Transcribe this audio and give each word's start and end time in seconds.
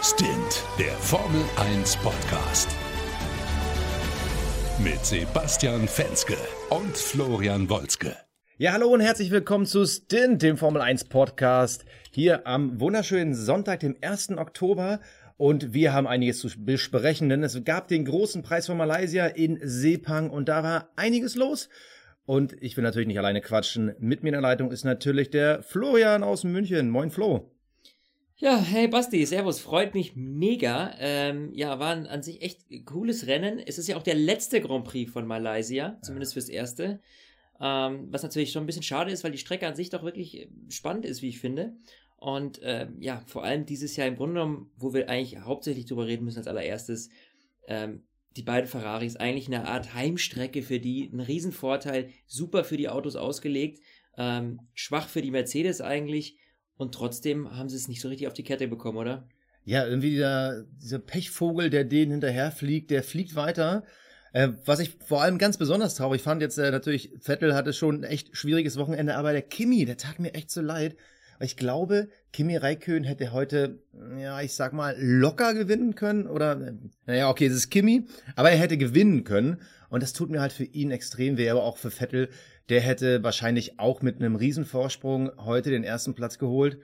Stint, 0.00 0.62
der 0.78 0.92
Formel 0.92 1.42
1 1.56 1.96
Podcast. 1.96 2.68
Mit 4.78 5.04
Sebastian 5.04 5.88
Fenske 5.88 6.36
und 6.70 6.96
Florian 6.96 7.68
Wolzke. 7.68 8.16
Ja, 8.58 8.74
hallo 8.74 8.86
und 8.90 9.00
herzlich 9.00 9.32
willkommen 9.32 9.66
zu 9.66 9.84
Stint, 9.86 10.42
dem 10.42 10.56
Formel 10.56 10.82
1 10.82 11.06
Podcast. 11.06 11.84
Hier 12.12 12.46
am 12.46 12.80
wunderschönen 12.80 13.34
Sonntag, 13.34 13.80
dem 13.80 13.96
1. 14.00 14.38
Oktober. 14.38 15.00
Und 15.36 15.74
wir 15.74 15.92
haben 15.92 16.06
einiges 16.06 16.38
zu 16.38 16.48
besprechen, 16.56 17.28
denn 17.28 17.42
es 17.42 17.64
gab 17.64 17.88
den 17.88 18.04
großen 18.04 18.42
Preis 18.42 18.66
von 18.66 18.76
Malaysia 18.76 19.26
in 19.26 19.58
Sepang 19.60 20.30
und 20.30 20.48
da 20.48 20.62
war 20.62 20.92
einiges 20.94 21.34
los. 21.34 21.68
Und 22.24 22.54
ich 22.60 22.76
will 22.76 22.84
natürlich 22.84 23.08
nicht 23.08 23.18
alleine 23.18 23.40
quatschen. 23.40 23.96
Mit 23.98 24.22
mir 24.22 24.28
in 24.28 24.34
der 24.34 24.42
Leitung 24.42 24.70
ist 24.70 24.84
natürlich 24.84 25.30
der 25.30 25.64
Florian 25.64 26.22
aus 26.22 26.44
München. 26.44 26.88
Moin 26.88 27.10
Flo. 27.10 27.50
Ja, 28.40 28.56
hey 28.60 28.86
Basti, 28.86 29.26
Servus, 29.26 29.58
freut 29.58 29.94
mich 29.94 30.14
mega. 30.14 30.94
Ähm, 31.00 31.52
ja, 31.54 31.80
war 31.80 31.90
ein, 31.90 32.06
an 32.06 32.22
sich 32.22 32.40
echt 32.40 32.60
cooles 32.86 33.26
Rennen. 33.26 33.58
Es 33.58 33.78
ist 33.78 33.88
ja 33.88 33.96
auch 33.96 34.02
der 34.04 34.14
letzte 34.14 34.60
Grand 34.60 34.84
Prix 34.84 35.10
von 35.10 35.26
Malaysia, 35.26 35.98
zumindest 36.02 36.34
fürs 36.34 36.48
erste. 36.48 37.00
Ähm, 37.60 38.06
was 38.12 38.22
natürlich 38.22 38.52
schon 38.52 38.62
ein 38.62 38.66
bisschen 38.66 38.84
schade 38.84 39.10
ist, 39.10 39.24
weil 39.24 39.32
die 39.32 39.38
Strecke 39.38 39.66
an 39.66 39.74
sich 39.74 39.90
doch 39.90 40.04
wirklich 40.04 40.48
spannend 40.68 41.04
ist, 41.04 41.20
wie 41.20 41.30
ich 41.30 41.40
finde. 41.40 41.74
Und 42.16 42.60
ähm, 42.62 42.94
ja, 43.00 43.24
vor 43.26 43.42
allem 43.42 43.66
dieses 43.66 43.96
Jahr 43.96 44.06
im 44.06 44.14
Grunde 44.14 44.34
genommen, 44.34 44.70
wo 44.76 44.94
wir 44.94 45.10
eigentlich 45.10 45.40
hauptsächlich 45.40 45.86
drüber 45.86 46.06
reden 46.06 46.24
müssen 46.24 46.38
als 46.38 46.46
allererstes, 46.46 47.10
ähm, 47.66 48.04
die 48.36 48.44
beiden 48.44 48.70
Ferraris 48.70 49.16
eigentlich 49.16 49.48
eine 49.48 49.66
Art 49.66 49.94
Heimstrecke 49.94 50.62
für 50.62 50.78
die, 50.78 51.10
ein 51.12 51.18
Riesenvorteil, 51.18 52.10
super 52.28 52.62
für 52.62 52.76
die 52.76 52.88
Autos 52.88 53.16
ausgelegt, 53.16 53.80
ähm, 54.16 54.60
schwach 54.74 55.08
für 55.08 55.22
die 55.22 55.32
Mercedes 55.32 55.80
eigentlich 55.80 56.36
und 56.78 56.94
trotzdem 56.94 57.54
haben 57.54 57.68
sie 57.68 57.76
es 57.76 57.88
nicht 57.88 58.00
so 58.00 58.08
richtig 58.08 58.26
auf 58.28 58.32
die 58.32 58.44
Kette 58.44 58.66
bekommen, 58.68 58.96
oder? 58.96 59.28
Ja, 59.64 59.86
irgendwie 59.86 60.10
dieser, 60.10 60.64
dieser 60.82 60.98
Pechvogel, 60.98 61.68
der 61.68 61.84
denen 61.84 62.12
hinterherfliegt, 62.12 62.90
der 62.90 63.02
fliegt 63.02 63.34
weiter. 63.34 63.84
Äh, 64.32 64.50
was 64.64 64.80
ich 64.80 64.96
vor 65.04 65.20
allem 65.22 65.36
ganz 65.36 65.58
besonders 65.58 65.96
traurig 65.96 66.22
fand, 66.22 66.40
jetzt 66.40 66.56
äh, 66.56 66.70
natürlich, 66.70 67.10
Vettel 67.20 67.54
hatte 67.54 67.74
schon 67.74 68.00
ein 68.00 68.04
echt 68.04 68.34
schwieriges 68.34 68.78
Wochenende, 68.78 69.16
aber 69.16 69.32
der 69.32 69.42
Kimi, 69.42 69.84
der 69.84 69.98
tat 69.98 70.18
mir 70.20 70.32
echt 70.32 70.50
so 70.50 70.62
leid. 70.62 70.96
Ich 71.40 71.56
glaube, 71.56 72.08
Kimi 72.32 72.56
Räikkönen 72.56 73.04
hätte 73.04 73.32
heute, 73.32 73.78
ja, 74.18 74.40
ich 74.40 74.54
sag 74.54 74.72
mal, 74.72 74.96
locker 74.98 75.54
gewinnen 75.54 75.94
können. 75.94 76.26
Oder, 76.26 76.74
naja, 77.06 77.30
okay, 77.30 77.46
es 77.46 77.54
ist 77.54 77.70
Kimi, 77.70 78.06
aber 78.34 78.50
er 78.50 78.58
hätte 78.58 78.76
gewinnen 78.76 79.24
können. 79.24 79.60
Und 79.88 80.02
das 80.02 80.12
tut 80.12 80.30
mir 80.30 80.40
halt 80.40 80.52
für 80.52 80.64
ihn 80.64 80.90
extrem 80.90 81.38
weh, 81.38 81.48
aber 81.48 81.62
auch 81.62 81.76
für 81.76 81.90
Vettel. 81.90 82.28
Der 82.68 82.80
hätte 82.80 83.22
wahrscheinlich 83.22 83.78
auch 83.78 84.02
mit 84.02 84.16
einem 84.16 84.36
Riesenvorsprung 84.36 85.30
heute 85.38 85.70
den 85.70 85.84
ersten 85.84 86.14
Platz 86.14 86.38
geholt. 86.38 86.78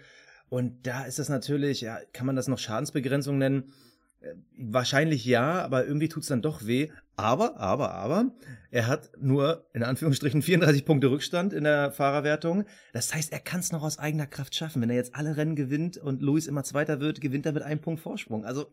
Und 0.48 0.86
da 0.86 1.05
ist 1.05 1.19
das 1.19 1.28
natürlich, 1.28 1.80
ja, 1.80 1.98
kann 2.12 2.27
man 2.27 2.36
das 2.36 2.48
noch 2.48 2.58
Schadensbegrenzung 2.58 3.38
nennen? 3.38 3.72
Wahrscheinlich 4.56 5.25
ja, 5.25 5.62
aber 5.62 5.84
irgendwie 5.84 6.08
tut's 6.08 6.28
dann 6.28 6.42
doch 6.42 6.64
weh. 6.64 6.91
Aber, 7.16 7.58
aber, 7.60 7.92
aber, 7.92 8.32
er 8.72 8.88
hat 8.88 9.12
nur 9.20 9.68
in 9.72 9.84
Anführungsstrichen 9.84 10.42
34 10.42 10.84
Punkte 10.84 11.10
Rückstand 11.10 11.52
in 11.52 11.62
der 11.62 11.92
Fahrerwertung. 11.92 12.64
Das 12.92 13.14
heißt, 13.14 13.32
er 13.32 13.38
kann 13.38 13.60
es 13.60 13.70
noch 13.70 13.84
aus 13.84 14.00
eigener 14.00 14.26
Kraft 14.26 14.54
schaffen. 14.56 14.82
Wenn 14.82 14.90
er 14.90 14.96
jetzt 14.96 15.14
alle 15.14 15.36
Rennen 15.36 15.54
gewinnt 15.54 15.96
und 15.96 16.22
Luis 16.22 16.48
immer 16.48 16.64
Zweiter 16.64 17.00
wird, 17.00 17.20
gewinnt 17.20 17.46
er 17.46 17.52
mit 17.52 17.62
einem 17.62 17.80
Punkt 17.80 18.00
Vorsprung. 18.00 18.44
Also, 18.44 18.66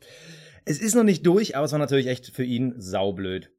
es 0.65 0.79
ist 0.79 0.95
noch 0.95 1.03
nicht 1.03 1.25
durch, 1.25 1.55
aber 1.55 1.65
es 1.65 1.71
war 1.71 1.79
natürlich 1.79 2.07
echt 2.07 2.27
für 2.27 2.43
ihn 2.43 2.73
saublöd. 2.79 3.51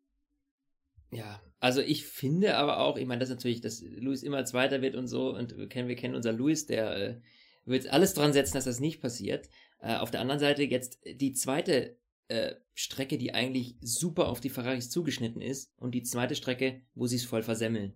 Ja, 1.12 1.40
also 1.60 1.80
ich 1.80 2.06
finde 2.06 2.56
aber 2.56 2.78
auch, 2.78 2.96
ich 2.96 3.06
meine, 3.06 3.20
das 3.20 3.28
natürlich, 3.28 3.60
dass 3.60 3.82
Luis 3.82 4.24
immer 4.24 4.44
Zweiter 4.44 4.82
wird 4.82 4.96
und 4.96 5.06
so, 5.06 5.32
und 5.32 5.56
wir 5.56 5.68
kennen, 5.68 5.86
wir 5.88 5.94
kennen 5.94 6.16
unser 6.16 6.32
Luis, 6.32 6.66
der 6.66 6.96
äh, 6.96 7.20
wird 7.64 7.92
alles 7.92 8.14
dran 8.14 8.32
setzen, 8.32 8.54
dass 8.54 8.64
das 8.64 8.80
nicht 8.80 9.00
passiert. 9.00 9.48
Äh, 9.80 9.96
auf 9.96 10.10
der 10.10 10.20
anderen 10.20 10.40
Seite 10.40 10.64
jetzt 10.64 10.98
die 11.04 11.34
zweite 11.34 11.96
äh, 12.28 12.54
Strecke, 12.74 13.18
die 13.18 13.34
eigentlich 13.34 13.76
super 13.80 14.28
auf 14.28 14.40
die 14.40 14.50
Ferraris 14.50 14.90
zugeschnitten 14.90 15.42
ist 15.42 15.70
und 15.76 15.94
die 15.94 16.02
zweite 16.02 16.34
Strecke, 16.34 16.80
wo 16.94 17.06
sie 17.06 17.16
es 17.16 17.24
voll 17.24 17.42
versemmeln. 17.42 17.94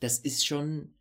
Das 0.00 0.18
ist 0.18 0.46
schon, 0.46 0.94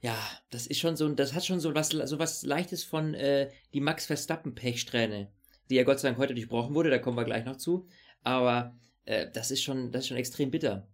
ja, 0.00 0.16
das 0.50 0.66
ist 0.66 0.80
schon 0.80 0.96
so, 0.96 1.08
das 1.08 1.34
hat 1.34 1.46
schon 1.46 1.60
so 1.60 1.74
was, 1.74 1.88
so 1.88 2.18
was 2.18 2.42
Leichtes 2.44 2.84
von 2.84 3.14
äh, 3.14 3.50
die 3.72 3.80
Max 3.80 4.06
Verstappen 4.06 4.54
Pechsträhne, 4.54 5.32
die 5.70 5.76
ja 5.76 5.84
Gott 5.84 6.00
sei 6.00 6.08
Dank 6.08 6.18
heute 6.18 6.34
durchbrochen 6.34 6.74
wurde, 6.74 6.90
da 6.90 6.98
kommen 6.98 7.16
wir 7.16 7.24
gleich 7.24 7.44
noch 7.44 7.56
zu. 7.56 7.86
Aber 8.22 8.76
äh, 9.04 9.26
das 9.32 9.50
ist 9.50 9.62
schon, 9.62 9.92
das 9.92 10.02
ist 10.02 10.08
schon 10.08 10.16
extrem 10.16 10.50
bitter. 10.50 10.88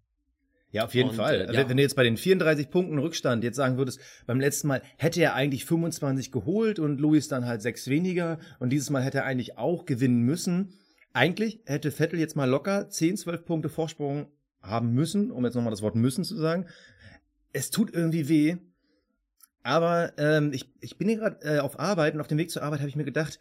Ja, 0.73 0.85
auf 0.85 0.95
jeden 0.95 1.11
und, 1.11 1.17
Fall. 1.17 1.49
Äh, 1.49 1.55
ja. 1.55 1.69
Wenn 1.69 1.77
du 1.77 1.83
jetzt 1.83 1.97
bei 1.97 2.05
den 2.05 2.17
34 2.17 2.71
Punkten 2.71 2.99
Rückstand 2.99 3.43
jetzt 3.43 3.57
sagen 3.57 3.77
würdest, 3.77 4.01
beim 4.27 4.39
letzten 4.39 4.69
Mal 4.69 4.83
hätte 4.99 5.21
er 5.21 5.35
eigentlich 5.35 5.65
25 5.65 6.31
geholt 6.31 6.79
und 6.79 7.01
Luis 7.01 7.29
dann 7.29 7.47
halt 7.47 7.63
sechs 7.63 7.89
weniger 7.89 8.39
und 8.61 8.71
dieses 8.71 8.91
Mal 8.91 9.03
hätte 9.03 9.19
er 9.19 9.25
eigentlich 9.25 9.59
auch 9.59 9.85
gewinnen 9.85 10.23
müssen. 10.23 10.75
Eigentlich 11.13 11.61
hätte 11.67 11.91
Vettel 11.91 12.19
jetzt 12.19 12.37
mal 12.37 12.49
locker 12.49 12.89
10, 12.89 13.17
12 13.17 13.45
Punkte 13.45 13.69
Vorsprung 13.69 14.27
haben 14.63 14.93
müssen, 14.93 15.31
um 15.31 15.45
jetzt 15.45 15.55
nochmal 15.55 15.73
das 15.73 15.83
Wort 15.83 15.97
müssen 15.97 16.25
zu 16.25 16.37
sagen. 16.37 16.67
Es 17.53 17.71
tut 17.71 17.93
irgendwie 17.93 18.29
weh. 18.29 18.57
Aber 19.63 20.13
ähm, 20.19 20.53
ich, 20.53 20.73
ich 20.81 20.97
bin 20.97 21.09
hier 21.09 21.19
gerade 21.19 21.57
äh, 21.57 21.59
auf 21.59 21.79
Arbeit 21.79 22.15
und 22.15 22.21
auf 22.21 22.29
dem 22.29 22.39
Weg 22.39 22.51
zur 22.51 22.63
Arbeit 22.63 22.81
habe 22.81 22.89
ich 22.89 22.97
mir 22.97 23.05
gedacht, 23.05 23.39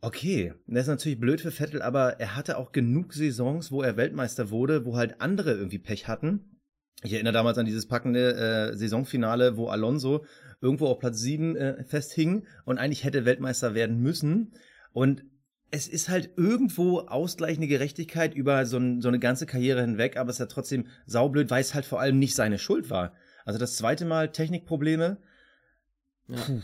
Okay, 0.00 0.54
das 0.68 0.82
ist 0.82 0.88
natürlich 0.88 1.18
blöd 1.18 1.40
für 1.40 1.50
Vettel, 1.50 1.82
aber 1.82 2.20
er 2.20 2.36
hatte 2.36 2.56
auch 2.56 2.70
genug 2.70 3.12
Saisons, 3.12 3.72
wo 3.72 3.82
er 3.82 3.96
Weltmeister 3.96 4.50
wurde, 4.50 4.84
wo 4.84 4.96
halt 4.96 5.20
andere 5.20 5.54
irgendwie 5.54 5.80
Pech 5.80 6.06
hatten. 6.06 6.60
Ich 7.02 7.12
erinnere 7.12 7.32
damals 7.32 7.58
an 7.58 7.66
dieses 7.66 7.86
packende 7.86 8.34
äh, 8.34 8.76
Saisonfinale, 8.76 9.56
wo 9.56 9.68
Alonso 9.68 10.24
irgendwo 10.60 10.86
auf 10.86 11.00
Platz 11.00 11.18
7 11.18 11.56
äh, 11.56 11.84
festhing 11.84 12.46
und 12.64 12.78
eigentlich 12.78 13.02
hätte 13.02 13.24
Weltmeister 13.24 13.74
werden 13.74 14.00
müssen. 14.00 14.52
Und 14.92 15.24
es 15.70 15.88
ist 15.88 16.08
halt 16.08 16.30
irgendwo 16.36 17.00
ausgleichende 17.00 17.68
Gerechtigkeit 17.68 18.34
über 18.34 18.64
so, 18.66 18.78
ein, 18.78 19.02
so 19.02 19.08
eine 19.08 19.18
ganze 19.18 19.46
Karriere 19.46 19.80
hinweg, 19.82 20.16
aber 20.16 20.30
es 20.30 20.36
ist 20.36 20.40
ja 20.40 20.46
trotzdem 20.46 20.86
saublöd, 21.06 21.50
weil 21.50 21.60
es 21.60 21.74
halt 21.74 21.84
vor 21.84 22.00
allem 22.00 22.18
nicht 22.18 22.34
seine 22.34 22.58
Schuld 22.58 22.90
war. 22.90 23.12
Also 23.44 23.58
das 23.58 23.76
zweite 23.76 24.04
Mal 24.04 24.32
Technikprobleme. 24.32 25.18
Ja. 26.28 26.36
Puh. 26.36 26.60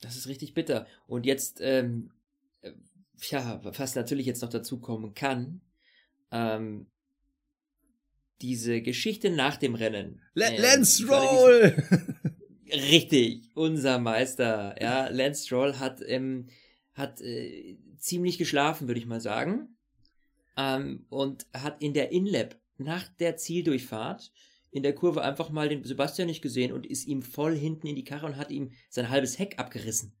Das 0.00 0.16
ist 0.16 0.28
richtig 0.28 0.54
bitter. 0.54 0.86
Und 1.08 1.26
jetzt 1.26 1.60
ähm, 1.60 2.10
ja, 3.26 3.60
was 3.62 3.94
natürlich 3.94 4.26
jetzt 4.26 4.42
noch 4.42 4.48
dazu 4.48 4.78
kommen 4.78 5.14
kann, 5.14 5.60
ähm, 6.30 6.86
diese 8.40 8.80
Geschichte 8.82 9.30
nach 9.30 9.56
dem 9.56 9.74
Rennen. 9.74 10.22
L 10.34 10.42
äh, 10.42 10.60
Lance 10.60 11.02
Stroll! 11.02 11.84
Richtig, 12.72 13.50
unser 13.54 13.98
Meister. 13.98 14.76
Ja, 14.80 15.08
Lance 15.08 15.46
Stroll 15.46 15.78
hat, 15.78 16.00
ähm, 16.06 16.48
hat 16.92 17.20
äh, 17.20 17.76
ziemlich 17.98 18.38
geschlafen, 18.38 18.88
würde 18.88 19.00
ich 19.00 19.06
mal 19.06 19.20
sagen. 19.20 19.76
Ähm, 20.56 21.06
und 21.08 21.46
hat 21.54 21.82
in 21.82 21.94
der 21.94 22.12
Inlap 22.12 22.58
nach 22.78 23.08
der 23.08 23.36
Zieldurchfahrt 23.36 24.32
in 24.70 24.82
der 24.82 24.94
Kurve 24.94 25.22
einfach 25.22 25.50
mal 25.50 25.68
den 25.68 25.84
Sebastian 25.84 26.28
nicht 26.28 26.42
gesehen 26.42 26.72
und 26.72 26.86
ist 26.86 27.06
ihm 27.06 27.22
voll 27.22 27.56
hinten 27.56 27.86
in 27.86 27.96
die 27.96 28.04
Karre 28.04 28.26
und 28.26 28.36
hat 28.36 28.50
ihm 28.50 28.70
sein 28.90 29.08
halbes 29.08 29.38
Heck 29.38 29.58
abgerissen. 29.58 30.12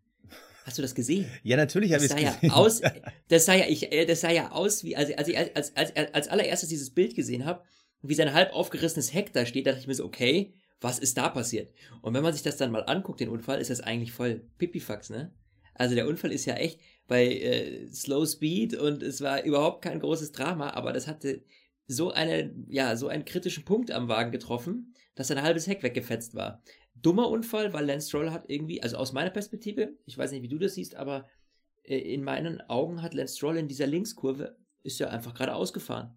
Hast 0.64 0.78
du 0.78 0.82
das 0.82 0.94
gesehen? 0.94 1.26
Ja, 1.42 1.56
natürlich 1.56 1.92
habe 1.92 2.04
ich 2.04 2.10
es 2.10 2.16
gesehen. 2.16 2.34
Ja 2.42 2.52
aus, 2.52 2.80
das 3.28 3.46
sah 3.46 3.54
ja, 3.54 3.66
ich, 3.66 3.90
äh, 3.92 4.04
das 4.04 4.20
sah 4.20 4.30
ja 4.30 4.52
aus, 4.52 4.84
wie, 4.84 4.96
als, 4.96 5.16
als 5.16 5.28
ich 5.28 5.38
als, 5.38 5.76
als, 5.76 5.96
als 5.96 6.28
allererstes 6.28 6.68
dieses 6.68 6.90
Bild 6.90 7.14
gesehen 7.14 7.44
habe, 7.44 7.62
wie 8.02 8.14
sein 8.14 8.32
halb 8.32 8.52
aufgerissenes 8.52 9.12
Heck 9.12 9.32
da 9.32 9.46
steht, 9.46 9.66
dachte 9.66 9.80
ich 9.80 9.86
mir 9.86 9.94
so, 9.94 10.04
okay, 10.04 10.52
was 10.80 10.98
ist 10.98 11.16
da 11.16 11.28
passiert? 11.28 11.72
Und 12.02 12.14
wenn 12.14 12.22
man 12.22 12.32
sich 12.32 12.42
das 12.42 12.56
dann 12.56 12.70
mal 12.70 12.84
anguckt, 12.84 13.20
den 13.20 13.28
Unfall, 13.28 13.60
ist 13.60 13.70
das 13.70 13.80
eigentlich 13.80 14.12
voll 14.12 14.46
Pipifax, 14.58 15.10
ne? 15.10 15.32
Also 15.74 15.94
der 15.94 16.06
Unfall 16.06 16.32
ist 16.32 16.44
ja 16.44 16.54
echt 16.54 16.80
bei 17.08 17.26
äh, 17.26 17.88
Slow 17.88 18.24
Speed 18.26 18.74
und 18.76 19.02
es 19.02 19.20
war 19.20 19.42
überhaupt 19.42 19.82
kein 19.82 19.98
großes 19.98 20.30
Drama, 20.30 20.70
aber 20.70 20.92
das 20.92 21.08
hatte 21.08 21.42
so 21.88 22.12
eine, 22.12 22.54
ja, 22.68 22.96
so 22.96 23.08
einen 23.08 23.24
kritischen 23.24 23.64
Punkt 23.64 23.90
am 23.90 24.08
Wagen 24.08 24.30
getroffen, 24.30 24.94
dass 25.16 25.28
sein 25.28 25.42
halbes 25.42 25.66
Heck 25.66 25.82
weggefetzt 25.82 26.36
war 26.36 26.62
dummer 27.02 27.28
Unfall, 27.28 27.72
weil 27.72 27.86
Lance 27.86 28.08
Stroll 28.08 28.30
hat 28.30 28.44
irgendwie, 28.48 28.82
also 28.82 28.96
aus 28.96 29.12
meiner 29.12 29.30
Perspektive, 29.30 29.96
ich 30.04 30.16
weiß 30.16 30.32
nicht, 30.32 30.42
wie 30.42 30.48
du 30.48 30.58
das 30.58 30.74
siehst, 30.74 30.96
aber 30.96 31.26
äh, 31.84 31.96
in 31.96 32.24
meinen 32.24 32.60
Augen 32.62 33.02
hat 33.02 33.14
Lance 33.14 33.36
Stroll 33.36 33.58
in 33.58 33.68
dieser 33.68 33.86
Linkskurve, 33.86 34.56
ist 34.82 34.98
ja 34.98 35.08
einfach 35.08 35.34
gerade 35.34 35.54
ausgefahren 35.54 36.16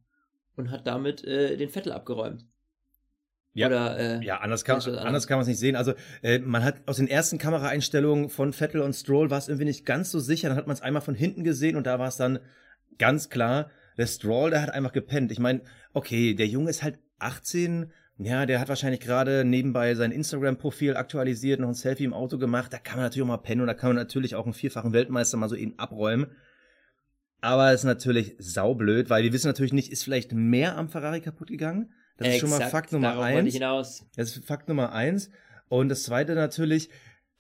und 0.56 0.72
hat 0.72 0.88
damit 0.88 1.24
äh, 1.24 1.58
den 1.58 1.70
Vettel 1.70 1.92
abgeräumt. 1.92 2.46
Ja, 3.54 3.68
Oder, 3.68 4.00
äh, 4.00 4.26
ja 4.26 4.38
anders, 4.38 4.64
kann, 4.64 4.80
anders 4.80 5.28
kann 5.28 5.38
man 5.38 5.42
es 5.42 5.48
nicht 5.48 5.60
sehen. 5.60 5.76
Also 5.76 5.94
äh, 6.22 6.40
man 6.40 6.64
hat 6.64 6.82
aus 6.86 6.98
den 6.98 7.10
ersten 7.10 7.38
Kameraeinstellungen 7.38 8.30
von 8.30 8.54
Vettel 8.54 8.82
und 8.82 8.94
Stroll 8.94 9.30
war 9.30 9.38
es 9.38 9.50
irgendwie 9.50 9.66
nicht 9.66 9.86
ganz 9.86 10.10
so 10.10 10.20
sicher. 10.20 10.50
Dann 10.50 10.58
hat 10.58 10.68
man 10.68 10.74
es 10.74 10.82
einmal 10.82 11.02
von 11.02 11.16
hinten 11.16 11.44
gesehen 11.44 11.76
und 11.76 11.86
da 11.86 12.00
war 12.00 12.08
es 12.08 12.16
dann 12.16 12.40
ganz 12.98 13.30
klar, 13.30 13.70
der 13.98 14.08
Stroll, 14.08 14.52
der 14.52 14.62
hat 14.62 14.70
einfach 14.70 14.94
gepennt. 14.94 15.32
Ich 15.32 15.40
meine, 15.40 15.62
okay, 15.94 16.34
der 16.34 16.48
Junge 16.48 16.70
ist 16.70 16.82
halt 16.82 17.00
18, 17.20 17.92
ja, 18.18 18.46
der 18.46 18.60
hat 18.60 18.70
wahrscheinlich 18.70 19.02
gerade 19.02 19.44
nebenbei 19.44 19.96
sein 19.96 20.12
Instagram-Profil 20.12 20.96
aktualisiert, 20.96 21.60
noch 21.60 21.68
ein 21.68 21.74
Selfie 21.74 22.06
im 22.06 22.14
Auto 22.14 22.38
gemacht. 22.38 22.72
Da 22.72 22.78
kann 22.78 22.98
man 22.98 23.06
natürlich 23.06 23.24
auch 23.24 23.28
mal 23.28 23.38
pennen 23.38 23.62
und 23.62 23.68
da 23.68 23.74
kann 23.74 23.90
man 23.90 23.98
natürlich 23.98 24.36
auch 24.36 24.46
einen 24.46 24.54
vierfachen 24.54 24.94
Weltmeister 24.94 25.38
mal 25.38 25.50
so 25.50 25.56
eben 25.56 25.78
abräumen. 25.78 26.28
Aber 27.42 27.72
es 27.72 27.82
ist 27.82 27.86
natürlich 27.86 28.36
saublöd, 28.38 29.10
weil 29.10 29.24
wir 29.24 29.34
wissen 29.34 29.48
natürlich 29.48 29.74
nicht, 29.74 29.92
ist 29.92 30.04
vielleicht 30.04 30.32
mehr 30.32 30.78
am 30.78 30.90
Ferrari 30.90 31.22
kaputt 31.22 31.50
gegangen? 31.50 31.92
Das 32.18 32.28
Exakt, 32.28 32.34
ist 32.34 32.40
schon 32.40 32.60
mal 32.60 32.70
Fakt 32.70 32.92
Nummer 32.92 33.20
eins. 33.22 33.54
Das 34.16 34.36
ist 34.36 34.46
Fakt 34.46 34.68
Nummer 34.68 34.92
eins. 34.94 35.30
Und 35.70 35.90
das 35.90 36.04
zweite 36.04 36.36
natürlich, 36.36 36.90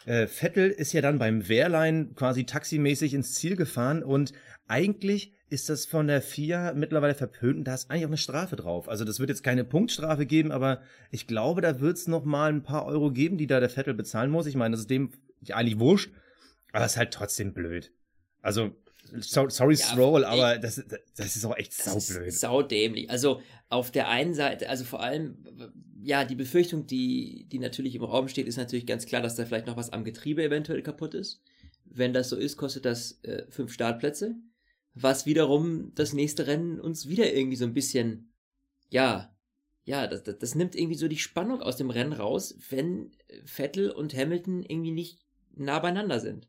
äh, 0.05 0.27
Vettel 0.27 0.69
ist 0.69 0.93
ja 0.93 1.01
dann 1.01 1.19
beim 1.19 1.47
Wehrlein 1.47 2.15
quasi 2.15 2.45
taximäßig 2.45 3.13
ins 3.13 3.33
Ziel 3.35 3.55
gefahren 3.55 4.03
und 4.03 4.33
eigentlich 4.67 5.33
ist 5.49 5.67
das 5.67 5.85
von 5.85 6.07
der 6.07 6.21
FIA 6.21 6.73
mittlerweile 6.73 7.13
verpönt 7.13 7.57
und 7.57 7.63
da 7.65 7.73
ist 7.73 7.91
eigentlich 7.91 8.05
auch 8.05 8.09
eine 8.09 8.17
Strafe 8.17 8.55
drauf. 8.55 8.87
Also 8.87 9.03
das 9.03 9.19
wird 9.19 9.29
jetzt 9.29 9.43
keine 9.43 9.65
Punktstrafe 9.65 10.25
geben, 10.25 10.51
aber 10.51 10.81
ich 11.11 11.27
glaube, 11.27 11.59
da 11.59 11.81
wird 11.81 11.97
es 11.97 12.07
noch 12.07 12.23
mal 12.23 12.51
ein 12.51 12.63
paar 12.63 12.85
Euro 12.85 13.11
geben, 13.11 13.37
die 13.37 13.47
da 13.47 13.59
der 13.59 13.69
Vettel 13.69 13.93
bezahlen 13.93 14.31
muss. 14.31 14.45
Ich 14.45 14.55
meine, 14.55 14.71
das 14.71 14.81
ist 14.81 14.89
dem 14.89 15.11
eigentlich 15.49 15.79
wurscht, 15.79 16.11
aber 16.71 16.85
es 16.85 16.93
ist 16.93 16.97
halt 16.97 17.13
trotzdem 17.13 17.53
blöd. 17.53 17.91
Also 18.41 18.67
so, 18.67 18.75
sorry 19.19 19.75
ja, 19.75 19.85
Stroll, 19.85 20.23
aber 20.25 20.57
das, 20.57 20.83
das 21.15 21.35
ist 21.35 21.45
auch 21.45 21.57
echt 21.57 21.73
saublöd. 21.73 22.33
Saudämlich. 22.33 23.09
Also 23.09 23.41
auf 23.69 23.91
der 23.91 24.09
einen 24.09 24.33
Seite, 24.33 24.69
also 24.69 24.83
vor 24.83 25.01
allem, 25.01 25.45
ja, 26.01 26.25
die 26.25 26.35
Befürchtung, 26.35 26.87
die, 26.87 27.47
die 27.51 27.59
natürlich 27.59 27.95
im 27.95 28.03
Raum 28.03 28.27
steht, 28.27 28.47
ist 28.47 28.57
natürlich 28.57 28.85
ganz 28.85 29.05
klar, 29.05 29.21
dass 29.21 29.35
da 29.35 29.45
vielleicht 29.45 29.67
noch 29.67 29.77
was 29.77 29.91
am 29.91 30.03
Getriebe 30.03 30.43
eventuell 30.43 30.81
kaputt 30.81 31.13
ist. 31.13 31.41
Wenn 31.85 32.13
das 32.13 32.29
so 32.29 32.35
ist, 32.35 32.57
kostet 32.57 32.85
das 32.85 33.19
äh, 33.23 33.45
fünf 33.49 33.73
Startplätze. 33.73 34.35
Was 34.93 35.25
wiederum 35.25 35.93
das 35.95 36.13
nächste 36.13 36.47
Rennen 36.47 36.79
uns 36.79 37.07
wieder 37.07 37.33
irgendwie 37.33 37.57
so 37.57 37.65
ein 37.65 37.73
bisschen, 37.73 38.33
ja, 38.89 39.33
ja, 39.83 40.07
das, 40.07 40.23
das, 40.23 40.37
das 40.37 40.55
nimmt 40.55 40.75
irgendwie 40.75 40.97
so 40.97 41.07
die 41.07 41.17
Spannung 41.17 41.61
aus 41.61 41.77
dem 41.77 41.89
Rennen 41.89 42.13
raus, 42.13 42.55
wenn 42.69 43.11
Vettel 43.45 43.89
und 43.91 44.13
Hamilton 44.15 44.63
irgendwie 44.63 44.91
nicht 44.91 45.19
nah 45.55 45.79
beieinander 45.79 46.19
sind. 46.19 46.47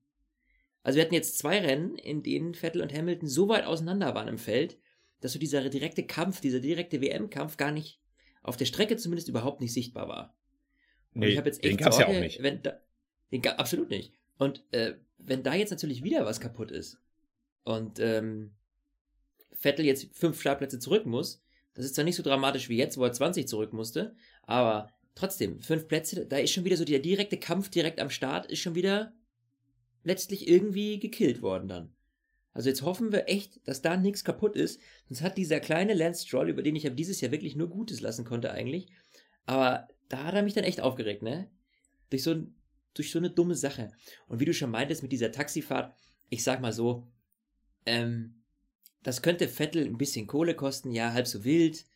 Also 0.82 0.96
wir 0.96 1.04
hatten 1.04 1.14
jetzt 1.14 1.38
zwei 1.38 1.60
Rennen, 1.60 1.96
in 1.96 2.22
denen 2.22 2.54
Vettel 2.54 2.82
und 2.82 2.92
Hamilton 2.92 3.28
so 3.28 3.48
weit 3.48 3.64
auseinander 3.64 4.14
waren 4.14 4.28
im 4.28 4.38
Feld, 4.38 4.78
dass 5.20 5.32
so 5.32 5.38
dieser 5.38 5.68
direkte 5.68 6.04
Kampf, 6.04 6.40
dieser 6.40 6.60
direkte 6.60 7.00
WM-Kampf 7.00 7.56
gar 7.56 7.70
nicht, 7.70 8.00
auf 8.42 8.56
der 8.56 8.64
Strecke 8.64 8.96
zumindest 8.96 9.28
überhaupt 9.28 9.60
nicht 9.60 9.72
sichtbar 9.72 10.08
war. 10.08 10.36
Und 11.14 11.20
nee, 11.20 11.28
ich 11.28 11.38
habe 11.38 11.48
jetzt 11.48 11.62
echt 11.62 11.78
den 11.78 11.84
gab's 11.84 11.96
Sorge, 11.96 12.12
ja 12.12 12.18
auch 12.18 12.22
nicht. 12.22 12.42
Wenn 12.42 12.62
da, 12.62 12.80
den, 13.30 13.46
absolut 13.46 13.90
nicht. 13.90 14.12
Und 14.38 14.64
äh, 14.72 14.96
wenn 15.18 15.44
da 15.44 15.54
jetzt 15.54 15.70
natürlich 15.70 16.02
wieder 16.02 16.24
was 16.24 16.40
kaputt 16.40 16.72
ist 16.72 16.98
und 17.62 18.00
ähm, 18.00 18.52
Vettel 19.52 19.84
jetzt 19.84 20.16
fünf 20.16 20.40
Startplätze 20.40 20.80
zurück 20.80 21.06
muss, 21.06 21.44
das 21.74 21.84
ist 21.84 21.94
zwar 21.94 22.04
nicht 22.04 22.16
so 22.16 22.22
dramatisch 22.22 22.68
wie 22.68 22.76
jetzt, 22.76 22.98
wo 22.98 23.04
er 23.04 23.12
20 23.12 23.46
zurück 23.46 23.72
musste, 23.72 24.16
aber 24.42 24.90
trotzdem, 25.14 25.60
fünf 25.60 25.86
Plätze, 25.86 26.26
da 26.26 26.38
ist 26.38 26.52
schon 26.52 26.64
wieder 26.64 26.76
so 26.76 26.84
der 26.84 26.98
direkte 26.98 27.38
Kampf 27.38 27.70
direkt 27.70 28.00
am 28.00 28.10
Start, 28.10 28.46
ist 28.46 28.58
schon 28.58 28.74
wieder 28.74 29.14
letztlich 30.04 30.48
irgendwie 30.48 30.98
gekillt 30.98 31.42
worden 31.42 31.68
dann. 31.68 31.94
Also 32.54 32.68
jetzt 32.68 32.82
hoffen 32.82 33.12
wir 33.12 33.28
echt, 33.28 33.66
dass 33.66 33.82
da 33.82 33.96
nichts 33.96 34.24
kaputt 34.24 34.56
ist. 34.56 34.80
Sonst 35.08 35.22
hat 35.22 35.38
dieser 35.38 35.60
kleine 35.60 35.94
Lance 35.94 36.26
Stroll, 36.26 36.50
über 36.50 36.62
den 36.62 36.76
ich 36.76 36.86
ab 36.86 36.96
dieses 36.96 37.20
Jahr 37.20 37.32
wirklich 37.32 37.56
nur 37.56 37.68
Gutes 37.68 38.00
lassen 38.00 38.24
konnte 38.24 38.50
eigentlich. 38.50 38.88
Aber 39.46 39.88
da 40.08 40.24
hat 40.24 40.34
er 40.34 40.42
mich 40.42 40.54
dann 40.54 40.64
echt 40.64 40.80
aufgeregt, 40.80 41.22
ne? 41.22 41.50
Durch 42.10 42.22
so, 42.22 42.46
durch 42.94 43.10
so 43.10 43.18
eine 43.18 43.30
dumme 43.30 43.54
Sache. 43.54 43.92
Und 44.28 44.40
wie 44.40 44.44
du 44.44 44.52
schon 44.52 44.70
meintest 44.70 45.02
mit 45.02 45.12
dieser 45.12 45.32
Taxifahrt, 45.32 45.94
ich 46.28 46.44
sag 46.44 46.60
mal 46.60 46.72
so, 46.72 47.08
ähm, 47.86 48.42
das 49.02 49.22
könnte 49.22 49.48
Vettel 49.48 49.86
ein 49.86 49.98
bisschen 49.98 50.26
Kohle 50.26 50.54
kosten, 50.54 50.92
ja, 50.92 51.12
halb 51.12 51.26
so 51.26 51.44
wild. 51.44 51.86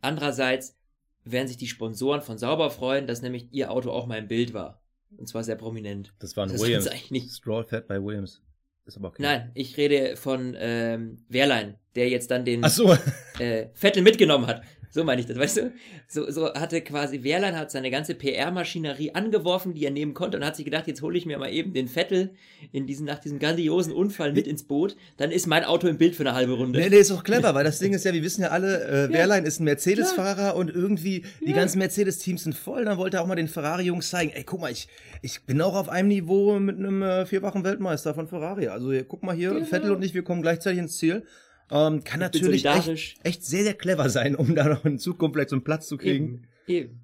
Andererseits 0.00 0.76
werden 1.24 1.48
sich 1.48 1.58
die 1.58 1.68
Sponsoren 1.68 2.22
von 2.22 2.38
Sauber 2.38 2.70
freuen, 2.70 3.06
dass 3.06 3.22
nämlich 3.22 3.52
ihr 3.52 3.70
Auto 3.70 3.90
auch 3.90 4.06
mal 4.06 4.18
im 4.18 4.28
Bild 4.28 4.54
war. 4.54 4.82
Und 5.16 5.28
zwar 5.28 5.44
sehr 5.44 5.56
prominent. 5.56 6.12
Das 6.18 6.36
war 6.36 6.46
ein 6.46 6.52
das 6.52 6.60
Williams. 6.60 6.88
Eigentlich 6.88 7.10
nicht. 7.10 7.32
Stroll 7.32 7.64
fährt 7.64 7.88
bei 7.88 8.02
Williams. 8.02 8.42
Ist 8.86 8.96
aber 8.96 9.08
okay. 9.08 9.22
Nein, 9.22 9.50
ich 9.54 9.76
rede 9.76 10.16
von 10.16 10.54
ähm, 10.58 11.18
Wehrlein, 11.28 11.76
der 11.96 12.08
jetzt 12.08 12.30
dann 12.30 12.44
den 12.44 12.62
so. 12.68 12.96
äh, 13.38 13.68
Vettel 13.74 14.02
mitgenommen 14.02 14.46
hat. 14.46 14.62
So 14.96 15.04
meine 15.04 15.20
ich 15.20 15.26
das, 15.26 15.38
weißt 15.38 15.58
du? 15.58 15.72
So, 16.08 16.30
so 16.30 16.54
hatte 16.54 16.80
quasi 16.80 17.22
Wehrlein 17.22 17.54
hat 17.54 17.70
seine 17.70 17.90
ganze 17.90 18.14
PR-Maschinerie 18.14 19.14
angeworfen, 19.14 19.74
die 19.74 19.84
er 19.84 19.90
nehmen 19.90 20.14
konnte 20.14 20.38
und 20.38 20.44
hat 20.44 20.56
sich 20.56 20.64
gedacht, 20.64 20.86
jetzt 20.86 21.02
hole 21.02 21.18
ich 21.18 21.26
mir 21.26 21.36
mal 21.36 21.52
eben 21.52 21.74
den 21.74 21.86
Vettel 21.86 22.30
in 22.72 22.86
diesen, 22.86 23.04
nach 23.04 23.18
diesem 23.18 23.38
grandiosen 23.38 23.92
Unfall 23.92 24.32
mit 24.32 24.46
ins 24.46 24.62
Boot. 24.62 24.96
Dann 25.18 25.30
ist 25.30 25.46
mein 25.48 25.64
Auto 25.64 25.86
im 25.86 25.98
Bild 25.98 26.16
für 26.16 26.22
eine 26.22 26.32
halbe 26.32 26.54
Runde. 26.54 26.78
Nee, 26.78 26.88
nee, 26.88 26.96
ist 26.96 27.12
auch 27.12 27.24
clever, 27.24 27.54
weil 27.54 27.64
das 27.64 27.78
Ding 27.78 27.92
ist 27.92 28.06
ja, 28.06 28.14
wir 28.14 28.22
wissen 28.22 28.40
ja 28.40 28.48
alle, 28.48 28.84
äh, 28.88 29.12
Wehrlein 29.12 29.42
ja. 29.42 29.48
ist 29.48 29.60
ein 29.60 29.64
Mercedes-Fahrer 29.64 30.56
und 30.56 30.74
irgendwie 30.74 31.26
die 31.42 31.50
ja. 31.50 31.56
ganzen 31.56 31.78
Mercedes-Teams 31.78 32.44
sind 32.44 32.54
voll. 32.54 32.86
Dann 32.86 32.96
wollte 32.96 33.18
er 33.18 33.22
auch 33.22 33.26
mal 33.26 33.34
den 33.34 33.48
Ferrari-Jungs 33.48 34.08
zeigen, 34.08 34.32
ey, 34.34 34.44
guck 34.44 34.62
mal, 34.62 34.72
ich, 34.72 34.88
ich 35.20 35.42
bin 35.42 35.60
auch 35.60 35.74
auf 35.74 35.90
einem 35.90 36.08
Niveau 36.08 36.58
mit 36.58 36.78
einem 36.78 37.02
äh, 37.02 37.26
vierfachen 37.26 37.64
Weltmeister 37.64 38.14
von 38.14 38.28
Ferrari. 38.28 38.68
Also 38.68 38.94
guck 39.06 39.22
mal 39.22 39.36
hier, 39.36 39.50
genau. 39.50 39.66
Vettel 39.66 39.90
und 39.90 40.02
ich, 40.02 40.14
wir 40.14 40.22
kommen 40.22 40.40
gleichzeitig 40.40 40.78
ins 40.78 40.96
Ziel. 40.96 41.22
Ähm, 41.70 42.04
kann 42.04 42.20
natürlich 42.20 42.64
echt, 42.64 43.18
echt, 43.22 43.44
sehr, 43.44 43.64
sehr 43.64 43.74
clever 43.74 44.08
sein, 44.08 44.36
um 44.36 44.54
da 44.54 44.68
noch 44.68 44.84
in 44.84 44.98
Zukunft 44.98 45.34
vielleicht 45.34 45.50
so 45.50 45.56
einen 45.56 45.64
Platz 45.64 45.88
zu 45.88 45.96
kriegen. 45.96 46.46
Eben, 46.66 46.86
eben. 46.86 47.00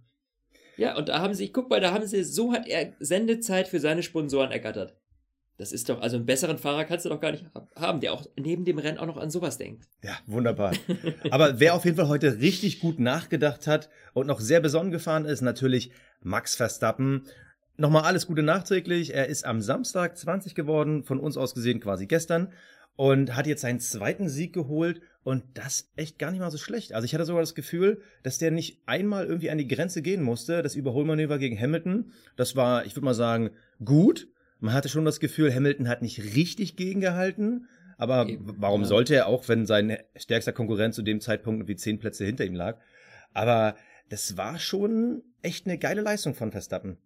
Ja, 0.77 0.97
und 0.97 1.09
da 1.09 1.21
haben 1.21 1.35
sie, 1.35 1.51
guck 1.51 1.69
mal, 1.69 1.81
da 1.81 1.93
haben 1.93 2.07
sie, 2.07 2.23
so 2.25 2.53
hat 2.53 2.67
er 2.69 2.93
Sendezeit 3.01 3.69
für 3.69 3.81
seine 3.81 4.03
Sponsoren 4.03 4.51
ergattert. 4.51 4.97
Das 5.59 5.71
ist 5.71 5.89
doch, 5.89 6.01
also 6.01 6.17
einen 6.17 6.27
besseren 6.27 6.59
Fahrer 6.59 6.85
kannst 6.85 7.05
du 7.05 7.09
doch 7.09 7.21
gar 7.21 7.31
nicht 7.31 7.45
haben, 7.77 8.01
der 8.01 8.15
auch 8.15 8.27
neben 8.37 8.65
dem 8.65 8.79
Rennen 8.79 8.99
auch 8.99 9.07
noch 9.07 9.19
an 9.19 9.31
sowas 9.31 9.59
denkt. 9.59 9.87
Ja, 10.03 10.17
wunderbar. 10.27 10.73
Aber 11.31 11.61
wer 11.61 11.75
auf 11.75 11.85
jeden 11.85 11.97
Fall 11.97 12.09
heute 12.09 12.41
richtig 12.41 12.81
gut 12.81 12.99
nachgedacht 12.99 13.67
hat 13.67 13.91
und 14.15 14.27
noch 14.27 14.41
sehr 14.41 14.61
besonnen 14.61 14.91
gefahren 14.91 15.25
ist, 15.25 15.43
natürlich 15.43 15.93
Max 16.21 16.57
Verstappen. 16.57 17.27
Nochmal 17.77 18.03
alles 18.05 18.27
Gute 18.27 18.43
nachträglich. 18.43 19.15
Er 19.15 19.29
ist 19.29 19.45
am 19.45 19.61
Samstag 19.61 20.17
20 20.17 20.55
geworden, 20.55 21.05
von 21.05 21.21
uns 21.21 21.37
aus 21.37 21.55
gesehen 21.55 21.81
quasi 21.81 22.07
gestern 22.07 22.53
und 22.97 23.35
hat 23.37 23.47
jetzt 23.47 23.63
seinen 23.63 23.81
zweiten 23.81 24.29
Sieg 24.29 24.53
geholt 24.53 25.01
und 25.25 25.45
das 25.55 25.91
echt 25.97 26.19
gar 26.19 26.31
nicht 26.31 26.41
mal 26.41 26.51
so 26.51 26.59
schlecht. 26.59 26.93
Also 26.93 27.05
ich 27.05 27.15
hatte 27.15 27.25
sogar 27.25 27.43
das 27.43 27.55
Gefühl, 27.55 28.01
dass 28.23 28.39
der 28.39 28.51
nicht 28.51 28.83
einmal 28.87 29.27
irgendwie 29.27 29.51
an 29.51 29.59
die 29.59 29.69
Grenze 29.69 30.03
gehen 30.03 30.23
musste. 30.23 30.63
Das 30.63 30.75
Überholmanöver 30.75 31.39
gegen 31.39 31.59
Hamilton, 31.59 32.13
das 32.37 32.57
war, 32.57 32.85
ich 32.85 32.95
würde 32.97 33.05
mal 33.05 33.15
sagen, 33.15 33.51
gut. 33.85 34.29
Man 34.59 34.75
hatte 34.75 34.89
schon 34.89 35.05
das 35.05 35.19
Gefühl, 35.19 35.53
Hamilton 35.53 35.89
hat 35.89 36.03
nicht 36.03 36.23
richtig 36.37 36.77
gegengehalten. 36.77 37.67
Aber 37.99 38.29
Eben, 38.29 38.55
warum 38.59 38.83
ja. 38.83 38.89
sollte 38.89 39.15
er 39.15 39.27
auch, 39.27 39.49
wenn 39.49 39.67
sein 39.67 39.97
stärkster 40.17 40.53
Konkurrent 40.53 40.95
zu 40.95 41.03
dem 41.03 41.21
Zeitpunkt 41.21 41.61
irgendwie 41.61 41.77
zehn 41.77 41.99
Plätze 41.99 42.25
hinter 42.25 42.45
ihm 42.45 42.55
lag? 42.55 42.79
Aber 43.33 43.77
das 44.09 44.37
war 44.37 44.59
schon 44.59 45.23
echt 45.41 45.67
eine 45.67 45.79
geile 45.79 46.03
Leistung 46.03 46.35
von 46.35 46.53
Verstappen. 46.53 46.99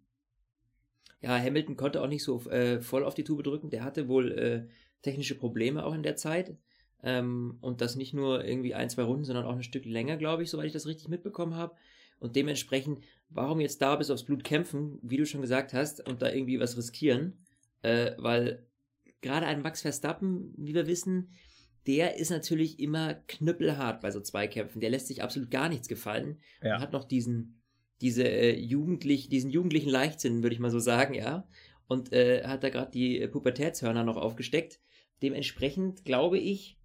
Ja, 1.21 1.37
Hamilton 1.37 1.75
konnte 1.75 2.01
auch 2.01 2.07
nicht 2.07 2.23
so 2.23 2.47
äh, 2.49 2.79
voll 2.79 3.03
auf 3.03 3.15
die 3.15 3.23
Tube 3.23 3.43
drücken. 3.43 3.69
Der 3.69 3.83
hatte 3.83 4.07
wohl 4.07 4.31
äh, 4.31 4.67
technische 5.01 5.35
Probleme 5.35 5.85
auch 5.85 5.93
in 5.93 6.03
der 6.03 6.15
Zeit. 6.15 6.55
Ähm, 7.03 7.57
und 7.61 7.81
das 7.81 7.95
nicht 7.95 8.13
nur 8.13 8.43
irgendwie 8.43 8.73
ein, 8.73 8.89
zwei 8.89 9.03
Runden, 9.03 9.23
sondern 9.23 9.45
auch 9.45 9.55
ein 9.55 9.63
Stück 9.63 9.85
länger, 9.85 10.17
glaube 10.17 10.43
ich, 10.43 10.49
soweit 10.49 10.65
ich 10.65 10.73
das 10.73 10.87
richtig 10.87 11.07
mitbekommen 11.09 11.55
habe. 11.55 11.75
Und 12.19 12.35
dementsprechend, 12.35 13.03
warum 13.29 13.59
jetzt 13.59 13.81
da 13.81 13.95
bis 13.95 14.09
aufs 14.09 14.23
Blut 14.23 14.43
kämpfen, 14.43 14.97
wie 15.03 15.17
du 15.17 15.25
schon 15.25 15.41
gesagt 15.41 15.73
hast, 15.73 16.07
und 16.07 16.21
da 16.21 16.31
irgendwie 16.31 16.59
was 16.59 16.75
riskieren? 16.75 17.37
Äh, 17.83 18.13
weil 18.17 18.65
gerade 19.21 19.45
ein 19.45 19.61
Max 19.61 19.81
Verstappen, 19.81 20.53
wie 20.57 20.73
wir 20.73 20.87
wissen, 20.87 21.29
der 21.85 22.17
ist 22.17 22.31
natürlich 22.31 22.79
immer 22.79 23.13
knüppelhart 23.13 24.01
bei 24.01 24.11
so 24.11 24.19
Zweikämpfen. 24.19 24.81
Der 24.81 24.89
lässt 24.89 25.07
sich 25.07 25.23
absolut 25.23 25.49
gar 25.51 25.69
nichts 25.69 25.87
gefallen 25.87 26.39
ja. 26.61 26.75
und 26.75 26.81
hat 26.81 26.91
noch 26.91 27.05
diesen, 27.05 27.61
diese 28.01 28.27
äh, 28.27 28.59
jugendlich, 28.59 29.29
diesen 29.29 29.49
jugendlichen 29.49 29.89
Leichtsinn, 29.89 30.43
würde 30.43 30.53
ich 30.53 30.59
mal 30.59 30.71
so 30.71 30.79
sagen, 30.79 31.13
ja. 31.13 31.47
Und 31.87 32.11
äh, 32.11 32.43
hat 32.43 32.63
da 32.63 32.69
gerade 32.69 32.91
die 32.91 33.25
Pubertätshörner 33.27 34.03
noch 34.03 34.17
aufgesteckt. 34.17 34.79
Dementsprechend 35.21 36.05
glaube 36.05 36.37
ich, 36.37 36.77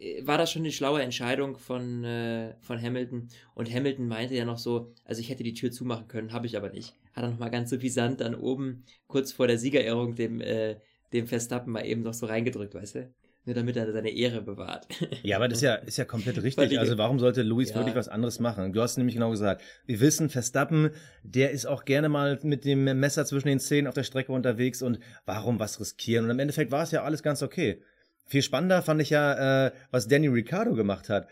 äh, 0.00 0.26
war 0.26 0.38
das 0.38 0.50
schon 0.50 0.62
eine 0.62 0.72
schlaue 0.72 1.02
Entscheidung 1.02 1.56
von, 1.56 2.04
äh, 2.04 2.54
von 2.60 2.80
Hamilton. 2.80 3.28
Und 3.54 3.72
Hamilton 3.72 4.08
meinte 4.08 4.34
ja 4.34 4.44
noch 4.44 4.58
so, 4.58 4.92
also 5.04 5.20
ich 5.20 5.28
hätte 5.30 5.44
die 5.44 5.54
Tür 5.54 5.70
zumachen 5.70 6.08
können, 6.08 6.32
habe 6.32 6.46
ich 6.46 6.56
aber 6.56 6.70
nicht. 6.70 6.94
Hat 7.12 7.24
er 7.24 7.30
nochmal 7.30 7.50
ganz 7.50 7.70
so 7.70 7.78
Sand 7.80 8.20
dann 8.20 8.34
oben, 8.34 8.84
kurz 9.06 9.32
vor 9.32 9.46
der 9.46 9.58
Siegerehrung, 9.58 10.14
dem, 10.14 10.40
äh, 10.40 10.76
dem 11.12 11.26
Verstappen 11.26 11.72
mal 11.72 11.86
eben 11.86 12.02
noch 12.02 12.14
so 12.14 12.26
reingedrückt, 12.26 12.74
weißt 12.74 12.94
du? 12.96 13.14
Nur 13.46 13.54
damit 13.54 13.76
er 13.76 13.90
seine 13.90 14.10
Ehre 14.10 14.42
bewahrt. 14.42 14.86
Ja, 15.22 15.36
aber 15.36 15.48
das 15.48 15.58
ist 15.58 15.62
ja, 15.62 15.74
ist 15.74 15.96
ja 15.96 16.04
komplett 16.04 16.42
richtig. 16.42 16.78
Also 16.78 16.98
warum 16.98 17.18
sollte 17.18 17.42
Luis 17.42 17.70
ja. 17.70 17.76
wirklich 17.76 17.94
was 17.94 18.08
anderes 18.08 18.38
machen? 18.38 18.72
Du 18.72 18.80
hast 18.80 18.96
nämlich 18.96 19.14
genau 19.14 19.30
gesagt, 19.30 19.62
wir 19.86 20.00
wissen, 20.00 20.28
Verstappen, 20.28 20.90
der 21.22 21.50
ist 21.50 21.66
auch 21.66 21.84
gerne 21.84 22.08
mal 22.08 22.38
mit 22.42 22.64
dem 22.64 22.84
Messer 22.84 23.24
zwischen 23.24 23.48
den 23.48 23.60
Zähnen 23.60 23.86
auf 23.86 23.94
der 23.94 24.02
Strecke 24.02 24.32
unterwegs 24.32 24.82
und 24.82 25.00
warum 25.24 25.58
was 25.58 25.80
riskieren? 25.80 26.24
Und 26.24 26.30
im 26.30 26.38
Endeffekt 26.38 26.70
war 26.70 26.82
es 26.82 26.90
ja 26.90 27.02
alles 27.02 27.22
ganz 27.22 27.42
okay. 27.42 27.82
Viel 28.26 28.42
spannender 28.42 28.82
fand 28.82 29.02
ich 29.02 29.10
ja, 29.10 29.66
äh, 29.66 29.72
was 29.90 30.06
Danny 30.06 30.28
Ricciardo 30.28 30.74
gemacht 30.74 31.08
hat. 31.08 31.26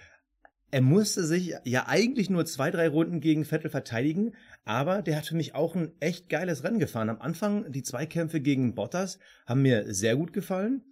Er 0.71 0.81
musste 0.81 1.25
sich 1.25 1.55
ja 1.65 1.87
eigentlich 1.89 2.29
nur 2.29 2.45
zwei, 2.45 2.71
drei 2.71 2.89
Runden 2.89 3.21
gegen 3.21 3.45
Vettel 3.45 3.71
verteidigen, 3.71 4.35
aber 4.65 5.01
der 5.01 5.17
hat 5.17 5.27
für 5.27 5.37
mich 5.37 5.55
auch 5.55 5.75
ein 5.75 5.93
echt 6.01 6.29
geiles 6.29 6.65
Rennen 6.65 6.79
gefahren. 6.79 7.09
Am 7.09 7.21
Anfang 7.21 7.71
die 7.73 7.83
Zweikämpfe 7.83 8.41
gegen 8.41 8.75
Bottas 8.75 9.19
haben 9.47 9.63
mir 9.63 9.95
sehr 9.95 10.17
gut 10.17 10.33
gefallen. 10.33 10.83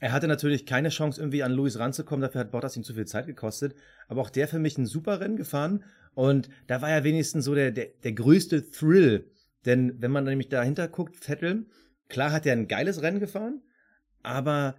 Er 0.00 0.12
hatte 0.12 0.28
natürlich 0.28 0.66
keine 0.66 0.90
Chance, 0.90 1.20
irgendwie 1.20 1.42
an 1.42 1.52
Luis 1.52 1.78
ranzukommen, 1.78 2.20
dafür 2.20 2.42
hat 2.42 2.50
Bottas 2.50 2.76
ihm 2.76 2.84
zu 2.84 2.94
viel 2.94 3.06
Zeit 3.06 3.26
gekostet. 3.26 3.74
Aber 4.08 4.20
auch 4.20 4.30
der 4.30 4.46
für 4.46 4.58
mich 4.58 4.76
ein 4.76 4.86
super 4.86 5.20
Rennen 5.20 5.36
gefahren. 5.36 5.84
Und 6.14 6.48
da 6.66 6.82
war 6.82 6.90
ja 6.90 7.04
wenigstens 7.04 7.44
so 7.44 7.54
der, 7.54 7.70
der, 7.70 7.88
der 8.04 8.12
größte 8.12 8.70
Thrill. 8.70 9.30
Denn 9.64 10.00
wenn 10.00 10.10
man 10.10 10.24
nämlich 10.24 10.48
dahinter 10.48 10.88
guckt, 10.88 11.16
Vettel, 11.16 11.66
klar 12.08 12.32
hat 12.32 12.46
er 12.46 12.52
ein 12.52 12.68
geiles 12.68 13.02
Rennen 13.02 13.20
gefahren, 13.20 13.62
aber 14.22 14.76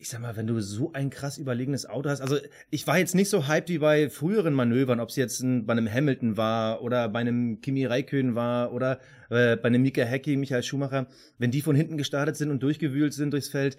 ich 0.00 0.08
sag 0.08 0.20
mal, 0.20 0.36
wenn 0.36 0.46
du 0.46 0.60
so 0.60 0.92
ein 0.92 1.10
krass 1.10 1.38
überlegenes 1.38 1.86
Auto 1.86 2.08
hast, 2.08 2.20
also 2.20 2.38
ich 2.70 2.86
war 2.86 2.98
jetzt 2.98 3.16
nicht 3.16 3.30
so 3.30 3.48
hyped 3.48 3.68
wie 3.68 3.78
bei 3.78 4.08
früheren 4.08 4.54
Manövern, 4.54 5.00
ob 5.00 5.08
es 5.08 5.16
jetzt 5.16 5.40
ein, 5.40 5.66
bei 5.66 5.72
einem 5.72 5.92
Hamilton 5.92 6.36
war 6.36 6.82
oder 6.82 7.08
bei 7.08 7.18
einem 7.18 7.60
Kimi 7.60 7.84
Räikkönen 7.84 8.36
war 8.36 8.72
oder 8.72 9.00
äh, 9.30 9.56
bei 9.56 9.64
einem 9.64 9.82
Mika 9.82 10.04
Hacky, 10.04 10.36
Michael 10.36 10.62
Schumacher, 10.62 11.08
wenn 11.38 11.50
die 11.50 11.62
von 11.62 11.74
hinten 11.74 11.96
gestartet 11.98 12.36
sind 12.36 12.50
und 12.50 12.62
durchgewühlt 12.62 13.12
sind 13.12 13.32
durchs 13.32 13.48
Feld, 13.48 13.76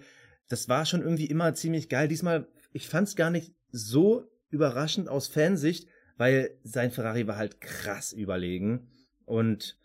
das 0.50 0.68
war 0.68 0.86
schon 0.86 1.02
irgendwie 1.02 1.28
immer 1.28 1.54
ziemlich 1.54 1.88
geil. 1.88 2.08
Diesmal, 2.08 2.48
ich 2.74 2.88
fand 2.88 3.08
es 3.08 3.16
gar 3.16 3.30
nicht 3.30 3.54
so 3.72 4.26
überraschend 4.50 5.08
aus 5.08 5.28
Fansicht, 5.28 5.88
weil 6.18 6.58
sein 6.64 6.92
Ferrari 6.92 7.28
war 7.28 7.38
halt 7.38 7.62
krass 7.62 8.12
überlegen 8.12 8.90
und 9.26 9.78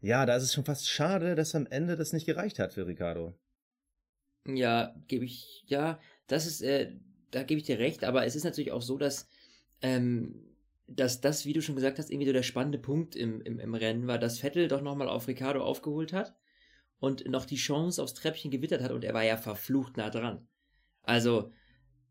ja, 0.00 0.24
da 0.24 0.36
ist 0.36 0.44
es 0.44 0.54
schon 0.54 0.64
fast 0.64 0.88
schade, 0.88 1.34
dass 1.34 1.54
am 1.54 1.66
Ende 1.66 1.96
das 1.96 2.12
nicht 2.12 2.26
gereicht 2.26 2.58
hat 2.58 2.74
für 2.74 2.86
Ricardo. 2.86 3.34
Ja, 4.46 4.94
gebe 5.08 5.24
ich, 5.24 5.64
ja, 5.66 5.98
das 6.26 6.46
ist, 6.46 6.60
äh, 6.60 6.92
da 7.30 7.42
gebe 7.42 7.58
ich 7.58 7.66
dir 7.66 7.78
recht, 7.78 8.04
aber 8.04 8.24
es 8.24 8.36
ist 8.36 8.44
natürlich 8.44 8.72
auch 8.72 8.82
so, 8.82 8.98
dass, 8.98 9.28
ähm, 9.80 10.44
dass 10.86 11.22
das, 11.22 11.46
wie 11.46 11.54
du 11.54 11.62
schon 11.62 11.74
gesagt 11.74 11.98
hast, 11.98 12.10
irgendwie 12.10 12.26
so 12.26 12.34
der 12.34 12.42
spannende 12.42 12.78
Punkt 12.78 13.16
im, 13.16 13.40
im, 13.40 13.58
im 13.58 13.74
Rennen 13.74 14.06
war, 14.06 14.18
dass 14.18 14.38
Vettel 14.38 14.68
doch 14.68 14.82
nochmal 14.82 15.08
auf 15.08 15.26
Ricardo 15.26 15.64
aufgeholt 15.64 16.12
hat 16.12 16.36
und 16.98 17.26
noch 17.28 17.44
die 17.44 17.56
Chance 17.56 18.02
aufs 18.02 18.14
Treppchen 18.14 18.50
gewittert 18.50 18.82
hat 18.82 18.92
und 18.92 19.04
er 19.04 19.14
war 19.14 19.24
ja 19.24 19.36
verflucht 19.36 19.96
nah 19.96 20.10
dran. 20.10 20.46
Also, 21.02 21.50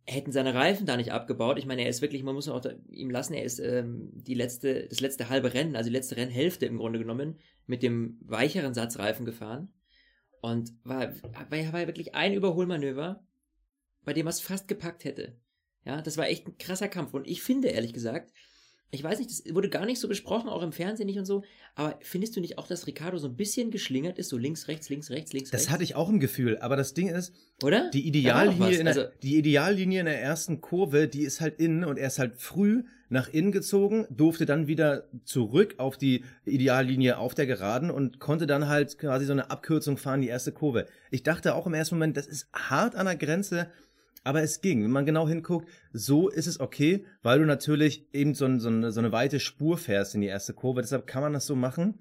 hätten 0.06 0.32
seine 0.32 0.54
Reifen 0.54 0.86
da 0.86 0.98
nicht 0.98 1.12
abgebaut, 1.12 1.58
ich 1.58 1.66
meine, 1.66 1.84
er 1.84 1.90
ist 1.90 2.02
wirklich, 2.02 2.24
man 2.24 2.36
muss 2.36 2.50
auch 2.50 2.64
ihm 2.90 3.10
lassen, 3.10 3.34
er 3.34 3.44
ist 3.44 3.60
ähm, 3.60 4.10
die 4.14 4.34
letzte, 4.34 4.88
das 4.88 5.00
letzte 5.00 5.30
halbe 5.30 5.54
Rennen, 5.54 5.76
also 5.76 5.90
die 5.90 5.96
letzte 5.96 6.18
Rennhälfte 6.18 6.66
im 6.66 6.78
Grunde 6.78 7.00
genommen, 7.00 7.40
mit 7.66 7.84
dem 7.84 8.18
weicheren 8.22 8.74
Satz 8.74 9.00
Reifen 9.00 9.26
gefahren. 9.26 9.74
Und 10.42 10.74
war, 10.84 11.14
war, 11.22 11.50
war 11.50 11.88
wirklich 11.88 12.16
ein 12.16 12.34
Überholmanöver, 12.34 13.26
bei 14.04 14.12
dem 14.12 14.28
er 14.28 14.32
es 14.32 14.42
fast 14.42 14.68
gepackt 14.68 15.06
hätte. 15.06 15.38
Ja, 15.86 16.02
das 16.02 16.18
war 16.18 16.28
echt 16.28 16.48
ein 16.48 16.58
krasser 16.58 16.90
Kampf. 16.90 17.14
Und 17.14 17.28
ich 17.28 17.42
finde, 17.42 17.70
ehrlich 17.70 17.94
gesagt, 17.94 18.34
ich 18.92 19.04
weiß 19.04 19.18
nicht, 19.18 19.32
das 19.32 19.56
wurde 19.56 19.70
gar 19.70 19.86
nicht 19.86 20.00
so 20.00 20.08
besprochen, 20.08 20.50
auch 20.50 20.62
im 20.62 20.72
Fernsehen 20.72 21.08
nicht 21.08 21.18
und 21.18 21.26
so, 21.26 21.44
aber 21.76 21.98
findest 22.02 22.36
du 22.36 22.42
nicht 22.42 22.58
auch, 22.60 22.68
dass 22.68 22.86
Ricardo 22.86 23.18
so 23.18 23.28
ein 23.28 23.36
bisschen 23.36 23.72
geschlingert 23.72 24.20
ist, 24.20 24.30
so 24.30 24.38
links, 24.38 24.68
rechts, 24.68 24.90
links, 24.90 25.10
rechts, 25.10 25.34
links, 25.34 25.50
das 25.50 25.62
rechts? 25.62 25.72
hatte 25.72 25.84
ich 25.84 25.96
auch 25.96 26.10
im 26.10 26.20
Gefühl, 26.20 26.60
aber 26.60 26.76
das 26.76 26.94
Ding 26.94 27.08
ist, 27.08 27.34
oder? 27.64 27.90
Die 27.92 28.08
Ideallinie, 28.08 28.78
in 28.78 28.86
der, 28.86 28.96
also, 28.96 29.08
die 29.24 29.38
Ideallinie 29.38 30.02
in 30.02 30.06
der 30.06 30.22
ersten 30.22 30.62
Kurve, 30.62 31.08
die 31.08 31.24
ist 31.24 31.42
halt 31.42 31.60
innen 31.60 31.84
und 31.84 31.98
er 31.98 32.08
ist 32.08 32.20
halt 32.20 32.36
früh 32.38 32.84
nach 33.10 33.30
innen 33.30 33.52
gezogen, 33.52 34.08
durfte 34.10 34.46
dann 34.46 34.68
wieder 34.68 35.08
zurück 35.24 35.76
auf 35.78 35.98
die 35.98 36.24
Ideallinie 36.46 37.18
auf 37.18 37.36
der 37.36 37.46
Geraden 37.46 37.92
und 37.92 38.20
konnte 38.20 38.48
dann 38.48 38.68
halt 38.68 38.98
quasi 38.98 39.26
so 39.26 39.32
eine 39.32 39.52
Abkürzung 39.52 39.98
fahren, 39.98 40.22
die 40.22 40.28
erste 40.28 40.52
Kurve. 40.52 40.88
Ich 41.12 41.24
dachte 41.24 41.54
auch 41.56 41.68
im 41.68 41.74
ersten 41.74 41.96
Moment, 41.96 42.18
das 42.18 42.28
ist 42.28 42.48
hart 42.54 42.96
an 42.96 43.06
der 43.06 43.16
Grenze, 43.16 43.68
aber 44.24 44.42
es 44.42 44.62
ging. 44.62 44.84
Wenn 44.84 44.92
man 44.92 45.06
genau 45.06 45.28
hinguckt, 45.28 45.68
so 45.92 46.30
ist 46.30 46.48
es 46.48 46.60
okay, 46.60 47.06
weil 47.22 47.40
du 47.40 47.46
natürlich 47.46 48.08
eben 48.14 48.34
so, 48.34 48.58
so, 48.60 48.70
eine, 48.70 48.92
so 48.92 49.00
eine 49.00 49.12
weite 49.12 49.40
Spur 49.40 49.78
fährst 49.78 50.16
in 50.16 50.22
die 50.22 50.28
erste 50.28 50.54
Kurve. 50.54 50.82
Deshalb 50.82 51.08
kann 51.08 51.22
man 51.22 51.34
das 51.34 51.46
so 51.46 51.56
machen. 51.56 52.00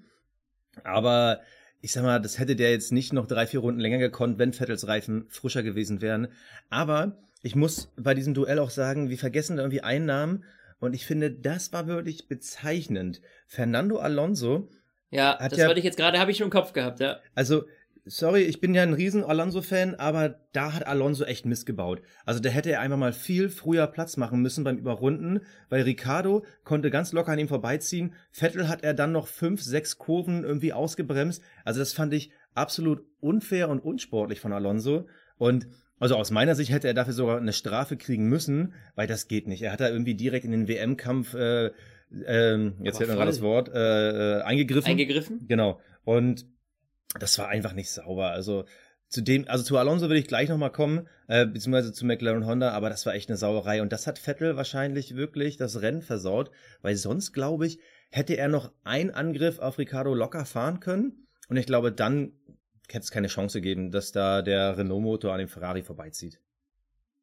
Aber 0.83 1.41
ich 1.81 1.91
sag 1.91 2.03
mal, 2.03 2.21
das 2.21 2.39
hätte 2.39 2.55
der 2.55 2.71
jetzt 2.71 2.91
nicht 2.91 3.13
noch 3.13 3.27
drei, 3.27 3.45
vier 3.45 3.59
Runden 3.59 3.79
länger 3.79 3.97
gekonnt, 3.97 4.39
wenn 4.39 4.53
Vettels 4.53 4.87
Reifen 4.87 5.25
frischer 5.29 5.63
gewesen 5.63 6.01
wären. 6.01 6.29
Aber 6.69 7.17
ich 7.41 7.55
muss 7.55 7.91
bei 7.97 8.13
diesem 8.13 8.33
Duell 8.33 8.59
auch 8.59 8.69
sagen, 8.69 9.09
wir 9.09 9.17
vergessen 9.17 9.57
da 9.57 9.63
irgendwie 9.63 9.83
einen 9.83 10.05
Namen 10.05 10.45
und 10.79 10.93
ich 10.93 11.05
finde, 11.05 11.31
das 11.31 11.73
war 11.73 11.87
wirklich 11.87 12.27
bezeichnend. 12.27 13.21
Fernando 13.47 13.99
Alonso. 13.99 14.69
Ja, 15.11 15.37
das 15.37 15.59
ja, 15.59 15.67
wollte 15.67 15.79
ich 15.79 15.85
jetzt 15.85 15.97
gerade, 15.97 16.19
habe 16.19 16.31
ich 16.31 16.37
schon 16.37 16.47
im 16.47 16.51
Kopf 16.51 16.73
gehabt, 16.73 16.99
ja. 16.99 17.19
Also, 17.35 17.65
sorry, 18.05 18.41
ich 18.41 18.59
bin 18.59 18.75
ja 18.75 18.83
ein 18.83 18.93
riesen 18.93 19.23
Alonso-Fan, 19.23 19.95
aber 19.95 20.39
da 20.51 20.73
hat 20.73 20.85
Alonso 20.85 21.23
echt 21.23 21.45
missgebaut. 21.45 22.01
Also 22.25 22.39
da 22.39 22.49
hätte 22.49 22.71
er 22.71 22.81
einfach 22.81 22.97
mal 22.97 23.13
viel 23.13 23.49
früher 23.49 23.87
Platz 23.87 24.17
machen 24.17 24.41
müssen 24.41 24.63
beim 24.63 24.77
Überrunden, 24.77 25.41
weil 25.69 25.83
Ricardo 25.83 26.45
konnte 26.63 26.89
ganz 26.89 27.13
locker 27.13 27.31
an 27.31 27.39
ihm 27.39 27.47
vorbeiziehen. 27.47 28.13
Vettel 28.31 28.67
hat 28.67 28.83
er 28.83 28.93
dann 28.93 29.11
noch 29.11 29.27
fünf, 29.27 29.61
sechs 29.61 29.97
Kurven 29.97 30.43
irgendwie 30.43 30.73
ausgebremst. 30.73 31.41
Also 31.63 31.79
das 31.79 31.93
fand 31.93 32.13
ich 32.13 32.31
absolut 32.53 33.03
unfair 33.19 33.69
und 33.69 33.79
unsportlich 33.79 34.39
von 34.39 34.53
Alonso. 34.53 35.07
Und 35.37 35.67
also 35.99 36.15
aus 36.15 36.31
meiner 36.31 36.55
Sicht 36.55 36.71
hätte 36.71 36.87
er 36.87 36.93
dafür 36.93 37.13
sogar 37.13 37.37
eine 37.37 37.53
Strafe 37.53 37.95
kriegen 37.95 38.27
müssen, 38.27 38.73
weil 38.95 39.07
das 39.07 39.27
geht 39.27 39.47
nicht. 39.47 39.61
Er 39.61 39.71
hat 39.71 39.79
da 39.79 39.89
irgendwie 39.89 40.15
direkt 40.15 40.45
in 40.45 40.51
den 40.51 40.67
WM-Kampf, 40.67 41.33
äh, 41.33 41.67
äh, 41.67 42.71
jetzt 42.83 42.97
fällt 42.97 43.09
mir 43.09 43.15
gerade 43.15 43.31
das 43.31 43.41
Wort, 43.41 43.69
äh, 43.73 44.39
äh, 44.39 44.41
eingegriffen. 44.41 44.91
Eingegriffen? 44.91 45.47
Genau. 45.47 45.79
Und 46.03 46.45
das 47.19 47.37
war 47.37 47.47
einfach 47.49 47.73
nicht 47.73 47.91
sauber. 47.91 48.31
Also 48.31 48.65
zu 49.09 49.21
dem, 49.21 49.47
also 49.47 49.63
zu 49.63 49.77
Alonso 49.77 50.09
will 50.09 50.17
ich 50.17 50.27
gleich 50.27 50.49
nochmal 50.49 50.71
kommen, 50.71 51.07
äh, 51.27 51.45
beziehungsweise 51.45 51.93
zu 51.93 52.05
McLaren 52.05 52.47
Honda, 52.47 52.71
aber 52.71 52.89
das 52.89 53.05
war 53.05 53.13
echt 53.13 53.29
eine 53.29 53.37
Sauerei. 53.37 53.81
Und 53.81 53.93
das 53.93 54.07
hat 54.07 54.17
Vettel 54.17 54.57
wahrscheinlich 54.57 55.15
wirklich 55.15 55.57
das 55.57 55.81
Rennen 55.81 56.01
versaut, 56.01 56.49
weil 56.81 56.95
sonst, 56.95 57.31
glaube 57.31 57.67
ich, 57.67 57.79
hätte 58.09 58.35
er 58.35 58.47
noch 58.47 58.71
einen 58.83 59.11
Angriff 59.11 59.59
auf 59.59 59.77
Ricardo 59.77 60.13
locker 60.13 60.45
fahren 60.45 60.79
können. 60.79 61.27
Und 61.47 61.57
ich 61.57 61.67
glaube, 61.67 61.91
dann 61.91 62.33
hätte 62.89 63.03
es 63.03 63.11
keine 63.11 63.27
Chance 63.27 63.61
gegeben, 63.61 63.91
dass 63.91 64.11
da 64.11 64.41
der 64.41 64.77
Renault-Motor 64.77 65.31
an 65.31 65.39
dem 65.39 65.47
Ferrari 65.47 65.83
vorbeizieht. 65.83 66.39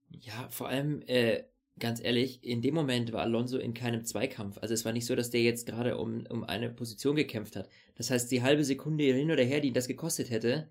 Ja, 0.09 0.49
vor 0.51 0.69
allem, 0.69 1.03
äh, 1.07 1.45
ganz 1.81 2.03
ehrlich, 2.03 2.45
in 2.45 2.63
dem 2.63 2.75
Moment 2.75 3.13
war 3.13 3.23
Alonso 3.23 3.59
in 3.59 3.75
keinem 3.75 4.05
Zweikampf. 4.05 4.59
Also 4.59 4.75
es 4.75 4.85
war 4.85 4.93
nicht 4.93 5.07
so, 5.07 5.17
dass 5.17 5.31
der 5.31 5.43
jetzt 5.43 5.67
gerade 5.67 5.97
um, 5.97 6.25
um 6.29 6.45
eine 6.45 6.71
Position 6.71 7.17
gekämpft 7.17 7.57
hat. 7.57 7.69
Das 7.97 8.11
heißt, 8.11 8.31
die 8.31 8.43
halbe 8.43 8.65
Sekunde 8.65 9.05
hin 9.05 9.31
oder 9.31 9.43
her, 9.43 9.61
die 9.61 9.69
ihn 9.69 9.75
das 9.75 9.89
gekostet 9.89 10.31
hätte, 10.31 10.71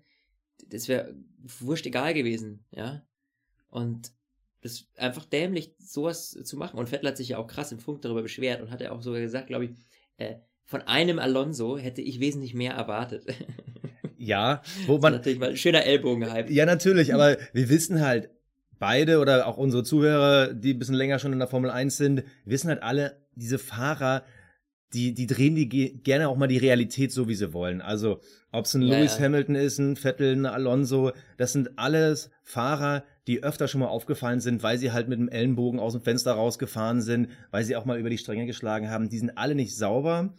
das 0.68 0.88
wäre 0.88 1.14
wurscht 1.60 1.86
egal 1.86 2.14
gewesen, 2.14 2.64
ja. 2.70 3.04
Und 3.68 4.12
das 4.62 4.72
ist 4.72 4.98
einfach 4.98 5.24
dämlich, 5.24 5.74
sowas 5.78 6.30
zu 6.30 6.56
machen. 6.56 6.78
Und 6.78 6.88
Vettel 6.88 7.08
hat 7.08 7.16
sich 7.16 7.30
ja 7.30 7.38
auch 7.38 7.46
krass 7.46 7.72
im 7.72 7.78
Funk 7.78 8.02
darüber 8.02 8.22
beschwert 8.22 8.60
und 8.60 8.70
hat 8.70 8.80
ja 8.80 8.92
auch 8.92 9.02
sogar 9.02 9.20
gesagt, 9.20 9.46
glaube 9.46 9.66
ich, 9.66 9.70
äh, 10.16 10.36
von 10.64 10.82
einem 10.82 11.18
Alonso 11.18 11.78
hätte 11.78 12.02
ich 12.02 12.20
wesentlich 12.20 12.54
mehr 12.54 12.74
erwartet. 12.74 13.24
Ja, 14.16 14.62
wo 14.86 14.98
man. 15.00 15.14
natürlich 15.14 15.38
mal 15.38 15.50
ein 15.50 15.56
schöner 15.56 15.84
Ellbogenhype. 15.84 16.52
Ja, 16.52 16.66
natürlich, 16.66 17.14
aber 17.14 17.38
wir 17.52 17.68
wissen 17.70 18.00
halt, 18.00 18.30
beide 18.80 19.20
oder 19.20 19.46
auch 19.46 19.58
unsere 19.58 19.84
Zuhörer, 19.84 20.52
die 20.52 20.74
ein 20.74 20.78
bisschen 20.80 20.96
länger 20.96 21.20
schon 21.20 21.32
in 21.32 21.38
der 21.38 21.46
Formel 21.46 21.70
1 21.70 21.96
sind, 21.96 22.24
wissen 22.44 22.68
halt 22.68 22.82
alle, 22.82 23.20
diese 23.36 23.58
Fahrer, 23.58 24.24
die, 24.92 25.14
die 25.14 25.28
drehen 25.28 25.54
die 25.54 25.68
gerne 25.68 26.28
auch 26.28 26.36
mal 26.36 26.48
die 26.48 26.58
Realität 26.58 27.12
so, 27.12 27.28
wie 27.28 27.36
sie 27.36 27.52
wollen. 27.52 27.80
Also, 27.80 28.20
ob 28.50 28.64
es 28.64 28.74
ein 28.74 28.82
ja, 28.82 28.98
Lewis. 28.98 29.20
Hamilton 29.20 29.54
ist, 29.54 29.78
ein 29.78 29.94
Vettel, 29.94 30.34
ein 30.34 30.46
Alonso, 30.46 31.12
das 31.36 31.52
sind 31.52 31.78
alles 31.78 32.30
Fahrer, 32.42 33.04
die 33.28 33.44
öfter 33.44 33.68
schon 33.68 33.80
mal 33.80 33.88
aufgefallen 33.88 34.40
sind, 34.40 34.64
weil 34.64 34.78
sie 34.78 34.90
halt 34.90 35.08
mit 35.08 35.20
dem 35.20 35.28
Ellenbogen 35.28 35.78
aus 35.78 35.92
dem 35.92 36.02
Fenster 36.02 36.32
rausgefahren 36.32 37.02
sind, 37.02 37.28
weil 37.52 37.62
sie 37.64 37.76
auch 37.76 37.84
mal 37.84 38.00
über 38.00 38.10
die 38.10 38.18
Stränge 38.18 38.46
geschlagen 38.46 38.90
haben. 38.90 39.08
Die 39.08 39.18
sind 39.18 39.38
alle 39.38 39.54
nicht 39.54 39.76
sauber, 39.76 40.34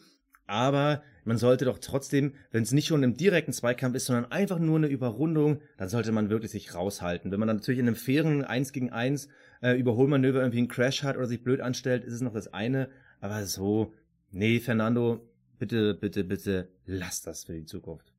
aber 0.51 1.01
man 1.23 1.37
sollte 1.37 1.63
doch 1.63 1.79
trotzdem, 1.79 2.33
wenn 2.51 2.63
es 2.63 2.73
nicht 2.73 2.87
schon 2.87 3.03
im 3.03 3.15
direkten 3.15 3.53
Zweikampf 3.53 3.95
ist, 3.95 4.05
sondern 4.05 4.31
einfach 4.31 4.59
nur 4.59 4.75
eine 4.75 4.87
Überrundung, 4.87 5.61
dann 5.77 5.87
sollte 5.87 6.11
man 6.11 6.29
wirklich 6.29 6.51
sich 6.51 6.75
raushalten. 6.75 7.31
Wenn 7.31 7.39
man 7.39 7.47
dann 7.47 7.57
natürlich 7.57 7.79
in 7.79 7.87
einem 7.87 7.95
fairen 7.95 8.43
1 8.43 8.73
gegen 8.73 8.91
1 8.91 9.29
äh, 9.61 9.79
Überholmanöver 9.79 10.39
irgendwie 10.39 10.57
einen 10.57 10.67
Crash 10.67 11.03
hat 11.03 11.15
oder 11.15 11.27
sich 11.27 11.41
blöd 11.41 11.61
anstellt, 11.61 12.03
ist 12.03 12.13
es 12.13 12.21
noch 12.21 12.33
das 12.33 12.53
eine. 12.53 12.89
Aber 13.21 13.45
so, 13.45 13.93
nee, 14.31 14.59
Fernando, 14.59 15.25
bitte, 15.57 15.93
bitte, 15.93 16.25
bitte, 16.25 16.67
lass 16.85 17.21
das 17.21 17.45
für 17.45 17.53
die 17.53 17.65
Zukunft. 17.65 18.11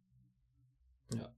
Ja. 1.14 1.34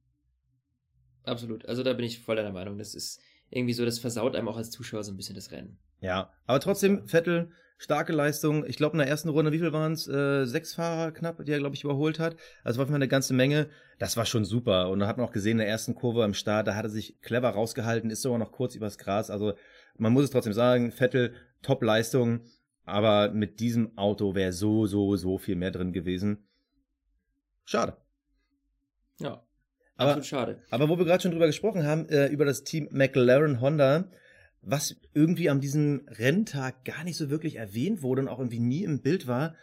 Absolut. 1.25 1.67
Also 1.67 1.83
da 1.83 1.93
bin 1.95 2.05
ich 2.05 2.21
voll 2.21 2.37
deiner 2.37 2.53
Meinung. 2.53 2.79
Das 2.79 2.95
ist 2.95 3.21
irgendwie 3.51 3.75
so, 3.75 3.85
das 3.85 3.99
versaut 3.99 4.37
einem 4.37 4.47
auch 4.47 4.59
als 4.59 4.71
Zuschauer 4.71 5.03
so 5.03 5.13
ein 5.13 5.17
bisschen 5.17 5.35
das 5.35 5.51
Rennen. 5.51 5.79
Ja, 6.01 6.31
aber 6.47 6.61
trotzdem, 6.61 7.09
Vettel, 7.09 7.51
starke 7.77 8.13
Leistung. 8.13 8.65
Ich 8.67 8.77
glaube, 8.77 8.95
in 8.95 8.99
der 8.99 9.09
ersten 9.09 9.29
Runde, 9.29 9.53
wie 9.53 9.59
viel 9.59 9.73
waren 9.73 9.93
es? 9.93 10.09
Äh, 10.09 10.47
sechs 10.47 10.75
Fahrer 10.75 11.13
knapp, 11.13 11.45
die 11.45 11.53
er, 11.53 11.59
glaube 11.59 11.75
ich, 11.75 11.85
überholt 11.85 12.19
hat. 12.19 12.37
Also 12.63 12.79
war 12.79 12.87
für 12.87 12.95
eine 12.95 13.09
ganze 13.09 13.35
Menge. 13.35 13.69
Das 13.99 14.17
war 14.17 14.27
schon 14.27 14.45
super. 14.45 14.91
Und 14.91 15.01
da 15.01 15.07
hat 15.07 15.17
man 15.17 15.27
auch 15.27 15.33
gesehen, 15.33 15.53
in 15.53 15.59
der 15.59 15.69
ersten 15.69 15.95
Kurve 15.95 16.25
am 16.25 16.35
Start, 16.35 16.67
da 16.67 16.75
hat 16.75 16.85
er 16.85 16.91
sich 16.91 17.21
clever 17.21 17.51
rausgehalten, 17.51 18.11
ist 18.11 18.23
sogar 18.23 18.39
noch 18.39 18.53
kurz 18.53 18.75
übers 18.75 18.99
Gras. 18.99 19.31
Also 19.31 19.55
man 19.97 20.13
muss 20.13 20.25
es 20.25 20.31
trotzdem 20.31 20.53
sagen, 20.53 20.93
Vettel, 20.93 21.35
Top-Leistung. 21.63 22.41
Aber 22.87 23.31
mit 23.31 23.61
diesem 23.61 23.97
Auto 23.97 24.35
wäre 24.35 24.53
so, 24.53 24.87
so, 24.87 25.17
so 25.17 25.39
viel 25.39 25.57
mehr 25.57 25.71
drin 25.71 25.93
gewesen. 25.93 26.47
Schade. 27.65 27.97
Ja. 29.19 29.43
Aber, 29.97 30.23
schade. 30.23 30.61
Aber 30.71 30.89
wo 30.89 30.99
wir 30.99 31.05
gerade 31.05 31.23
schon 31.23 31.31
drüber 31.31 31.47
gesprochen 31.47 31.87
haben, 31.87 32.09
äh, 32.09 32.27
über 32.27 32.45
das 32.45 32.65
Team 32.65 32.89
McLaren 32.91 33.61
Honda, 33.61 34.11
was 34.67 34.97
irgendwie 35.13 35.51
an 35.51 35.61
diesem 35.61 36.03
Renntag 36.09 36.85
gar 36.85 37.05
nicht 37.05 37.17
so 37.17 37.31
wirklich 37.31 37.57
erwähnt 37.57 38.03
wurde 38.03 38.23
und 38.23 38.29
auch 38.29 38.39
irgendwie 38.39 38.61
nie 38.61 38.85
im 38.85 39.01
Bild 39.01 39.27
war. 39.27 39.55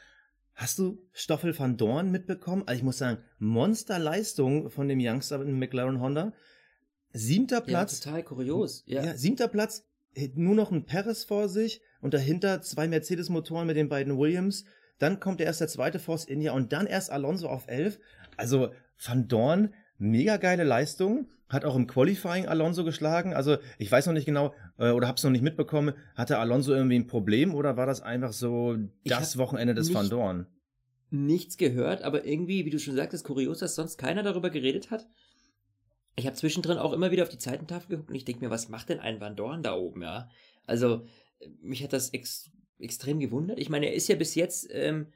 Hast 0.53 0.79
du 0.79 1.01
Stoffel 1.12 1.58
van 1.58 1.77
Dorn 1.77 2.12
mitbekommen? 2.12 2.63
Also 2.65 2.77
ich 2.77 2.84
muss 2.84 2.98
sagen, 2.98 3.20
Monsterleistung 3.39 4.70
von 4.70 4.88
dem 4.88 5.00
Youngster 5.01 5.41
in 5.41 5.58
McLaren 5.58 6.00
Honda. 6.00 6.34
Siebter 7.13 7.62
Platz. 7.62 8.00
Ja, 8.00 8.12
total 8.12 8.24
kurios. 8.24 8.84
Ja. 8.86 9.03
ja, 9.03 9.17
siebter 9.17 9.48
Platz, 9.48 9.86
nur 10.36 10.55
noch 10.55 10.72
ein 10.72 10.86
Paris 10.86 11.24
vor 11.24 11.50
sich 11.50 11.81
und 12.01 12.13
dahinter 12.13 12.62
zwei 12.62 12.88
Mercedes-Motoren 12.88 13.67
mit 13.67 13.77
den 13.77 13.89
beiden 13.89 14.17
Williams. 14.17 14.65
Dann 15.00 15.20
kommt 15.20 15.41
erst 15.41 15.62
der 15.62 15.67
zweite 15.67 16.00
Force 16.00 16.25
India 16.25 16.53
und 16.53 16.74
dann 16.74 16.86
erst 16.86 17.10
Alonso 17.10 17.48
auf 17.48 17.67
elf. 17.67 18.00
Also 18.38 18.72
Van 19.03 19.27
Dorn, 19.27 19.74
mega 19.98 20.38
geile 20.38 20.63
Leistung. 20.63 21.27
Hat 21.51 21.65
auch 21.65 21.75
im 21.75 21.88
Qualifying 21.88 22.48
Alonso 22.48 22.84
geschlagen. 22.84 23.34
Also 23.34 23.58
ich 23.77 23.91
weiß 23.91 24.05
noch 24.08 24.13
nicht 24.13 24.25
genau 24.25 24.53
äh, 24.77 24.91
oder 24.91 25.08
hab's 25.08 25.24
noch 25.24 25.31
nicht 25.31 25.43
mitbekommen. 25.43 25.93
Hatte 26.15 26.39
Alonso 26.39 26.74
irgendwie 26.74 26.96
ein 26.96 27.08
Problem 27.08 27.53
oder 27.53 27.77
war 27.77 27.86
das 27.86 28.01
einfach 28.01 28.34
so 28.34 28.77
das 29.03 29.38
Wochenende 29.38 29.74
des 29.74 29.93
Van 29.93 30.10
Dorn? 30.10 30.48
nichts 31.12 31.58
gehört, 31.58 32.01
aber 32.03 32.25
irgendwie, 32.25 32.65
wie 32.65 32.70
du 32.70 32.79
schon 32.79 32.96
sagtest, 32.96 33.25
kurios, 33.25 33.60
dass 33.60 33.75
sonst 33.75 33.98
keiner 33.98 34.24
darüber 34.24 34.50
geredet 34.50 34.91
hat. 34.91 35.08
Ich 36.15 36.25
habe 36.25 36.36
zwischendrin 36.36 36.77
auch 36.77 36.93
immer 36.93 37.12
wieder 37.12 37.24
auf 37.24 37.29
die 37.29 37.38
Zeitentafel 37.38 37.89
geguckt 37.89 38.10
und 38.10 38.15
ich 38.15 38.25
denke 38.25 38.43
mir, 38.43 38.50
was 38.50 38.70
macht 38.70 38.89
denn 38.89 39.00
ein 39.00 39.20
Van 39.20 39.36
Dorn 39.36 39.62
da 39.62 39.75
oben, 39.75 40.01
ja? 40.01 40.29
Also, 40.65 41.05
mich 41.62 41.84
hat 41.84 41.93
das 41.93 42.13
ex 42.13 42.50
extrem 42.79 43.20
gewundert. 43.20 43.60
Ich 43.60 43.70
meine, 43.70 43.88
er 43.88 43.93
ist 43.93 44.08
ja 44.08 44.15
bis 44.15 44.34
jetzt 44.34 44.67
ähm, 44.72 45.08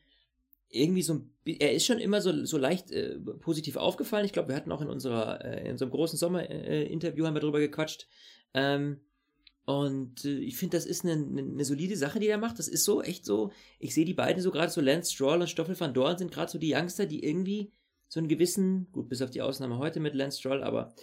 irgendwie 0.76 1.02
so, 1.02 1.14
ein 1.16 1.30
er 1.46 1.74
ist 1.74 1.86
schon 1.86 2.00
immer 2.00 2.22
so, 2.22 2.46
so 2.46 2.58
leicht 2.58 2.92
äh, 2.92 3.20
positiv 3.40 3.76
aufgefallen. 3.78 4.26
Ich 4.26 4.34
glaube, 4.34 4.50
wir 4.50 4.56
hatten 4.56 4.72
auch 4.72 4.82
in 4.82 4.90
unserer, 4.90 5.44
äh, 5.46 5.66
in 5.66 5.74
unserem 5.74 5.92
großen 5.92 6.18
Sommer-Interview 6.18 7.26
haben 7.26 7.36
wir 7.36 7.42
drüber 7.42 7.60
gequatscht. 7.60 8.08
Ähm, 8.54 9.00
und 9.66 10.26
äh, 10.26 10.40
ich 10.40 10.58
finde, 10.58 10.78
das 10.78 10.86
ist 10.86 11.04
eine, 11.04 11.14
eine, 11.14 11.42
eine 11.42 11.66
solide 11.66 11.96
Sache, 11.96 12.20
die 12.20 12.28
er 12.28 12.38
macht. 12.38 12.58
Das 12.60 12.68
ist 12.68 12.84
so, 12.84 13.02
echt 13.02 13.26
so. 13.26 13.52
Ich 13.80 13.94
sehe 13.94 14.06
die 14.06 14.14
beiden 14.14 14.42
so 14.42 14.52
gerade 14.52 14.72
so, 14.72 14.82
Lance 14.82 15.14
Stroll 15.14 15.42
und 15.42 15.50
Stoffel 15.50 15.80
van 15.80 15.94
Dorn 15.94 16.18
sind 16.18 16.32
gerade 16.32 16.52
so 16.52 16.58
die 16.58 16.74
Youngster, 16.74 17.06
die 17.06 17.24
irgendwie 17.24 17.72
so 18.08 18.20
einen 18.20 18.28
gewissen, 18.28 18.88
gut, 18.92 19.10
bis 19.10 19.22
auf 19.22 19.30
die 19.32 19.42
Ausnahme 19.42 19.78
heute 19.78 20.00
mit 20.00 20.14
Lance 20.16 20.40
Stroll, 20.40 20.64
aber 20.64 20.94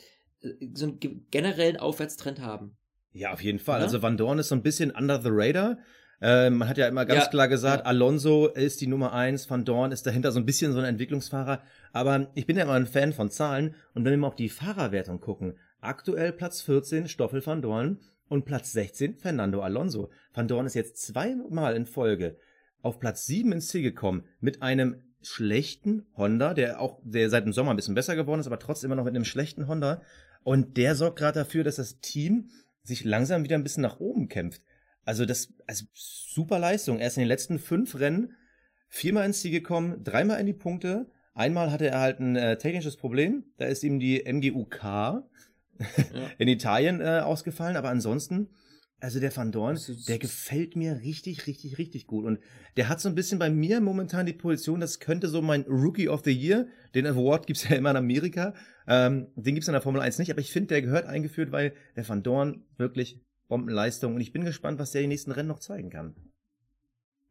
äh, 0.40 0.50
so 0.74 0.86
einen 0.86 1.00
ge- 1.00 1.16
generellen 1.30 1.76
Aufwärtstrend 1.76 2.40
haben. 2.40 2.76
Ja, 3.12 3.32
auf 3.32 3.42
jeden 3.42 3.58
Fall. 3.58 3.80
Ja? 3.80 3.84
Also 3.86 4.02
Van 4.02 4.16
Dorn 4.16 4.38
ist 4.38 4.48
so 4.48 4.54
ein 4.54 4.62
bisschen 4.62 4.90
under 4.90 5.20
the 5.20 5.28
radar. 5.30 5.78
Äh, 6.22 6.50
man 6.50 6.68
hat 6.68 6.78
ja 6.78 6.86
immer 6.86 7.04
ganz 7.04 7.24
Ja, 7.24 7.30
klar 7.30 7.48
gesagt, 7.48 7.80
ja. 7.80 7.86
Alonso 7.86 8.46
ist 8.46 8.80
die 8.80 8.86
Nummer 8.86 9.12
eins, 9.12 9.50
Van 9.50 9.64
Dorn 9.64 9.90
ist 9.90 10.06
dahinter 10.06 10.30
so 10.30 10.38
ein 10.38 10.46
bisschen 10.46 10.72
so 10.72 10.78
ein 10.78 10.84
Entwicklungsfahrer. 10.84 11.60
Aber 11.92 12.28
ich 12.34 12.46
bin 12.46 12.56
ja 12.56 12.62
immer 12.62 12.74
ein 12.74 12.86
Fan 12.86 13.12
von 13.12 13.30
Zahlen 13.30 13.74
und 13.94 14.04
wenn 14.04 14.12
wir 14.12 14.18
mal 14.18 14.28
auf 14.28 14.36
die 14.36 14.48
Fahrerwertung 14.48 15.20
gucken, 15.20 15.58
aktuell 15.80 16.32
Platz 16.32 16.60
14 16.62 17.08
Stoffel 17.08 17.44
Van 17.44 17.60
Dorn 17.60 17.98
und 18.28 18.44
Platz 18.44 18.72
16 18.72 19.16
Fernando 19.16 19.62
Alonso. 19.62 20.10
Van 20.32 20.46
Dorn 20.46 20.66
ist 20.66 20.74
jetzt 20.74 21.02
zweimal 21.02 21.74
in 21.74 21.86
Folge 21.86 22.36
auf 22.82 23.00
Platz 23.00 23.26
7 23.26 23.50
ins 23.50 23.68
Ziel 23.68 23.82
gekommen 23.82 24.24
mit 24.40 24.62
einem 24.62 25.02
schlechten 25.22 26.06
Honda, 26.16 26.54
der 26.54 26.80
auch, 26.80 27.00
der 27.04 27.30
seit 27.30 27.44
dem 27.44 27.52
Sommer 27.52 27.70
ein 27.72 27.76
bisschen 27.76 27.94
besser 27.94 28.14
geworden 28.16 28.40
ist, 28.40 28.46
aber 28.46 28.58
trotzdem 28.58 28.88
immer 28.88 28.96
noch 28.96 29.04
mit 29.04 29.14
einem 29.14 29.24
schlechten 29.24 29.66
Honda. 29.66 30.02
Und 30.44 30.76
der 30.76 30.94
sorgt 30.94 31.18
gerade 31.18 31.40
dafür, 31.40 31.64
dass 31.64 31.76
das 31.76 32.00
Team 32.00 32.50
sich 32.82 33.04
langsam 33.04 33.44
wieder 33.44 33.56
ein 33.56 33.62
bisschen 33.62 33.82
nach 33.82 34.00
oben 34.00 34.28
kämpft. 34.28 34.62
Also 35.04 35.24
das, 35.24 35.52
also 35.66 35.84
super 35.94 36.58
Leistung. 36.58 36.98
Er 36.98 37.08
ist 37.08 37.16
in 37.16 37.22
den 37.22 37.28
letzten 37.28 37.58
fünf 37.58 37.98
Rennen 37.98 38.34
viermal 38.88 39.26
ins 39.26 39.40
Ziel 39.40 39.50
gekommen, 39.50 40.04
dreimal 40.04 40.38
in 40.38 40.46
die 40.46 40.52
Punkte. 40.52 41.10
Einmal 41.34 41.70
hatte 41.70 41.88
er 41.88 42.00
halt 42.00 42.20
ein 42.20 42.36
äh, 42.36 42.58
technisches 42.58 42.96
Problem. 42.96 43.44
Da 43.56 43.66
ist 43.66 43.82
ihm 43.82 43.98
die 43.98 44.22
MGUK 44.24 45.24
in 46.38 46.48
Italien 46.48 47.00
äh, 47.00 47.20
ausgefallen. 47.24 47.76
Aber 47.76 47.88
ansonsten, 47.88 48.50
also 49.00 49.18
der 49.18 49.34
Van 49.34 49.50
Dorn, 49.50 49.80
der 50.06 50.18
gefällt 50.18 50.76
mir 50.76 51.00
richtig, 51.00 51.48
richtig, 51.48 51.78
richtig 51.78 52.06
gut. 52.06 52.24
Und 52.24 52.38
der 52.76 52.88
hat 52.88 53.00
so 53.00 53.08
ein 53.08 53.16
bisschen 53.16 53.38
bei 53.38 53.50
mir 53.50 53.80
momentan 53.80 54.26
die 54.26 54.32
Position, 54.32 54.78
das 54.78 55.00
könnte 55.00 55.28
so 55.28 55.42
mein 55.42 55.62
Rookie 55.62 56.08
of 56.08 56.22
the 56.24 56.30
Year, 56.30 56.68
den 56.94 57.06
Award 57.06 57.46
gibt's 57.48 57.64
ja 57.68 57.74
immer 57.74 57.90
in 57.90 57.96
Amerika, 57.96 58.54
ähm, 58.86 59.26
den 59.34 59.54
gibt's 59.54 59.66
in 59.68 59.72
der 59.72 59.82
Formel 59.82 60.00
1 60.00 60.18
nicht, 60.18 60.30
aber 60.30 60.40
ich 60.40 60.52
finde, 60.52 60.68
der 60.68 60.82
gehört 60.82 61.06
eingeführt, 61.06 61.50
weil 61.50 61.72
der 61.96 62.08
Van 62.08 62.22
Dorn 62.22 62.64
wirklich 62.76 63.20
Bombenleistung 63.52 64.14
und 64.14 64.22
ich 64.22 64.32
bin 64.32 64.46
gespannt, 64.46 64.78
was 64.78 64.92
der 64.92 65.02
die 65.02 65.08
nächsten 65.08 65.30
Rennen 65.30 65.48
noch 65.48 65.58
zeigen 65.58 65.90
kann. 65.90 66.16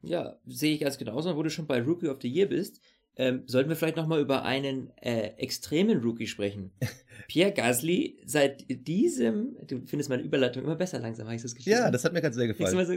Ja, 0.03 0.37
sehe 0.45 0.75
ich 0.75 0.79
ganz 0.79 0.99
genauso. 0.99 1.31
Und 1.31 1.35
wo 1.35 1.41
du 1.41 1.49
schon 1.49 1.65
bei 1.65 1.81
Rookie 1.81 2.09
of 2.09 2.19
the 2.21 2.31
Year 2.31 2.45
bist, 2.45 2.79
ähm, 3.15 3.41
sollten 3.47 3.69
wir 3.69 3.75
vielleicht 3.75 3.97
nochmal 3.97 4.21
über 4.21 4.43
einen 4.43 4.95
äh, 4.97 5.29
extremen 5.37 5.99
Rookie 5.99 6.27
sprechen. 6.27 6.73
Pierre 7.27 7.51
Gasly, 7.51 8.21
seit 8.23 8.65
diesem, 8.69 9.57
du 9.65 9.81
findest 9.87 10.11
meine 10.11 10.21
Überleitung 10.21 10.63
immer 10.63 10.75
besser 10.75 10.99
langsam, 10.99 11.25
habe 11.25 11.37
ich 11.37 11.41
das 11.41 11.55
Gefühl. 11.55 11.73
Ja, 11.73 11.89
das 11.89 12.05
hat 12.05 12.13
mir 12.13 12.21
ganz 12.21 12.35
sehr 12.35 12.45
gefallen. 12.45 12.75
mal 12.75 12.85
so, 12.85 12.93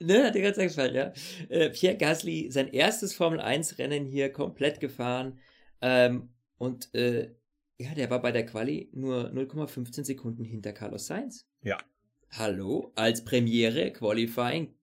ne, 0.00 0.24
hat 0.24 0.34
dir 0.34 0.40
ganz 0.40 0.56
sehr 0.56 0.68
gefallen, 0.68 0.94
ja. 0.94 1.12
Äh, 1.50 1.68
Pierre 1.68 1.98
Gasly, 1.98 2.50
sein 2.50 2.68
erstes 2.68 3.12
Formel-1-Rennen 3.12 4.06
hier 4.06 4.32
komplett 4.32 4.80
gefahren. 4.80 5.38
Ähm, 5.82 6.30
und 6.56 6.94
äh, 6.94 7.34
ja, 7.76 7.94
der 7.94 8.08
war 8.08 8.22
bei 8.22 8.32
der 8.32 8.46
Quali 8.46 8.88
nur 8.94 9.30
0,15 9.30 10.04
Sekunden 10.04 10.44
hinter 10.44 10.72
Carlos 10.72 11.06
Sainz. 11.06 11.46
Ja. 11.62 11.76
Hallo, 12.34 12.92
als 12.94 13.24
Premiere, 13.26 13.92
Qualifying, 13.92 14.74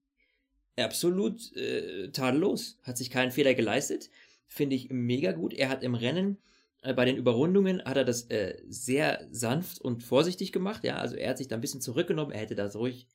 absolut 0.76 1.54
äh, 1.56 2.12
tadellos. 2.12 2.78
Hat 2.84 2.96
sich 2.96 3.10
keinen 3.10 3.32
Fehler 3.32 3.54
geleistet. 3.54 4.08
Finde 4.46 4.76
ich 4.76 4.90
mega 4.90 5.32
gut. 5.32 5.52
Er 5.52 5.68
hat 5.68 5.82
im 5.82 5.96
Rennen 5.96 6.38
äh, 6.82 6.94
bei 6.94 7.04
den 7.04 7.16
Überrundungen 7.16 7.82
hat 7.84 7.96
er 7.96 8.04
das 8.04 8.30
äh, 8.30 8.56
sehr 8.68 9.26
sanft 9.32 9.80
und 9.80 10.04
vorsichtig 10.04 10.52
gemacht. 10.52 10.84
Ja, 10.84 10.98
also 10.98 11.16
er 11.16 11.30
hat 11.30 11.38
sich 11.38 11.48
da 11.48 11.56
ein 11.56 11.60
bisschen 11.60 11.80
zurückgenommen. 11.80 12.30
Er 12.30 12.40
hätte 12.40 12.54
das 12.54 12.76
ruhig 12.76 13.08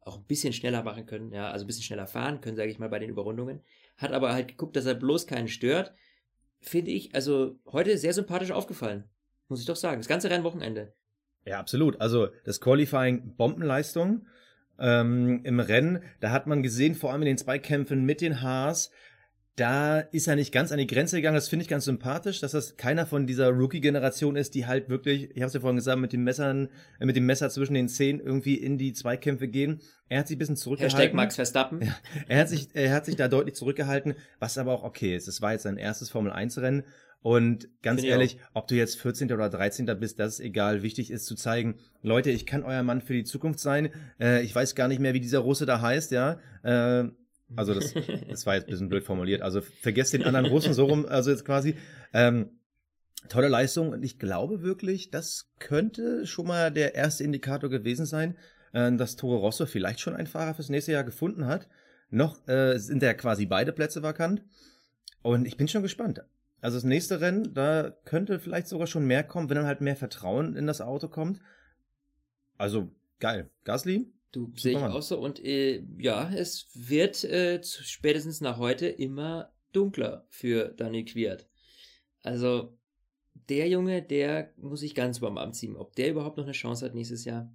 auch 0.00 0.18
ein 0.18 0.24
bisschen 0.24 0.52
schneller 0.52 0.84
machen 0.84 1.06
können. 1.06 1.32
Ja, 1.32 1.50
also 1.50 1.64
ein 1.64 1.66
bisschen 1.66 1.82
schneller 1.82 2.06
fahren 2.06 2.40
können, 2.40 2.56
sage 2.56 2.70
ich 2.70 2.78
mal, 2.78 2.88
bei 2.88 3.00
den 3.00 3.10
Überrundungen. 3.10 3.62
Hat 3.96 4.12
aber 4.12 4.32
halt 4.32 4.46
geguckt, 4.46 4.76
dass 4.76 4.86
er 4.86 4.94
bloß 4.94 5.26
keinen 5.26 5.48
stört. 5.48 5.92
Finde 6.60 6.92
ich, 6.92 7.16
also 7.16 7.58
heute 7.66 7.98
sehr 7.98 8.14
sympathisch 8.14 8.52
aufgefallen. 8.52 9.10
Muss 9.48 9.60
ich 9.60 9.66
doch 9.66 9.74
sagen. 9.74 10.00
Das 10.00 10.08
ganze 10.08 10.30
Rennwochenende. 10.30 10.94
Ja, 11.44 11.58
absolut. 11.58 12.00
Also 12.00 12.28
das 12.44 12.60
Qualifying 12.60 13.36
Bombenleistung. 13.36 14.26
Ähm, 14.78 15.42
Im 15.44 15.60
Rennen, 15.60 16.02
da 16.20 16.30
hat 16.30 16.46
man 16.46 16.62
gesehen, 16.62 16.94
vor 16.94 17.12
allem 17.12 17.22
in 17.22 17.26
den 17.26 17.38
Zweikämpfen 17.38 18.04
mit 18.04 18.20
den 18.20 18.42
Haas, 18.42 18.90
da 19.56 20.00
ist 20.00 20.28
er 20.28 20.36
nicht 20.36 20.50
ganz 20.50 20.72
an 20.72 20.78
die 20.78 20.86
Grenze 20.86 21.16
gegangen. 21.16 21.34
Das 21.34 21.48
finde 21.48 21.64
ich 21.64 21.68
ganz 21.68 21.84
sympathisch, 21.84 22.40
dass 22.40 22.52
das 22.52 22.76
keiner 22.78 23.06
von 23.06 23.26
dieser 23.26 23.50
Rookie-Generation 23.50 24.34
ist, 24.34 24.54
die 24.54 24.66
halt 24.66 24.88
wirklich, 24.88 25.30
ich 25.30 25.42
habe 25.42 25.48
es 25.48 25.52
ja 25.52 25.60
vorhin 25.60 25.76
gesagt, 25.76 25.98
mit 25.98 26.12
dem 26.14 26.24
Messern, 26.24 26.68
äh, 26.98 27.04
mit 27.04 27.16
dem 27.16 27.26
Messer 27.26 27.50
zwischen 27.50 27.74
den 27.74 27.88
Zehen 27.88 28.18
irgendwie 28.18 28.54
in 28.54 28.78
die 28.78 28.94
Zweikämpfe 28.94 29.48
gehen. 29.48 29.80
Er 30.08 30.20
hat 30.20 30.28
sich 30.28 30.36
ein 30.36 30.38
bisschen 30.38 30.56
zurückgehalten. 30.56 30.98
Hashtag 30.98 31.14
Max 31.14 31.36
Verstappen. 31.36 31.82
Ja. 31.82 31.94
Er 32.28 32.40
hat 32.40 32.48
sich, 32.48 32.68
er 32.72 32.94
hat 32.94 33.04
sich 33.04 33.16
da 33.16 33.28
deutlich 33.28 33.54
zurückgehalten, 33.54 34.14
was 34.38 34.56
aber 34.56 34.72
auch 34.72 34.84
okay 34.84 35.14
ist. 35.14 35.28
Es 35.28 35.42
war 35.42 35.52
jetzt 35.52 35.62
sein 35.62 35.76
erstes 35.76 36.08
Formel-1-Rennen. 36.10 36.84
Und 37.22 37.68
ganz 37.82 38.00
Finde 38.00 38.02
ich 38.02 38.10
ehrlich, 38.10 38.38
ob 38.52 38.66
du 38.66 38.74
jetzt 38.74 39.00
14. 39.00 39.32
oder 39.32 39.48
13. 39.48 39.86
bist, 39.98 40.18
das 40.18 40.34
ist 40.34 40.40
egal. 40.40 40.82
Wichtig 40.82 41.10
ist 41.10 41.26
zu 41.26 41.36
zeigen, 41.36 41.76
Leute, 42.02 42.30
ich 42.30 42.46
kann 42.46 42.64
euer 42.64 42.82
Mann 42.82 43.00
für 43.00 43.12
die 43.12 43.24
Zukunft 43.24 43.60
sein. 43.60 43.90
Äh, 44.20 44.42
ich 44.42 44.54
weiß 44.54 44.74
gar 44.74 44.88
nicht 44.88 45.00
mehr, 45.00 45.14
wie 45.14 45.20
dieser 45.20 45.38
Russe 45.38 45.64
da 45.64 45.80
heißt, 45.80 46.10
ja. 46.10 46.40
Äh, 46.64 47.10
also 47.54 47.74
das, 47.74 47.94
das 48.28 48.44
war 48.44 48.54
jetzt 48.54 48.64
ein 48.64 48.70
bisschen 48.70 48.88
blöd 48.88 49.04
formuliert. 49.04 49.42
Also 49.42 49.60
vergesst 49.60 50.12
den 50.12 50.24
anderen 50.24 50.46
Russen 50.46 50.74
so 50.74 50.86
rum, 50.86 51.06
also 51.06 51.30
jetzt 51.30 51.44
quasi. 51.44 51.76
Ähm, 52.12 52.50
tolle 53.28 53.48
Leistung 53.48 53.90
und 53.90 54.04
ich 54.04 54.18
glaube 54.18 54.62
wirklich, 54.62 55.10
das 55.10 55.52
könnte 55.60 56.26
schon 56.26 56.48
mal 56.48 56.72
der 56.72 56.96
erste 56.96 57.22
Indikator 57.22 57.70
gewesen 57.70 58.04
sein, 58.04 58.36
äh, 58.72 58.90
dass 58.92 59.14
Toro 59.16 59.36
Rosso 59.36 59.66
vielleicht 59.66 60.00
schon 60.00 60.16
einen 60.16 60.26
Fahrer 60.26 60.54
fürs 60.54 60.70
nächste 60.70 60.92
Jahr 60.92 61.04
gefunden 61.04 61.46
hat. 61.46 61.68
Noch 62.10 62.46
äh, 62.48 62.78
sind 62.78 63.02
ja 63.02 63.14
quasi 63.14 63.46
beide 63.46 63.72
Plätze 63.72 64.02
vakant 64.02 64.42
und 65.22 65.46
ich 65.46 65.56
bin 65.56 65.68
schon 65.68 65.82
gespannt. 65.82 66.24
Also 66.62 66.78
das 66.78 66.84
nächste 66.84 67.20
Rennen, 67.20 67.52
da 67.52 67.90
könnte 68.04 68.38
vielleicht 68.38 68.68
sogar 68.68 68.86
schon 68.86 69.06
mehr 69.06 69.24
kommen, 69.24 69.50
wenn 69.50 69.56
dann 69.56 69.66
halt 69.66 69.82
mehr 69.82 69.96
Vertrauen 69.96 70.56
in 70.56 70.66
das 70.66 70.80
Auto 70.80 71.08
kommt. 71.08 71.40
Also 72.56 72.90
geil. 73.18 73.50
Gasly, 73.64 74.10
Du 74.32 74.50
sehe 74.56 74.72
ich 74.72 74.78
auch 74.78 75.02
so. 75.02 75.20
Und 75.20 75.44
äh, 75.44 75.84
ja, 75.98 76.32
es 76.34 76.68
wird 76.74 77.22
äh, 77.22 77.62
spätestens 77.62 78.40
nach 78.40 78.56
heute 78.56 78.86
immer 78.88 79.52
dunkler 79.72 80.24
für 80.30 80.68
Daniel 80.68 81.04
Quiert. 81.04 81.46
Also 82.22 82.78
der 83.48 83.68
Junge, 83.68 84.02
der 84.02 84.54
muss 84.56 84.80
sich 84.80 84.94
ganz 84.94 85.18
überm 85.18 85.36
Arm 85.36 85.52
ziehen. 85.52 85.76
Ob 85.76 85.94
der 85.96 86.10
überhaupt 86.10 86.38
noch 86.38 86.44
eine 86.44 86.52
Chance 86.52 86.86
hat 86.86 86.94
nächstes 86.94 87.26
Jahr, 87.26 87.52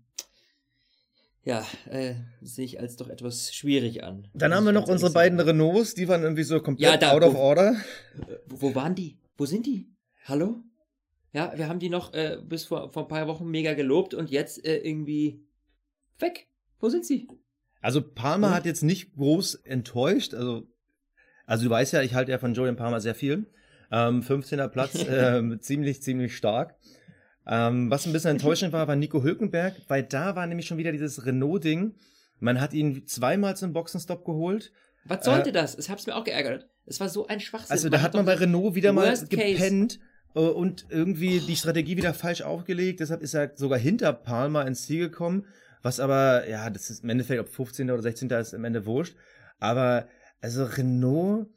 ja, 1.48 1.66
äh, 1.90 2.16
sehe 2.42 2.66
ich 2.66 2.80
als 2.80 2.96
doch 2.98 3.08
etwas 3.10 3.54
schwierig 3.56 4.04
an. 4.04 4.28
Dann 4.34 4.54
haben 4.54 4.66
wir 4.66 4.74
noch 4.74 4.88
unsere 4.88 5.12
beiden. 5.12 5.40
Renaults, 5.40 5.94
die 5.96 6.08
waren 6.08 6.22
irgendwie 6.24 6.44
so 6.44 6.60
komplett 6.60 6.92
Ja, 6.92 6.98
da- 6.98 7.12
out 7.12 7.24
of 7.24 7.34
wo- 7.34 7.38
order. 7.40 7.76
Wo, 8.48 8.62
wo 8.62 8.76
waren 8.76 8.96
die? 8.96 9.18
Wo 9.38 9.46
sind 9.46 9.66
die? 9.66 9.88
Hallo? 10.26 10.64
Ja, 11.34 11.54
wir 11.58 11.68
haben 11.70 11.80
die 11.80 11.90
noch 11.90 12.14
äh, 12.14 12.38
bis 12.44 12.66
vor, 12.66 12.92
vor 12.92 13.04
ein 13.04 13.08
paar 13.08 13.28
Wochen 13.28 13.46
mega 13.50 13.74
gelobt 13.76 14.14
und 14.14 14.30
jetzt 14.30 14.66
äh, 14.66 14.78
irgendwie 14.78 15.42
weg. 16.20 16.48
Wo 16.80 16.90
sind 16.90 17.06
sie? 17.06 17.28
Also 17.82 18.02
Palmer 18.02 18.48
Und? 18.48 18.54
hat 18.54 18.66
jetzt 18.66 18.84
nicht 18.84 19.14
groß 19.14 19.56
enttäuscht. 19.56 20.34
Also, 20.34 20.68
also 21.46 21.64
du 21.66 21.70
weißt 21.70 21.94
ja, 21.94 22.02
ich 22.02 22.14
halte 22.14 22.32
ja 22.32 22.40
von 22.40 22.54
Julian 22.56 22.76
Palmer 22.76 23.00
sehr 23.00 23.16
viel. 23.16 23.46
Ähm, 23.92 24.22
15. 24.22 24.70
Platz, 24.72 24.96
ähm, 25.10 25.60
ziemlich, 25.62 26.02
ziemlich 26.02 26.36
stark. 26.36 26.76
Ähm, 27.48 27.90
was 27.90 28.06
ein 28.06 28.14
bisschen 28.14 28.32
enttäuschend 28.32 28.74
war, 28.74 28.88
war 28.88 28.96
Nico 28.96 29.24
Hülkenberg, 29.24 29.76
weil 29.88 30.04
da 30.04 30.36
war 30.36 30.46
nämlich 30.48 30.68
schon 30.68 30.78
wieder 30.78 30.92
dieses 30.92 31.26
Renault-Ding. 31.26 31.96
Man 32.40 32.60
hat 32.60 32.74
ihn 32.74 33.08
zweimal 33.08 33.56
zum 33.56 33.74
Boxenstopp 33.74 34.26
geholt. 34.26 34.72
Was 35.06 35.24
sollte 35.26 35.52
das? 35.52 35.76
Es 35.76 35.90
hab's 35.90 36.06
mir 36.06 36.16
auch 36.16 36.26
geärgert. 36.26 36.68
Es 36.86 37.00
war 37.00 37.10
so 37.10 37.28
ein 37.28 37.40
Schwachsinn. 37.40 37.70
Äh, 37.70 37.74
Also 37.74 37.90
da 37.90 38.02
hat 38.02 38.14
man 38.14 38.26
bei 38.26 38.34
Renault 38.34 38.76
wieder 38.76 38.92
mal 38.94 39.18
gepennt 39.30 40.00
äh, 40.36 40.40
und 40.40 40.86
irgendwie 40.90 41.40
die 41.40 41.56
Strategie 41.56 41.96
wieder 41.98 42.14
falsch 42.14 42.42
aufgelegt. 42.42 43.00
Deshalb 43.00 43.22
ist 43.22 43.34
er 43.34 43.52
sogar 43.56 43.80
hinter 43.80 44.12
Palmer 44.14 44.68
ins 44.68 44.84
Ziel 44.84 45.00
gekommen. 45.10 45.46
Was 45.82 46.00
aber, 46.00 46.48
ja, 46.50 46.70
das 46.70 46.90
ist 46.90 47.04
im 47.04 47.10
Endeffekt, 47.10 47.40
ob 47.40 47.50
15. 47.50 47.90
oder 47.92 48.02
16. 48.02 48.30
ist 48.32 48.54
am 48.54 48.66
Ende 48.66 48.86
wurscht. 48.86 49.16
Aber, 49.60 50.08
also 50.42 50.66
Renault, 50.66 51.48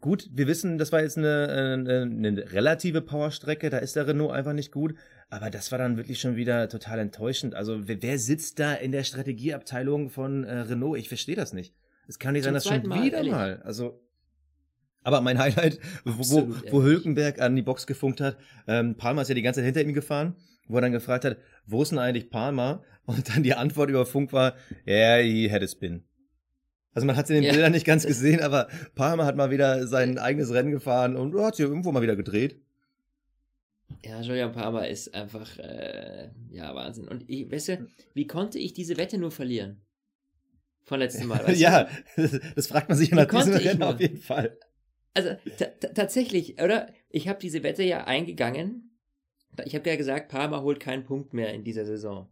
gut, 0.00 0.28
wir 0.32 0.46
wissen, 0.46 0.78
das 0.78 0.92
war 0.92 1.02
jetzt 1.02 1.18
eine, 1.18 1.48
eine, 1.48 2.02
eine 2.02 2.52
relative 2.52 3.00
Powerstrecke, 3.00 3.70
da 3.70 3.78
ist 3.78 3.96
der 3.96 4.06
Renault 4.06 4.32
einfach 4.32 4.52
nicht 4.52 4.72
gut. 4.72 4.94
Aber 5.30 5.50
das 5.50 5.72
war 5.72 5.78
dann 5.78 5.96
wirklich 5.96 6.20
schon 6.20 6.36
wieder 6.36 6.68
total 6.68 6.98
enttäuschend. 6.98 7.54
Also 7.54 7.88
wer, 7.88 8.02
wer 8.02 8.18
sitzt 8.18 8.60
da 8.60 8.74
in 8.74 8.92
der 8.92 9.04
Strategieabteilung 9.04 10.10
von 10.10 10.44
äh, 10.44 10.60
Renault? 10.60 10.98
Ich 10.98 11.08
verstehe 11.08 11.36
das 11.36 11.52
nicht. 11.52 11.74
Es 12.06 12.18
kann 12.18 12.34
nicht 12.34 12.44
Zum 12.44 12.48
sein, 12.48 12.54
dass 12.54 12.64
schon 12.64 12.88
Mal, 12.88 13.02
wieder 13.02 13.18
ehrlich. 13.18 13.32
mal. 13.32 13.60
Also. 13.64 14.00
Aber 15.02 15.20
mein 15.20 15.38
Highlight, 15.38 15.80
wo, 16.04 16.12
wo, 16.12 16.20
Absolut, 16.20 16.72
wo 16.72 16.80
ehrlich. 16.80 16.94
Hülkenberg 16.94 17.40
an 17.40 17.56
die 17.56 17.62
Box 17.62 17.86
gefunkt 17.86 18.20
hat, 18.20 18.36
ähm, 18.66 18.96
Palmer 18.96 19.22
ist 19.22 19.28
ja 19.28 19.34
die 19.34 19.42
ganze 19.42 19.60
Zeit 19.60 19.66
hinter 19.66 19.82
ihm 19.82 19.94
gefahren, 19.94 20.36
wo 20.68 20.76
er 20.76 20.82
dann 20.82 20.92
gefragt 20.92 21.24
hat, 21.24 21.38
wo 21.66 21.82
ist 21.82 21.90
denn 21.90 21.98
eigentlich 21.98 22.30
Palmer? 22.30 22.82
Und 23.06 23.28
dann 23.28 23.42
die 23.42 23.54
Antwort 23.54 23.90
über 23.90 24.06
Funk 24.06 24.32
war, 24.32 24.54
yeah, 24.86 25.18
he 25.18 25.50
had 25.50 25.62
a 25.62 25.66
spin. 25.68 26.04
Also 26.94 27.06
man 27.06 27.16
hat 27.16 27.24
es 27.24 27.30
in 27.30 27.36
den 27.36 27.44
Ja. 27.44 27.52
Bildern 27.52 27.72
nicht 27.72 27.84
ganz 27.86 28.06
gesehen, 28.06 28.40
aber 28.40 28.68
Palmer 28.94 29.26
hat 29.26 29.36
mal 29.36 29.50
wieder 29.50 29.86
sein 29.86 30.18
eigenes 30.18 30.52
Rennen 30.52 30.70
gefahren 30.70 31.16
und 31.16 31.34
hat 31.40 31.56
sich 31.56 31.66
irgendwo 31.66 31.92
mal 31.92 32.02
wieder 32.02 32.16
gedreht. 32.16 32.60
Ja, 34.04 34.20
Julian 34.20 34.52
Palmer 34.52 34.88
ist 34.88 35.14
einfach, 35.14 35.58
äh, 35.58 36.30
ja, 36.50 36.74
Wahnsinn. 36.74 37.08
Und 37.08 37.28
ich, 37.28 37.50
weißt 37.50 37.68
du, 37.68 37.86
wie 38.14 38.26
konnte 38.26 38.58
ich 38.58 38.72
diese 38.72 38.96
Wette 38.96 39.18
nur 39.18 39.30
verlieren? 39.30 39.80
Von 40.84 41.00
letztem 41.00 41.28
Mal, 41.28 41.46
weißt 41.46 41.60
ja, 41.60 41.88
das 42.54 42.66
fragt 42.66 42.88
man 42.88 42.98
sich 42.98 43.10
Wie 43.10 43.14
nach 43.16 43.26
diesem 43.26 43.54
Rennen 43.54 43.80
nur? 43.80 43.88
auf 43.94 44.00
jeden 44.00 44.18
Fall. 44.18 44.50
du? 44.60 44.66
Also, 45.14 45.30
ta- 45.58 45.66
ta- 45.80 45.88
tatsächlich, 45.88 46.60
oder? 46.60 46.88
Ich 47.08 47.28
habe 47.28 47.38
diese 47.40 47.62
Wette 47.62 47.82
ja 47.84 48.04
eingegangen. 48.04 48.98
Ich 49.64 49.74
habe 49.74 49.88
ja 49.88 49.96
gesagt, 49.96 50.28
Palmer 50.28 50.62
holt 50.62 50.80
keinen 50.80 51.04
Punkt 51.04 51.32
mehr 51.32 51.54
in 51.54 51.62
dieser 51.64 51.84
Saison. 51.86 52.28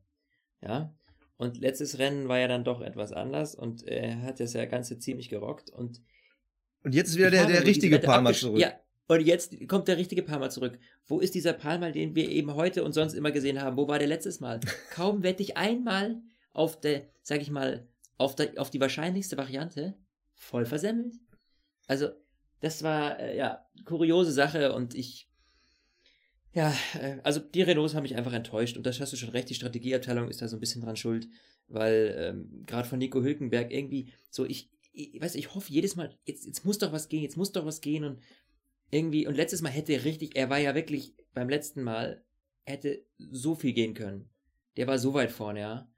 Ja. 0.61 0.95
Und 1.43 1.59
letztes 1.59 1.99
Rennen 1.99 2.29
war 2.29 2.39
ja 2.39 2.47
dann 2.47 2.63
doch 2.63 2.81
etwas 2.81 3.13
anders 3.13 3.57
und 3.57 3.85
äh, 3.89 4.11
er 4.11 4.23
hat 4.23 4.39
das 4.39 4.53
ja 4.53 4.65
Ganze 4.65 5.01
ziemlich 5.01 5.29
gerockt 5.29 5.71
und 5.71 6.01
Und 6.85 6.95
jetzt 6.95 7.09
ist 7.09 7.19
wieder 7.19 7.33
der, 7.33 7.47
der 7.47 7.67
richtige 7.67 7.99
Palmer 7.99 8.33
zurück. 8.33 8.61
Ja, 8.61 8.73
und 9.09 9.21
jetzt 9.27 9.57
kommt 9.67 9.89
der 9.89 9.99
richtige 9.99 10.23
Palmer 10.23 10.51
zurück. 10.51 10.79
Wo 11.05 11.19
ist 11.19 11.35
dieser 11.35 11.53
Palmer, 11.53 11.91
den 11.91 12.15
wir 12.15 12.29
eben 12.29 12.55
heute 12.55 12.85
und 12.85 12.93
sonst 12.93 13.15
immer 13.15 13.33
gesehen 13.33 13.61
haben? 13.61 13.77
Wo 13.77 13.89
war 13.89 13.99
der 13.99 14.07
letztes 14.07 14.39
Mal? 14.39 14.61
Kaum 14.95 15.25
wette 15.25 15.43
ich 15.43 15.57
einmal 15.57 16.23
auf 16.53 16.81
der, 16.81 17.09
sag 17.23 17.43
ich 17.43 17.51
mal, 17.51 17.89
auf, 18.19 18.37
der, 18.37 18.53
auf 18.59 18.71
die 18.71 18.81
wahrscheinlichste 18.81 19.37
Variante, 19.37 19.97
voll 20.35 20.65
versemmelt. 20.65 21.17
Also, 21.89 22.11
das 22.61 22.85
war, 22.85 23.19
äh, 23.19 23.37
ja, 23.37 23.67
kuriose 23.85 24.31
Sache 24.31 24.75
und 24.75 24.95
ich, 24.95 25.29
ja, 26.53 26.75
äh, 27.01 27.19
also 27.23 27.41
die 27.41 27.63
Renaults 27.63 27.95
haben 27.95 28.03
mich 28.03 28.17
einfach 28.17 28.33
enttäuscht 28.33 28.77
und 28.77 28.85
das 28.87 29.01
hast 29.01 29.13
du 29.13 29.17
schon 29.17 29.31
recht, 29.31 29.49
die 29.51 29.55
Strategieabteilung 29.55 30.29
ist 30.29 30.43
da 30.43 30.49
so 30.49 30.57
ein 30.57 30.61
bisschen 30.61 30.83
dran 30.83 30.97
schuld, 30.97 31.29
weil 31.69 32.15
ähm, 32.19 32.65
gerade 32.67 32.89
von 32.89 32.99
Nico 32.99 33.23
Hülkenberg 33.23 33.73
irgendwie 33.73 34.13
so, 34.31 34.45
ich, 34.45 34.71
ich 34.93 35.21
weiß, 35.21 35.35
ich 35.35 35.55
hoffe 35.55 35.73
jedes 35.73 35.97
Mal, 35.97 36.17
jetzt, 36.25 36.47
jetzt 36.47 36.65
muss 36.65 36.79
doch 36.79 36.93
was 36.93 37.09
gehen, 37.09 37.23
jetzt 37.23 37.37
muss 37.37 37.53
doch 37.53 37.65
was 37.65 37.81
gehen 37.81 38.05
und 38.05 38.21
irgendwie, 38.91 39.27
und 39.27 39.37
letztes 39.37 39.63
Mal 39.63 39.71
hätte 39.71 39.95
er 39.95 40.05
richtig, 40.05 40.37
er 40.37 40.51
war 40.51 40.59
ja 40.59 40.75
wirklich 40.75 41.15
beim 41.33 41.49
letzten 41.49 41.83
Mal, 41.83 42.23
hätte 42.65 43.03
so 43.19 43.55
viel 43.55 43.73
gehen 43.73 43.95
können. 43.95 44.29
Der 44.77 44.87
war 44.87 44.99
so 44.99 45.15
weit 45.15 45.33
vorne, 45.33 45.61
ja. 45.61 45.89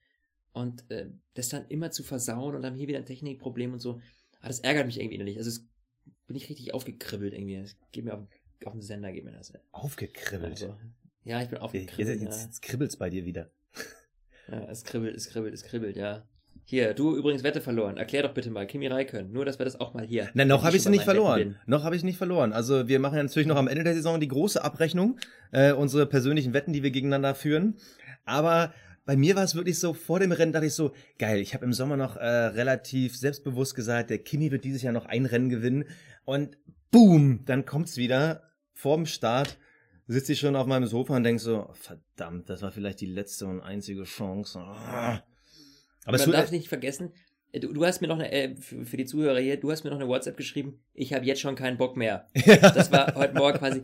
Und 0.53 0.88
äh, 0.90 1.11
das 1.35 1.49
dann 1.49 1.67
immer 1.69 1.90
zu 1.90 2.05
versauen 2.05 2.55
und 2.55 2.62
dann 2.62 2.77
hier 2.77 2.87
wieder 2.87 2.99
ein 2.99 3.07
Technikproblem 3.07 3.73
und 3.73 3.81
so, 3.81 4.01
ah, 4.40 4.47
das 4.47 4.61
ärgert 4.61 4.87
mich 4.87 4.99
irgendwie 4.99 5.17
innerlich. 5.17 5.38
Also 5.38 5.51
es 5.51 5.67
bin 6.29 6.37
ich 6.37 6.49
richtig 6.49 6.73
aufgekribbelt 6.73 7.35
irgendwie. 7.35 7.61
Das 7.61 7.77
geht 7.90 8.05
mir 8.05 8.14
auf, 8.14 8.29
auf 8.66 8.72
den 8.72 8.83
Sender, 8.83 9.12
geht 9.12 9.24
mir 9.24 9.33
das. 9.33 9.53
Aufgekribbelt. 9.72 10.53
Also, 10.53 10.77
ja, 11.24 11.40
ich 11.40 11.48
bin 11.48 11.57
Jetzt, 11.57 11.62
aufgekribbelt. 11.62 12.20
jetzt, 12.20 12.38
ja. 12.40 12.44
jetzt 12.46 12.62
kribbelt's 12.62 12.96
bei 12.96 13.11
dir 13.11 13.24
wieder. 13.24 13.50
Ja, 14.46 14.62
es 14.70 14.85
kribbelt, 14.85 15.16
es 15.16 15.31
kribbelt, 15.31 15.55
es 15.55 15.62
kribbelt, 15.62 15.96
ja. 15.96 16.22
Hier, 16.66 16.92
du 16.92 17.16
übrigens 17.16 17.42
Wette 17.42 17.62
verloren. 17.62 17.96
Erklär 17.96 18.22
doch 18.22 18.35
bitte 18.35 18.50
mal, 18.50 18.66
Kimi 18.66 18.87
Räikkönen. 18.87 19.33
Nur, 19.33 19.46
dass 19.46 19.59
wir 19.59 19.64
das 19.64 19.81
auch 19.81 19.94
mal 19.94 20.05
hier. 20.05 20.29
Nein, 20.35 20.48
noch 20.48 20.64
habe 20.64 20.77
ich 20.77 20.83
sie 20.83 20.90
nicht 20.90 21.05
verloren. 21.05 21.57
Noch 21.64 21.83
habe 21.83 21.96
ich 21.96 22.05
nicht 22.05 22.18
verloren. 22.18 22.53
Also 22.53 22.87
wir 22.87 22.98
machen 23.00 23.16
ja 23.16 23.22
natürlich 23.22 23.48
noch 23.48 23.57
am 23.57 23.68
Ende 23.68 23.85
der 23.85 23.94
Saison 23.94 24.20
die 24.20 24.29
große 24.29 24.62
Abrechnung, 24.62 25.18
äh, 25.53 25.72
unsere 25.72 26.07
persönlichen 26.07 26.53
Wetten, 26.53 26.74
die 26.74 26.83
wir 26.83 26.90
gegeneinander 26.90 27.35
führen. 27.35 27.77
Aber 28.27 28.72
bei 29.05 29.16
mir 29.16 29.37
war 29.37 29.44
es 29.44 29.55
wirklich 29.55 29.79
so, 29.79 29.92
vor 29.92 30.20
dem 30.20 30.33
Rennen 30.33 30.53
dachte 30.53 30.66
ich 30.66 30.74
so, 30.74 30.92
geil, 31.18 31.38
ich 31.40 31.55
habe 31.55 31.64
im 31.64 31.72
Sommer 31.74 31.96
noch 31.96 32.16
äh, 32.16 32.27
relativ 32.27 33.16
selbstbewusst 33.16 33.74
gesagt, 33.74 34.09
der 34.11 34.18
Kimi 34.18 34.50
wird 34.50 34.64
dieses 34.64 34.83
Jahr 34.83 34.92
noch 34.94 35.07
ein 35.07 35.27
Rennen 35.27 35.50
gewinnen. 35.50 35.85
Und 36.24 36.57
boom, 36.90 37.44
dann 37.44 37.66
kommt's 37.66 37.96
wieder 37.98 38.42
vorm 38.75 39.07
Start. 39.07 39.59
Sitze 40.07 40.35
ich 40.35 40.41
schon 40.41 40.55
auf 40.55 40.67
meinem 40.67 40.87
Sofa 40.87 41.17
und 41.17 41.25
denk 41.25 41.41
so, 41.41 41.71
verdammt, 41.73 42.51
das 42.51 42.61
war 42.61 42.71
vielleicht 42.71 43.01
die 43.01 43.07
letzte 43.07 43.47
und 43.47 43.63
einzige 43.63 44.05
Chance. 44.05 44.61
Aber 44.61 45.23
es 46.07 46.27
Man 46.27 46.33
darf 46.33 46.51
nicht 46.51 46.69
vergessen, 46.69 47.15
du, 47.61 47.73
du 47.73 47.85
hast 47.85 48.01
mir 48.01 48.09
noch 48.09 48.19
eine, 48.19 48.31
äh, 48.33 48.55
für, 48.57 48.85
für 48.85 48.97
die 48.97 49.05
Zuhörer 49.05 49.38
hier, 49.38 49.59
du 49.59 49.71
hast 49.71 49.85
mir 49.85 49.90
noch 49.90 49.99
eine 49.99 50.09
WhatsApp 50.09 50.37
geschrieben, 50.37 50.81
ich 50.93 51.12
habe 51.12 51.25
jetzt 51.25 51.40
schon 51.40 51.57
keinen 51.57 51.77
Bock 51.77 51.97
mehr. 51.97 52.27
Das 52.75 52.90
war 52.93 53.14
heute 53.14 53.35
Morgen 53.35 53.59
quasi, 53.59 53.83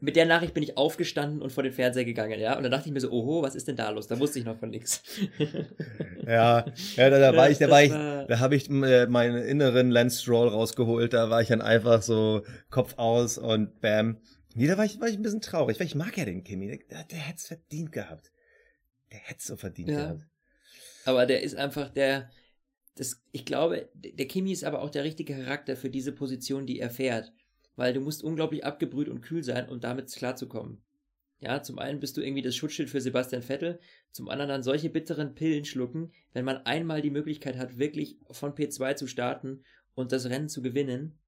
mit- 0.00 0.16
der 0.16 0.26
Nachricht 0.26 0.54
bin 0.54 0.62
ich 0.62 0.76
aufgestanden 0.76 1.42
und 1.42 1.50
vor 1.52 1.62
den 1.62 1.72
Fernseher 1.72 2.04
gegangen, 2.04 2.38
ja, 2.40 2.56
und 2.56 2.62
dann 2.62 2.72
dachte 2.72 2.88
ich 2.88 2.92
mir 2.92 3.00
so, 3.00 3.10
oho, 3.10 3.42
was 3.42 3.54
ist 3.54 3.68
denn 3.68 3.76
da 3.76 3.90
los? 3.90 4.06
Da 4.06 4.18
wusste 4.18 4.38
ich 4.38 4.44
noch 4.44 4.58
von 4.58 4.70
nichts. 4.70 5.02
Ja, 6.26 6.64
ja, 6.96 7.10
da, 7.10 7.18
da 7.20 7.36
war 7.36 7.50
ich, 7.50 7.58
da 7.58 7.70
war 7.70 7.82
ich, 7.84 7.90
da 8.28 8.38
habe 8.40 8.56
ich 8.56 8.68
äh, 8.68 9.06
meinen 9.06 9.42
inneren 9.44 9.90
Lance 9.90 10.20
Stroll 10.22 10.48
rausgeholt, 10.48 11.12
da 11.12 11.30
war 11.30 11.40
ich 11.40 11.48
dann 11.48 11.60
einfach 11.62 12.02
so 12.02 12.42
Kopf 12.70 12.94
aus 12.98 13.38
und 13.38 13.80
bam. 13.80 14.18
Nee, 14.54 14.66
da 14.66 14.76
war 14.76 14.84
ich, 14.84 15.00
war 15.00 15.08
ich 15.08 15.16
ein 15.16 15.22
bisschen 15.22 15.40
traurig, 15.40 15.78
weil 15.78 15.86
ich 15.86 15.94
mag 15.94 16.16
ja 16.16 16.24
den 16.24 16.42
Kimi, 16.42 16.66
der, 16.90 17.04
der 17.04 17.18
hätte 17.18 17.36
es 17.38 17.46
verdient 17.46 17.92
gehabt. 17.92 18.32
Der 19.12 19.18
hätte 19.20 19.38
es 19.38 19.46
so 19.46 19.56
verdient 19.56 19.90
Ja. 19.90 19.96
gehabt. 19.96 20.22
Aber 21.04 21.26
der 21.26 21.42
ist 21.42 21.54
einfach 21.56 21.90
der, 21.90 22.30
das, 22.96 23.22
ich 23.30 23.44
glaube, 23.44 23.88
der 23.94 24.26
Kimi 24.26 24.52
ist 24.52 24.64
aber 24.64 24.82
auch 24.82 24.90
der 24.90 25.04
richtige 25.04 25.34
Charakter 25.34 25.76
für 25.76 25.90
diese 25.90 26.12
Position, 26.12 26.66
die 26.66 26.80
er 26.80 26.90
fährt. 26.90 27.32
Weil 27.76 27.92
du 27.92 28.00
musst 28.00 28.24
unglaublich 28.24 28.64
abgebrüht 28.64 29.08
und 29.08 29.20
kühl 29.20 29.44
sein, 29.44 29.68
um 29.68 29.80
damit 29.80 30.10
klarzukommen. 30.10 30.82
Ja, 31.40 31.62
zum 31.62 31.78
einen 31.78 32.00
bist 32.00 32.16
du 32.16 32.22
irgendwie 32.22 32.40
das 32.40 32.56
Schutzschild 32.56 32.88
für 32.88 33.02
Sebastian 33.02 33.42
Vettel, 33.42 33.78
zum 34.10 34.30
anderen 34.30 34.48
dann 34.48 34.62
solche 34.62 34.88
bitteren 34.88 35.34
Pillen 35.34 35.66
schlucken, 35.66 36.12
wenn 36.32 36.46
man 36.46 36.64
einmal 36.64 37.02
die 37.02 37.10
Möglichkeit 37.10 37.58
hat, 37.58 37.78
wirklich 37.78 38.18
von 38.30 38.54
P2 38.54 38.96
zu 38.96 39.06
starten 39.06 39.62
und 39.94 40.12
das 40.12 40.30
Rennen 40.30 40.48
zu 40.48 40.62
gewinnen 40.62 41.18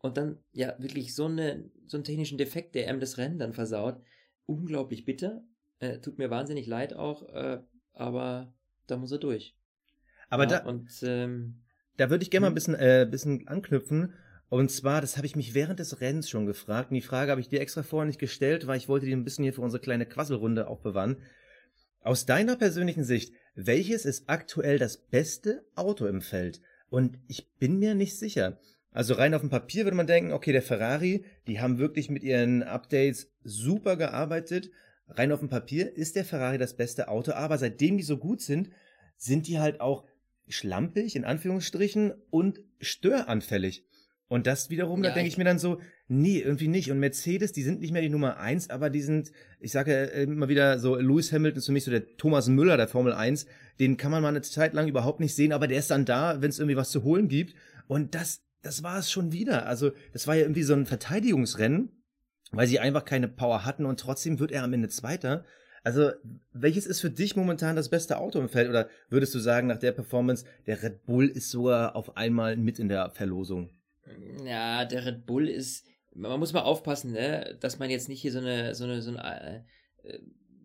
und 0.00 0.16
dann 0.16 0.38
ja 0.52 0.74
wirklich 0.78 1.14
so, 1.14 1.26
eine, 1.26 1.70
so 1.86 1.96
einen 1.96 2.04
technischen 2.04 2.38
Defekt, 2.38 2.74
der 2.74 2.88
einem 2.88 2.98
das 2.98 3.18
Rennen 3.18 3.38
dann 3.38 3.52
versaut. 3.52 4.00
Unglaublich 4.46 5.04
bitter. 5.04 5.44
Äh, 5.78 6.00
tut 6.00 6.18
mir 6.18 6.30
wahnsinnig 6.30 6.66
leid 6.66 6.94
auch, 6.94 7.28
äh, 7.28 7.60
aber 7.92 8.52
da 8.88 8.96
muss 8.96 9.12
er 9.12 9.18
durch. 9.18 9.57
Aber 10.28 10.44
ja, 10.44 10.60
da, 10.60 10.66
und 10.66 10.90
ähm, 11.02 11.62
da 11.96 12.10
würde 12.10 12.22
ich 12.22 12.30
gerne 12.30 12.44
mal 12.44 12.48
ein 12.48 12.50
Hm. 12.50 12.54
bisschen, 12.54 12.74
äh, 12.74 13.06
bisschen 13.10 13.48
anknüpfen. 13.48 14.14
Und 14.50 14.70
zwar, 14.70 15.00
das 15.02 15.16
habe 15.16 15.26
ich 15.26 15.36
mich 15.36 15.52
während 15.52 15.78
des 15.78 16.00
Rennens 16.00 16.30
schon 16.30 16.46
gefragt. 16.46 16.90
Und 16.90 16.94
die 16.94 17.02
Frage 17.02 17.30
habe 17.30 17.40
ich 17.40 17.48
dir 17.48 17.60
extra 17.60 17.82
vorher 17.82 18.06
nicht 18.06 18.18
gestellt, 18.20 18.66
weil 18.66 18.78
ich 18.78 18.88
wollte 18.88 19.04
die 19.06 19.12
ein 19.12 19.24
bisschen 19.24 19.44
hier 19.44 19.52
für 19.52 19.60
unsere 19.60 19.82
kleine 19.82 20.06
Quasselrunde 20.06 20.68
aufbewahren. 20.68 21.18
Aus 22.00 22.24
deiner 22.24 22.56
persönlichen 22.56 23.04
Sicht, 23.04 23.34
welches 23.54 24.06
ist 24.06 24.28
aktuell 24.28 24.78
das 24.78 24.96
beste 24.96 25.64
Auto 25.74 26.06
im 26.06 26.22
Feld? 26.22 26.62
Und 26.88 27.18
ich 27.26 27.50
bin 27.58 27.78
mir 27.78 27.94
nicht 27.94 28.18
sicher. 28.18 28.58
Also 28.90 29.14
rein 29.14 29.34
auf 29.34 29.42
dem 29.42 29.50
Papier 29.50 29.84
würde 29.84 29.96
man 29.96 30.06
denken, 30.06 30.32
okay, 30.32 30.52
der 30.52 30.62
Ferrari, 30.62 31.24
die 31.46 31.60
haben 31.60 31.78
wirklich 31.78 32.08
mit 32.08 32.22
ihren 32.22 32.62
Updates 32.62 33.30
super 33.44 33.96
gearbeitet. 33.96 34.70
Rein 35.08 35.32
auf 35.32 35.40
dem 35.40 35.50
Papier 35.50 35.94
ist 35.94 36.16
der 36.16 36.24
Ferrari 36.24 36.56
das 36.56 36.74
beste 36.74 37.08
Auto, 37.08 37.32
aber 37.32 37.58
seitdem 37.58 37.98
die 37.98 38.02
so 38.02 38.16
gut 38.16 38.40
sind, 38.40 38.70
sind 39.16 39.46
die 39.46 39.58
halt 39.58 39.80
auch 39.80 40.04
schlampig, 40.50 41.16
in 41.16 41.24
Anführungsstrichen, 41.24 42.12
und 42.30 42.60
störanfällig. 42.80 43.84
Und 44.30 44.46
das 44.46 44.68
wiederum, 44.68 45.02
da 45.02 45.08
Ja, 45.08 45.14
denke 45.14 45.28
ich- 45.28 45.38
mir 45.38 45.44
dann 45.44 45.58
so, 45.58 45.80
nee, 46.06 46.38
irgendwie 46.40 46.68
nicht. 46.68 46.90
Und 46.90 46.98
Mercedes, 46.98 47.52
die 47.52 47.62
sind 47.62 47.80
nicht 47.80 47.92
mehr 47.92 48.02
die 48.02 48.10
Nummer 48.10 48.36
eins, 48.38 48.68
aber 48.68 48.90
die 48.90 49.00
sind, 49.00 49.32
ich 49.58 49.72
sage 49.72 49.94
immer 50.04 50.48
wieder 50.50 50.78
so, 50.78 50.96
Lewis 50.96 51.32
Hamilton 51.32 51.58
ist 51.58 51.66
für 51.66 51.72
mich 51.72 51.84
so 51.84 51.90
der 51.90 52.16
Thomas 52.18 52.46
Müller 52.48 52.76
der 52.76 52.88
Formel 52.88 53.14
1. 53.14 53.46
Den 53.80 53.96
kann 53.96 54.10
man 54.10 54.20
mal 54.22 54.28
eine 54.28 54.42
Zeit 54.42 54.74
lang 54.74 54.86
überhaupt 54.86 55.20
nicht 55.20 55.34
sehen, 55.34 55.52
aber 55.52 55.66
der 55.66 55.78
ist 55.78 55.90
dann 55.90 56.04
da, 56.04 56.42
wenn 56.42 56.50
es 56.50 56.58
irgendwie 56.58 56.76
was 56.76 56.90
zu 56.90 57.04
holen 57.04 57.28
gibt. 57.28 57.54
Und 57.86 58.14
das, 58.14 58.42
das 58.60 58.82
war 58.82 58.98
es 58.98 59.10
schon 59.10 59.32
wieder. 59.32 59.64
Also, 59.66 59.92
das 60.12 60.26
war 60.26 60.34
ja 60.34 60.42
irgendwie 60.42 60.62
so 60.62 60.74
ein 60.74 60.84
Verteidigungsrennen, 60.84 61.90
weil 62.50 62.66
sie 62.66 62.80
einfach 62.80 63.06
keine 63.06 63.28
Power 63.28 63.64
hatten 63.64 63.86
und 63.86 63.98
trotzdem 63.98 64.38
wird 64.40 64.52
er 64.52 64.62
am 64.62 64.74
Ende 64.74 64.88
Zweiter. 64.88 65.44
Also, 65.84 66.10
welches 66.52 66.86
ist 66.86 67.00
für 67.00 67.10
dich 67.10 67.36
momentan 67.36 67.76
das 67.76 67.88
beste 67.88 68.18
Auto 68.18 68.38
im 68.40 68.48
Feld? 68.48 68.68
Oder 68.68 68.88
würdest 69.08 69.34
du 69.34 69.38
sagen, 69.38 69.68
nach 69.68 69.78
der 69.78 69.92
Performance, 69.92 70.44
der 70.66 70.82
Red 70.82 71.06
Bull 71.06 71.28
ist 71.28 71.50
sogar 71.50 71.96
auf 71.96 72.16
einmal 72.16 72.56
mit 72.56 72.78
in 72.78 72.88
der 72.88 73.10
Verlosung? 73.10 73.70
ja, 74.44 74.84
der 74.84 75.04
Red 75.04 75.26
Bull 75.26 75.48
ist, 75.48 75.86
man 76.14 76.38
muss 76.40 76.52
mal 76.52 76.62
aufpassen, 76.62 77.12
ne, 77.12 77.56
dass 77.60 77.78
man 77.78 77.90
jetzt 77.90 78.08
nicht 78.08 78.20
hier 78.20 78.32
so 78.32 78.38
eine, 78.38 78.74
so 78.74 78.84
eine, 78.84 79.02
so 79.02 79.10
eine, 79.10 79.64
äh, 80.02 80.18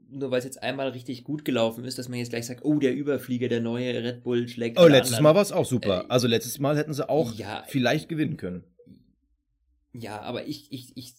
nur 0.10 0.32
weil 0.32 0.39
es 0.39 0.45
jetzt 0.45 0.62
einmal 0.62 0.89
richtig 0.89 1.23
gut 1.23 1.43
gelaufen 1.43 1.86
ist, 1.86 1.97
dass 1.97 2.08
man 2.08 2.19
jetzt 2.19 2.30
gleich 2.30 2.45
sagt, 2.45 2.63
oh, 2.63 2.80
der 2.80 2.95
Überflieger, 2.95 3.49
der 3.49 3.62
neue 3.62 4.04
Red 4.04 4.23
Bull 4.23 4.47
schlägt. 4.47 4.80
Oh, 4.80 4.86
letztes 4.86 5.17
anderen. 5.17 5.23
Mal 5.23 5.36
war 5.36 5.41
es 5.41 5.52
auch 5.52 5.65
super. 5.65 6.04
Äh, 6.04 6.10
Also 6.10 6.28
letztes 6.28 6.60
Mal 6.60 6.78
hätten 6.78 6.93
sie 6.93 7.08
auch 7.08 7.34
ja, 7.34 7.63
vielleicht 7.67 8.10
gewinnen 8.10 8.38
können. 8.38 8.63
Ja, 9.91 10.21
aber 10.21 10.45
ich, 10.47 10.71
ich, 10.71 10.95
ich, 10.95 11.13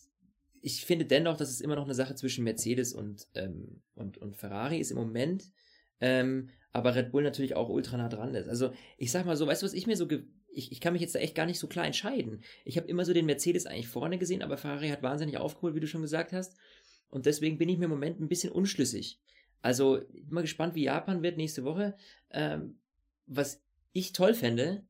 ich 0.65 0.87
finde 0.87 1.05
dennoch, 1.05 1.37
dass 1.37 1.51
es 1.51 1.61
immer 1.61 1.77
noch 1.77 1.85
eine 1.85 1.95
Sache 1.95 2.15
zwischen 2.15 2.43
Mercedes 2.43 2.95
und, 2.95 3.29
ähm, 3.35 3.83
und, 3.95 4.17
und 4.17 4.35
Ferrari 4.35 4.79
ist 4.79 4.91
im 4.91 4.97
Moment. 4.97 5.53
Ähm, 6.01 6.49
aber 6.73 6.95
Red 6.95 7.13
Bull 7.13 7.23
natürlich 7.23 7.55
auch 7.55 7.69
ultra 7.69 7.99
nah 7.99 8.09
dran 8.09 8.35
ist. 8.35 8.49
Also 8.49 8.73
ich 8.97 9.13
sag 9.13 9.27
mal 9.27 9.37
so, 9.37 9.47
weißt 9.47 9.61
du, 9.61 9.67
was 9.67 9.75
ich 9.75 9.87
mir 9.87 9.97
so, 9.99 10.09
ich, 10.49 10.73
ich 10.73 10.81
kann 10.81 10.95
mich 10.95 11.03
jetzt 11.03 11.15
da 11.15 11.19
echt 11.19 11.35
gar 11.35 11.45
nicht 11.45 11.59
so 11.59 11.67
klar 11.67 11.85
entscheiden. 11.85 12.43
Ich 12.65 12.79
habe 12.79 12.89
immer 12.89 13.05
so 13.05 13.13
den 13.13 13.27
Mercedes 13.27 13.67
eigentlich 13.67 13.89
vorne 13.89 14.17
gesehen, 14.17 14.43
aber 14.43 14.57
Ferrari 14.57 14.89
hat 14.89 15.03
wahnsinnig 15.03 15.37
aufgeholt, 15.37 15.75
wie 15.75 15.81
du 15.81 15.87
schon 15.87 16.01
gesagt 16.01 16.33
hast. 16.33 16.57
Und 17.11 17.27
deswegen 17.27 17.59
bin 17.59 17.69
ich 17.69 17.77
mir 17.77 17.85
im 17.85 17.91
Moment 17.91 18.19
ein 18.19 18.29
bisschen 18.29 18.51
unschlüssig. 18.51 19.21
Also, 19.61 20.01
mal 20.31 20.41
gespannt, 20.41 20.75
wie 20.75 20.85
Japan 20.85 21.23
wird 21.23 21.37
nächste 21.37 21.65
Woche. 21.65 21.95
Ähm, 22.31 22.79
was 23.27 23.63
ich 23.93 24.15
toll 24.15 24.33
fände, 24.33 24.87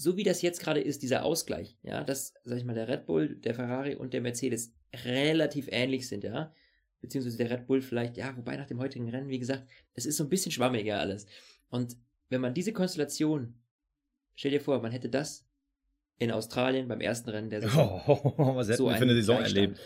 so 0.00 0.16
wie 0.16 0.22
das 0.22 0.40
jetzt 0.40 0.62
gerade 0.62 0.80
ist, 0.80 1.02
dieser 1.02 1.26
Ausgleich, 1.26 1.76
ja, 1.82 2.02
dass, 2.02 2.32
sag 2.44 2.56
ich 2.56 2.64
mal, 2.64 2.74
der 2.74 2.88
Red 2.88 3.04
Bull, 3.04 3.36
der 3.36 3.54
Ferrari 3.54 3.96
und 3.96 4.14
der 4.14 4.22
Mercedes 4.22 4.72
relativ 5.04 5.68
ähnlich 5.70 6.08
sind, 6.08 6.24
ja, 6.24 6.54
beziehungsweise 7.02 7.36
der 7.36 7.50
Red 7.50 7.66
Bull 7.66 7.82
vielleicht, 7.82 8.16
ja, 8.16 8.34
wobei 8.34 8.56
nach 8.56 8.66
dem 8.66 8.80
heutigen 8.80 9.10
Rennen, 9.10 9.28
wie 9.28 9.38
gesagt, 9.38 9.68
es 9.92 10.06
ist 10.06 10.16
so 10.16 10.24
ein 10.24 10.30
bisschen 10.30 10.52
schwammiger 10.52 10.98
alles. 10.98 11.26
Und 11.68 11.98
wenn 12.30 12.40
man 12.40 12.54
diese 12.54 12.72
Konstellation, 12.72 13.60
stell 14.36 14.52
dir 14.52 14.62
vor, 14.62 14.80
man 14.80 14.90
hätte 14.90 15.10
das 15.10 15.46
in 16.16 16.30
Australien 16.30 16.88
beim 16.88 17.02
ersten 17.02 17.28
Rennen 17.28 17.50
der 17.50 17.60
Saison. 17.60 18.00
Oh, 18.38 18.54
was 18.56 18.68
hätten 18.68 18.78
so 18.78 18.86
wir 18.86 18.96
für 18.96 19.02
eine 19.02 19.14
Saison 19.14 19.42
erlebt? 19.42 19.78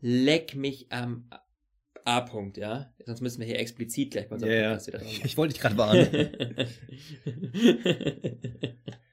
Leck 0.00 0.56
mich 0.56 0.90
am 0.90 1.30
A-Punkt, 2.04 2.56
ja. 2.56 2.92
Sonst 3.04 3.20
müssen 3.20 3.40
wir 3.40 3.46
hier 3.46 3.58
explizit 3.58 4.12
gleich 4.12 4.28
bei 4.28 4.34
unserem 4.34 4.52
yeah, 4.52 4.86
wieder 4.86 4.98
dran 4.98 5.08
Ich 5.24 5.36
wollte 5.36 5.54
dich 5.54 5.62
gerade 5.62 5.76
warnen. 5.76 6.48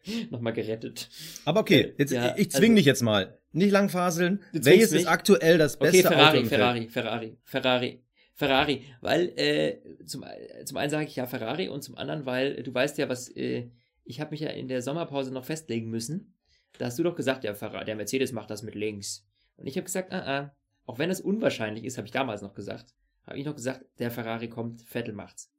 Nochmal 0.30 0.54
gerettet. 0.54 1.10
Aber 1.46 1.62
okay, 1.62 1.94
jetzt, 1.98 2.12
ja, 2.12 2.36
ich 2.38 2.52
zwing 2.52 2.72
also, 2.72 2.76
dich 2.76 2.86
jetzt 2.86 3.02
mal. 3.02 3.40
Nicht 3.52 3.72
langfaseln. 3.72 4.42
Welches 4.52 4.92
ist 4.92 5.08
aktuell 5.08 5.58
das 5.58 5.78
beste 5.78 6.00
okay, 6.00 6.16
Ferrari, 6.16 6.40
Auto? 6.40 6.48
Ferrari, 6.48 6.90
Ferrari, 6.90 7.38
Ferrari, 7.44 8.04
Ferrari. 8.34 8.84
Weil, 9.02 9.30
äh, 9.38 9.80
zum, 10.06 10.24
zum 10.66 10.78
einen 10.78 10.90
sage 10.90 11.06
ich 11.06 11.16
ja 11.16 11.26
Ferrari 11.26 11.70
und 11.70 11.84
zum 11.84 11.96
anderen, 11.96 12.26
weil 12.26 12.62
du 12.62 12.74
weißt 12.74 12.98
ja, 12.98 13.10
was, 13.10 13.30
äh, 13.30 13.70
ich 14.04 14.20
habe 14.20 14.32
mich 14.32 14.42
ja 14.42 14.50
in 14.50 14.68
der 14.68 14.82
Sommerpause 14.82 15.34
noch 15.34 15.46
festlegen 15.46 15.90
müssen. 15.90 16.36
Da 16.78 16.86
hast 16.88 17.00
du 17.00 17.04
doch 17.04 17.16
gesagt, 17.16 17.44
der, 17.44 17.56
Ferrari, 17.56 17.86
der 17.86 17.96
Mercedes 17.96 18.32
macht 18.32 18.52
das 18.52 18.62
mit 18.62 18.76
links. 18.76 19.26
Und 19.56 19.68
ich 19.68 19.78
habe 19.78 19.86
gesagt, 19.86 20.12
ah, 20.14 20.20
ah, 20.26 20.56
auch 20.86 21.00
wenn 21.00 21.10
es 21.10 21.22
unwahrscheinlich 21.22 21.84
ist, 21.86 21.98
habe 21.98 22.08
ich 22.08 22.12
damals 22.12 22.42
noch 22.42 22.54
gesagt, 22.54 22.94
habe 23.26 23.40
ich 23.40 23.46
noch 23.46 23.56
gesagt, 23.56 23.86
der 24.00 24.12
Ferrari 24.12 24.50
kommt, 24.50 24.82
Vettel 24.82 25.14
macht's. 25.14 25.52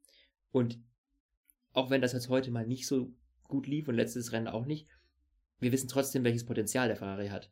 Und 0.51 0.79
auch 1.73 1.89
wenn 1.89 2.01
das 2.01 2.13
jetzt 2.13 2.29
heute 2.29 2.51
mal 2.51 2.65
nicht 2.65 2.87
so 2.87 3.11
gut 3.43 3.67
lief 3.67 3.87
und 3.87 3.95
letztes 3.95 4.31
Rennen 4.31 4.47
auch 4.47 4.65
nicht, 4.65 4.87
wir 5.59 5.71
wissen 5.71 5.89
trotzdem, 5.89 6.23
welches 6.23 6.45
Potenzial 6.45 6.87
der 6.87 6.97
Ferrari 6.97 7.29
hat. 7.29 7.51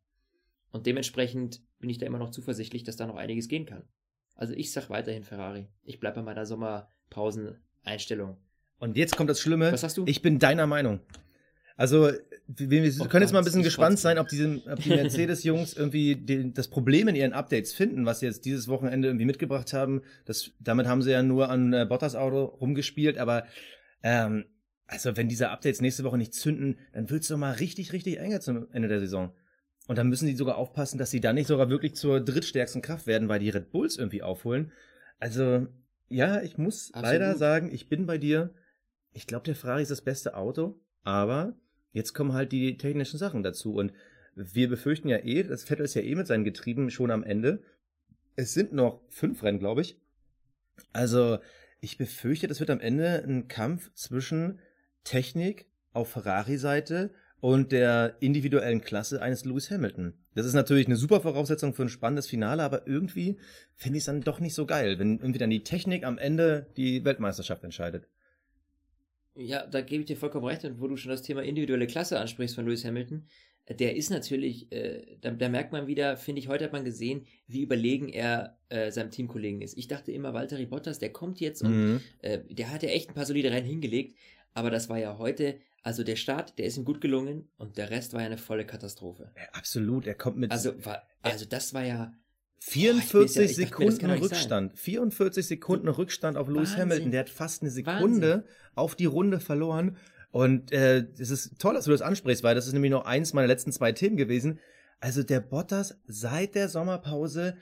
Und 0.71 0.85
dementsprechend 0.85 1.61
bin 1.79 1.89
ich 1.89 1.97
da 1.97 2.05
immer 2.05 2.19
noch 2.19 2.31
zuversichtlich, 2.31 2.83
dass 2.83 2.95
da 2.95 3.07
noch 3.07 3.15
einiges 3.15 3.47
gehen 3.47 3.65
kann. 3.65 3.83
Also 4.35 4.53
ich 4.53 4.71
sag 4.71 4.89
weiterhin 4.89 5.23
Ferrari. 5.23 5.67
Ich 5.83 5.99
bleibe 5.99 6.17
bei 6.17 6.23
meiner 6.23 6.45
Sommerpausen-Einstellung. 6.45 8.37
Und 8.79 8.97
jetzt 8.97 9.15
kommt 9.15 9.29
das 9.29 9.39
Schlimme. 9.39 9.71
Was 9.71 9.83
hast 9.83 9.97
du? 9.97 10.03
Ich 10.05 10.21
bin 10.21 10.39
deiner 10.39 10.67
Meinung. 10.67 10.99
Also, 11.77 12.11
wir, 12.47 12.83
wir 12.83 13.07
können 13.07 13.23
jetzt 13.23 13.31
mal 13.31 13.39
ein 13.39 13.45
bisschen 13.45 13.63
gespannt 13.63 13.97
sein, 13.97 14.19
ob, 14.19 14.27
diese, 14.27 14.61
ob 14.71 14.79
die 14.79 14.89
Mercedes-Jungs 14.89 15.73
irgendwie 15.77 16.15
den, 16.15 16.53
das 16.53 16.67
Problem 16.67 17.07
in 17.07 17.15
ihren 17.15 17.33
Updates 17.33 17.73
finden, 17.73 18.05
was 18.05 18.19
sie 18.19 18.27
jetzt 18.27 18.45
dieses 18.45 18.67
Wochenende 18.67 19.07
irgendwie 19.07 19.25
mitgebracht 19.25 19.73
haben. 19.73 20.01
Das, 20.25 20.51
damit 20.59 20.85
haben 20.85 21.01
sie 21.01 21.11
ja 21.11 21.23
nur 21.23 21.49
an 21.49 21.73
äh, 21.73 21.85
Bottas 21.87 22.15
Auto 22.15 22.43
rumgespielt, 22.45 23.17
aber 23.17 23.45
ähm, 24.03 24.45
also 24.85 25.17
wenn 25.17 25.27
diese 25.27 25.49
Updates 25.49 25.81
nächste 25.81 26.03
Woche 26.03 26.17
nicht 26.17 26.35
zünden, 26.35 26.77
dann 26.93 27.09
wird's 27.09 27.27
doch 27.27 27.37
mal 27.37 27.53
richtig, 27.53 27.93
richtig 27.93 28.19
enger 28.19 28.41
zum 28.41 28.71
Ende 28.71 28.87
der 28.87 28.99
Saison. 28.99 29.33
Und 29.87 29.97
dann 29.97 30.09
müssen 30.09 30.27
die 30.27 30.35
sogar 30.35 30.57
aufpassen, 30.57 30.97
dass 30.97 31.11
sie 31.11 31.21
dann 31.21 31.35
nicht 31.35 31.47
sogar 31.47 31.69
wirklich 31.69 31.95
zur 31.95 32.19
drittstärksten 32.19 32.81
Kraft 32.81 33.07
werden, 33.07 33.29
weil 33.29 33.39
die 33.39 33.49
Red 33.49 33.71
Bulls 33.71 33.97
irgendwie 33.97 34.23
aufholen. 34.23 34.71
Also, 35.19 35.67
ja, 36.09 36.41
ich 36.41 36.57
muss 36.57 36.91
Absolut. 36.93 37.03
leider 37.03 37.35
sagen, 37.37 37.71
ich 37.71 37.89
bin 37.89 38.05
bei 38.05 38.17
dir. 38.17 38.53
Ich 39.13 39.27
glaube, 39.27 39.45
der 39.45 39.55
Ferrari 39.55 39.81
ist 39.83 39.91
das 39.91 40.01
beste 40.01 40.35
Auto, 40.35 40.79
aber 41.03 41.55
Jetzt 41.95 42.11
kommen 42.11 42.33
halt 42.33 42.51
die 42.51 42.75
technischen 42.75 43.17
Sachen 43.17 43.41
dazu 43.41 43.73
und 43.73 43.93
wir 44.35 44.67
befürchten 44.67 45.07
ja 45.07 45.19
eh, 45.19 45.43
das 45.43 45.63
Vettel 45.63 45.85
ist 45.85 45.93
ja 45.93 46.01
eh 46.01 46.13
mit 46.13 46.27
seinen 46.27 46.43
Getrieben 46.43 46.91
schon 46.91 47.09
am 47.09 47.23
Ende. 47.23 47.63
Es 48.35 48.53
sind 48.53 48.73
noch 48.73 48.99
fünf 49.07 49.41
Rennen, 49.43 49.59
glaube 49.59 49.79
ich. 49.79 49.97
Also 50.91 51.39
ich 51.79 51.97
befürchte, 51.97 52.47
das 52.47 52.59
wird 52.59 52.69
am 52.69 52.81
Ende 52.81 53.23
ein 53.25 53.47
Kampf 53.47 53.93
zwischen 53.93 54.59
Technik 55.05 55.67
auf 55.93 56.09
Ferrari-Seite 56.09 57.11
und 57.39 57.71
der 57.71 58.17
individuellen 58.19 58.81
Klasse 58.81 59.21
eines 59.21 59.45
Lewis 59.45 59.71
Hamilton. 59.71 60.15
Das 60.33 60.45
ist 60.45 60.53
natürlich 60.53 60.87
eine 60.87 60.97
super 60.97 61.21
Voraussetzung 61.21 61.73
für 61.73 61.83
ein 61.83 61.89
spannendes 61.89 62.27
Finale, 62.27 62.61
aber 62.63 62.87
irgendwie 62.87 63.39
finde 63.73 63.99
ich 63.99 64.01
es 64.01 64.07
dann 64.07 64.19
doch 64.19 64.41
nicht 64.41 64.53
so 64.53 64.65
geil, 64.65 64.99
wenn 64.99 65.19
irgendwie 65.19 65.39
dann 65.39 65.49
die 65.49 65.63
Technik 65.63 66.03
am 66.03 66.17
Ende 66.17 66.67
die 66.75 67.05
Weltmeisterschaft 67.05 67.63
entscheidet. 67.63 68.09
Ja, 69.35 69.65
da 69.67 69.81
gebe 69.81 70.01
ich 70.01 70.07
dir 70.07 70.17
vollkommen 70.17 70.45
recht. 70.45 70.63
Und 70.63 70.79
wo 70.79 70.87
du 70.87 70.95
schon 70.95 71.11
das 71.11 71.21
Thema 71.21 71.43
individuelle 71.43 71.87
Klasse 71.87 72.19
ansprichst 72.19 72.55
von 72.55 72.65
Lewis 72.65 72.85
Hamilton, 72.85 73.27
äh, 73.65 73.75
der 73.75 73.95
ist 73.95 74.09
natürlich, 74.09 74.71
äh, 74.71 75.17
da, 75.21 75.31
da, 75.31 75.49
merkt 75.49 75.71
man 75.71 75.87
wieder, 75.87 76.17
finde 76.17 76.39
ich, 76.39 76.47
heute 76.47 76.65
hat 76.65 76.73
man 76.73 76.85
gesehen, 76.85 77.25
wie 77.47 77.61
überlegen 77.61 78.09
er 78.09 78.57
äh, 78.69 78.91
seinem 78.91 79.11
Teamkollegen 79.11 79.61
ist. 79.61 79.77
Ich 79.77 79.87
dachte 79.87 80.11
immer, 80.11 80.33
Walter 80.33 80.63
Bottas, 80.65 80.99
der 80.99 81.11
kommt 81.11 81.39
jetzt 81.39 81.61
und 81.61 81.71
mhm. 81.71 82.01
äh, 82.21 82.39
der 82.49 82.71
hat 82.71 82.83
ja 82.83 82.89
echt 82.89 83.09
ein 83.09 83.15
paar 83.15 83.25
solide 83.25 83.51
Rennen 83.51 83.67
hingelegt, 83.67 84.17
aber 84.53 84.71
das 84.71 84.89
war 84.89 84.97
ja 84.97 85.17
heute, 85.17 85.59
also 85.83 86.03
der 86.03 86.15
Start, 86.15 86.57
der 86.57 86.65
ist 86.65 86.77
ihm 86.77 86.85
gut 86.85 87.01
gelungen 87.01 87.49
und 87.57 87.77
der 87.77 87.89
Rest 87.89 88.13
war 88.13 88.21
ja 88.21 88.27
eine 88.27 88.37
volle 88.37 88.65
Katastrophe. 88.65 89.31
Ja, 89.35 89.49
absolut, 89.51 90.07
er 90.07 90.15
kommt 90.15 90.37
mit. 90.37 90.51
Also, 90.51 90.73
war, 90.85 91.07
also 91.21 91.45
das 91.45 91.73
war 91.73 91.83
ja, 91.83 92.13
44 92.59 93.35
ja, 93.35 93.53
Sekunden 93.53 94.07
mir, 94.07 94.21
Rückstand. 94.21 94.77
44 94.77 95.45
Sekunden 95.45 95.87
Rückstand 95.87 96.37
auf 96.37 96.47
Lewis 96.47 96.71
Wahnsinn. 96.71 96.81
Hamilton. 96.81 97.11
Der 97.11 97.19
hat 97.21 97.29
fast 97.29 97.61
eine 97.61 97.71
Sekunde 97.71 98.29
Wahnsinn. 98.29 98.49
auf 98.75 98.95
die 98.95 99.05
Runde 99.05 99.39
verloren. 99.39 99.97
Und 100.31 100.71
äh, 100.71 101.05
es 101.17 101.29
ist 101.29 101.59
toll, 101.59 101.75
dass 101.75 101.85
du 101.85 101.91
das 101.91 102.01
ansprichst, 102.01 102.43
weil 102.43 102.55
das 102.55 102.67
ist 102.67 102.73
nämlich 102.73 102.91
noch 102.91 103.05
eins 103.05 103.33
meiner 103.33 103.47
letzten 103.47 103.71
zwei 103.71 103.91
Themen 103.91 104.17
gewesen. 104.17 104.59
Also 104.99 105.23
der 105.23 105.39
Bottas 105.39 105.97
seit 106.07 106.55
der 106.55 106.67
Sommerpause 106.69 107.55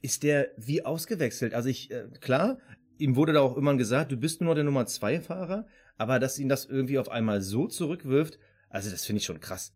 ist 0.00 0.22
der 0.22 0.48
wie 0.56 0.84
ausgewechselt. 0.84 1.54
Also 1.54 1.68
ich, 1.68 1.90
äh, 1.90 2.08
klar, 2.20 2.58
ihm 2.98 3.16
wurde 3.16 3.32
da 3.32 3.40
auch 3.40 3.56
immer 3.56 3.76
gesagt, 3.76 4.12
du 4.12 4.16
bist 4.16 4.40
nur 4.40 4.48
noch 4.48 4.54
der 4.54 4.64
Nummer 4.64 4.86
zwei 4.86 5.20
Fahrer, 5.20 5.66
aber 5.96 6.18
dass 6.18 6.38
ihn 6.38 6.48
das 6.48 6.66
irgendwie 6.66 6.98
auf 6.98 7.10
einmal 7.10 7.40
so 7.40 7.66
zurückwirft, 7.66 8.38
also 8.68 8.90
das 8.90 9.04
finde 9.04 9.20
ich 9.20 9.26
schon 9.26 9.40
krass. 9.40 9.74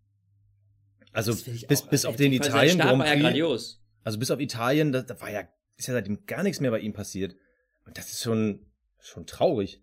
Also 1.13 1.35
bis, 1.67 1.83
bis 1.83 2.05
auf 2.05 2.17
den 2.17 2.33
Italien 2.33 2.79
Grand 2.79 3.03
Prix. 3.03 3.15
Ja 3.15 3.21
grandios. 3.21 3.83
Also 4.09 4.19
bis 4.19 4.31
auf 4.31 4.41
Italien, 4.41 4.91
da, 4.91 5.03
da 5.03 5.21
war 5.21 5.31
ja, 5.31 5.47
ist 5.77 5.87
ja 5.87 5.93
seitdem 5.93 6.25
gar 6.25 6.43
nichts 6.43 6.61
mehr 6.61 6.71
bei 6.71 6.81
ihm 6.81 6.95
passiert. 6.95 7.37
Und 7.85 7.99
das 7.99 8.11
ist 8.11 8.23
schon, 8.23 8.65
schon 8.99 9.27
traurig. 9.27 9.83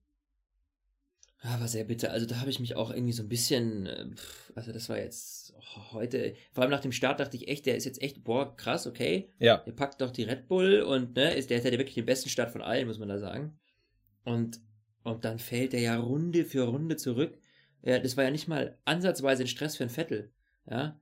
Ja, 1.44 1.60
war 1.60 1.68
sehr 1.68 1.84
bitter. 1.84 2.10
Also 2.10 2.26
da 2.26 2.40
habe 2.40 2.50
ich 2.50 2.60
mich 2.60 2.76
auch 2.76 2.90
irgendwie 2.90 3.14
so 3.14 3.22
ein 3.22 3.30
bisschen, 3.30 3.86
äh, 3.86 4.08
also 4.56 4.72
das 4.72 4.90
war 4.90 4.98
jetzt 4.98 5.54
heute, 5.92 6.34
vor 6.54 6.64
allem 6.64 6.72
nach 6.72 6.80
dem 6.80 6.92
Start 6.92 7.20
dachte 7.20 7.38
ich 7.38 7.50
echt, 7.50 7.68
der 7.68 7.76
ist 7.76 7.86
jetzt 7.86 8.02
echt, 8.02 8.24
boah, 8.24 8.58
krass, 8.58 8.88
okay. 8.88 9.32
Ja. 9.38 9.58
Der 9.58 9.74
packt 9.74 10.02
doch 10.02 10.10
die 10.10 10.24
Red 10.24 10.48
Bull 10.48 10.82
und 10.82 11.16
ne, 11.16 11.36
ist, 11.36 11.52
der 11.52 11.60
hat 11.60 11.66
ja 11.66 11.78
wirklich 11.78 11.94
den 11.94 12.08
besten 12.08 12.30
Start 12.30 12.50
von 12.50 12.64
allen, 12.64 12.88
muss 12.88 12.98
man 12.98 13.10
da 13.10 13.20
sagen. 13.20 13.60
Und, 14.24 14.60
und 15.04 15.24
dann 15.24 15.38
fällt 15.38 15.76
er 15.76 15.82
ja 15.82 16.00
Runde 16.00 16.46
für 16.46 16.64
Runde 16.64 16.96
zurück. 16.96 17.38
Ja, 17.84 18.00
das 18.00 18.18
war 18.18 18.24
ja 18.24 18.32
nicht 18.32 18.48
mal 18.48 18.80
ansatzweise 18.86 19.44
ein 19.44 19.48
Stress 19.48 19.78
für 19.78 19.84
ein 19.84 19.92
Vettel. 19.92 20.34
Ja, 20.68 21.00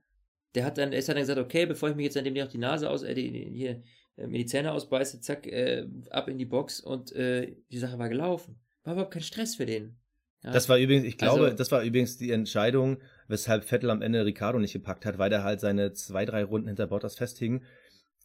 der 0.54 0.64
hat 0.64 0.78
dann, 0.78 0.92
ist 0.92 1.08
dann 1.08 1.16
gesagt, 1.16 1.38
okay, 1.38 1.66
bevor 1.66 1.90
ich 1.90 1.96
mich 1.96 2.04
jetzt 2.04 2.16
an 2.16 2.24
dem 2.24 2.34
noch 2.34 2.48
die 2.48 2.58
Nase 2.58 2.88
aus, 2.88 3.02
äh, 3.02 3.14
die, 3.14 3.50
hier, 3.52 3.82
äh, 4.16 4.26
mir 4.26 4.38
die 4.38 4.46
Zähne 4.46 4.72
ausbeiße, 4.72 5.20
zack, 5.20 5.46
äh, 5.46 5.86
ab 6.10 6.28
in 6.28 6.38
die 6.38 6.44
Box 6.44 6.80
und 6.80 7.12
äh, 7.12 7.56
die 7.70 7.78
Sache 7.78 7.98
war 7.98 8.08
gelaufen. 8.08 8.60
War 8.84 8.94
überhaupt 8.94 9.12
kein 9.12 9.22
Stress 9.22 9.56
für 9.56 9.66
den. 9.66 9.96
Ja. 10.42 10.52
Das 10.52 10.68
war 10.68 10.78
übrigens, 10.78 11.06
ich 11.06 11.16
glaube, 11.16 11.44
also, 11.44 11.56
das 11.56 11.72
war 11.72 11.82
übrigens 11.82 12.18
die 12.18 12.30
Entscheidung, 12.30 12.98
weshalb 13.28 13.64
Vettel 13.64 13.90
am 13.90 14.02
Ende 14.02 14.24
Ricardo 14.26 14.58
nicht 14.58 14.74
gepackt 14.74 15.06
hat, 15.06 15.18
weil 15.18 15.30
der 15.30 15.42
halt 15.42 15.60
seine 15.60 15.94
zwei, 15.94 16.26
drei 16.26 16.44
Runden 16.44 16.68
hinter 16.68 16.86
Bottas 16.86 17.16
festhing. 17.16 17.62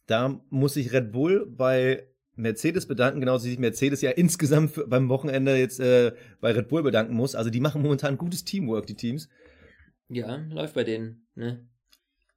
Da 0.06 0.40
muss 0.50 0.74
sich 0.74 0.92
Red 0.92 1.12
Bull 1.12 1.46
bei 1.46 2.06
Mercedes 2.36 2.86
bedanken, 2.86 3.20
genauso 3.20 3.46
wie 3.46 3.50
sich 3.50 3.58
Mercedes 3.58 4.02
ja 4.02 4.10
insgesamt 4.10 4.72
für, 4.72 4.86
beim 4.86 5.08
Wochenende 5.08 5.56
jetzt 5.56 5.80
äh, 5.80 6.12
bei 6.40 6.52
Red 6.52 6.68
Bull 6.68 6.82
bedanken 6.82 7.14
muss. 7.14 7.34
Also 7.34 7.48
die 7.48 7.60
machen 7.60 7.82
momentan 7.82 8.18
gutes 8.18 8.44
Teamwork, 8.44 8.86
die 8.86 8.96
Teams. 8.96 9.28
Ja, 10.08 10.36
läuft 10.50 10.74
bei 10.74 10.84
denen, 10.84 11.26
ne? 11.34 11.66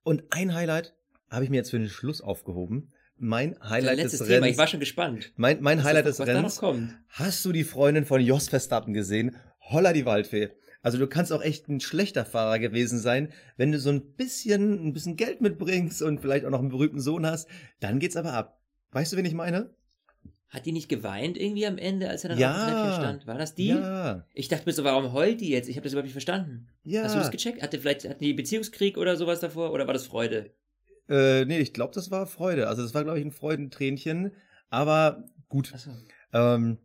Und 0.03 0.23
ein 0.31 0.53
Highlight 0.53 0.95
habe 1.29 1.45
ich 1.45 1.49
mir 1.49 1.57
jetzt 1.57 1.71
für 1.71 1.79
den 1.79 1.89
Schluss 1.89 2.21
aufgehoben. 2.21 2.91
Mein 3.17 3.57
Highlight 3.61 3.99
des 3.99 4.17
Thema. 4.17 4.29
Rennens. 4.29 4.51
Ich 4.51 4.57
war 4.57 4.67
schon 4.67 4.79
gespannt. 4.79 5.31
Mein, 5.35 5.61
mein 5.61 5.83
Highlight 5.83 6.05
des 6.05 6.19
Rennens. 6.19 6.61
Hast 7.09 7.45
du 7.45 7.51
die 7.51 7.63
Freundin 7.63 8.05
von 8.05 8.19
Jos 8.19 8.49
Verstappen 8.49 8.93
gesehen? 8.93 9.37
Holla 9.61 9.93
die 9.93 10.05
Waldfee. 10.05 10.49
Also 10.81 10.97
du 10.97 11.07
kannst 11.07 11.31
auch 11.31 11.41
echt 11.41 11.69
ein 11.69 11.79
schlechter 11.79 12.25
Fahrer 12.25 12.59
gewesen 12.59 12.99
sein, 12.99 13.31
wenn 13.55 13.71
du 13.71 13.79
so 13.79 13.89
ein 13.89 14.15
bisschen, 14.15 14.87
ein 14.87 14.93
bisschen 14.93 15.15
Geld 15.15 15.39
mitbringst 15.39 16.01
und 16.01 16.19
vielleicht 16.19 16.45
auch 16.45 16.49
noch 16.49 16.59
einen 16.59 16.69
berühmten 16.69 16.99
Sohn 16.99 17.25
hast, 17.25 17.47
dann 17.79 17.99
geht's 17.99 18.17
aber 18.17 18.33
ab. 18.33 18.61
Weißt 18.91 19.13
du, 19.13 19.17
wen 19.17 19.25
ich 19.25 19.33
meine? 19.33 19.73
Hat 20.53 20.67
die 20.67 20.71
nicht 20.71 20.87
geweint 20.87 21.35
irgendwie 21.35 21.65
am 21.65 21.79
Ende, 21.79 22.09
als 22.09 22.23
er 22.23 22.29
dann 22.29 22.37
ja, 22.37 22.51
auf 22.51 22.57
dem 22.57 22.73
Treppchen 22.75 22.93
stand? 22.93 23.25
War 23.25 23.39
das 23.39 23.55
die? 23.55 23.69
Ja. 23.69 24.23
Ich 24.35 24.49
dachte 24.49 24.67
mir 24.67 24.73
so, 24.73 24.83
warum 24.83 25.11
heult 25.11 25.41
die 25.41 25.49
jetzt? 25.49 25.67
Ich 25.67 25.77
habe 25.77 25.83
das 25.83 25.93
überhaupt 25.93 26.05
nicht 26.05 26.13
verstanden. 26.13 26.67
Ja. 26.83 27.01
Hast 27.01 27.15
du 27.15 27.19
das 27.19 27.31
gecheckt? 27.31 27.63
Hatte 27.63 27.79
vielleicht 27.79 28.07
hatten 28.07 28.23
die 28.23 28.33
Beziehungskrieg 28.33 28.99
oder 28.99 29.17
sowas 29.17 29.39
davor 29.39 29.71
oder 29.71 29.87
war 29.87 29.95
das 29.95 30.05
Freude? 30.05 30.51
Äh, 31.09 31.45
nee, 31.45 31.57
ich 31.57 31.73
glaube, 31.73 31.95
das 31.95 32.11
war 32.11 32.27
Freude. 32.27 32.67
Also 32.67 32.83
das 32.83 32.93
war, 32.93 33.03
glaube 33.03 33.17
ich, 33.17 33.25
ein 33.25 33.31
Freudentränchen. 33.31 34.31
Aber 34.69 35.25
gut. 35.49 35.73
So. 35.75 35.89
Ähm, 36.33 36.77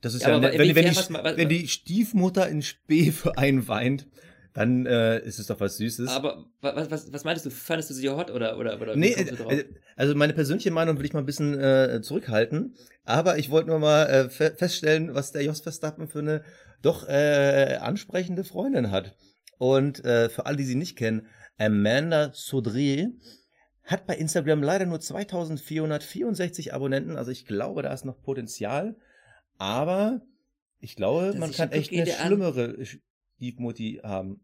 das 0.00 0.14
ist 0.14 0.22
ja, 0.22 0.30
ja 0.30 0.42
wenn, 0.42 0.74
wenn, 0.74 0.84
die, 0.84 0.96
was, 0.96 1.12
was, 1.12 1.36
wenn 1.36 1.48
die 1.48 1.68
Stiefmutter 1.68 2.48
in 2.48 2.62
Spee 2.62 3.12
für 3.12 3.38
einen 3.38 3.68
weint, 3.68 4.08
dann 4.54 4.86
äh, 4.86 5.18
ist 5.20 5.38
es 5.38 5.48
doch 5.48 5.60
was 5.60 5.76
Süßes. 5.76 6.08
Aber 6.08 6.46
was, 6.60 6.90
was, 6.90 7.12
was 7.12 7.24
meintest 7.24 7.46
du? 7.46 7.50
Fandest 7.50 7.90
du 7.90 7.94
sie 7.94 8.08
hot 8.08 8.30
oder, 8.30 8.56
oder, 8.58 8.80
oder 8.80 8.96
Nee, 8.96 9.12
drauf? 9.14 9.52
äh, 9.52 9.64
also 9.96 10.14
meine 10.14 10.32
persönliche 10.32 10.70
Meinung 10.70 10.96
will 10.98 11.04
ich 11.04 11.12
mal 11.12 11.18
ein 11.20 11.26
bisschen 11.26 11.58
äh, 11.58 12.00
zurückhalten. 12.02 12.74
Aber 13.04 13.36
ich 13.36 13.50
wollte 13.50 13.68
nur 13.70 13.80
mal 13.80 14.04
äh, 14.06 14.28
fe 14.30 14.54
feststellen, 14.56 15.14
was 15.14 15.32
der 15.32 15.42
Jos 15.42 15.60
Verstappen 15.60 16.08
für 16.08 16.20
eine 16.20 16.42
doch 16.82 17.06
äh, 17.08 17.76
ansprechende 17.80 18.44
Freundin 18.44 18.90
hat. 18.90 19.16
Und 19.58 20.04
äh, 20.04 20.28
für 20.28 20.46
alle, 20.46 20.56
die 20.56 20.64
sie 20.64 20.74
nicht 20.76 20.96
kennen, 20.96 21.26
Amanda 21.58 22.30
Sodrier 22.32 23.10
hat 23.84 24.06
bei 24.06 24.16
Instagram 24.16 24.62
leider 24.62 24.86
nur 24.86 25.00
2464 25.00 26.72
Abonnenten. 26.74 27.16
Also 27.16 27.30
ich 27.30 27.46
glaube, 27.46 27.82
da 27.82 27.92
ist 27.92 28.04
noch 28.04 28.20
Potenzial. 28.22 28.96
Aber 29.58 30.22
ich 30.80 30.96
glaube, 30.96 31.26
Das 31.26 31.36
man 31.36 31.52
kann 31.52 31.70
echt 31.72 31.90
eine 31.92 32.00
wirklich 32.06 32.18
an- 32.20 32.28
schlimmere 33.36 33.38
Stiefmutti 33.38 34.00
haben. 34.02 34.40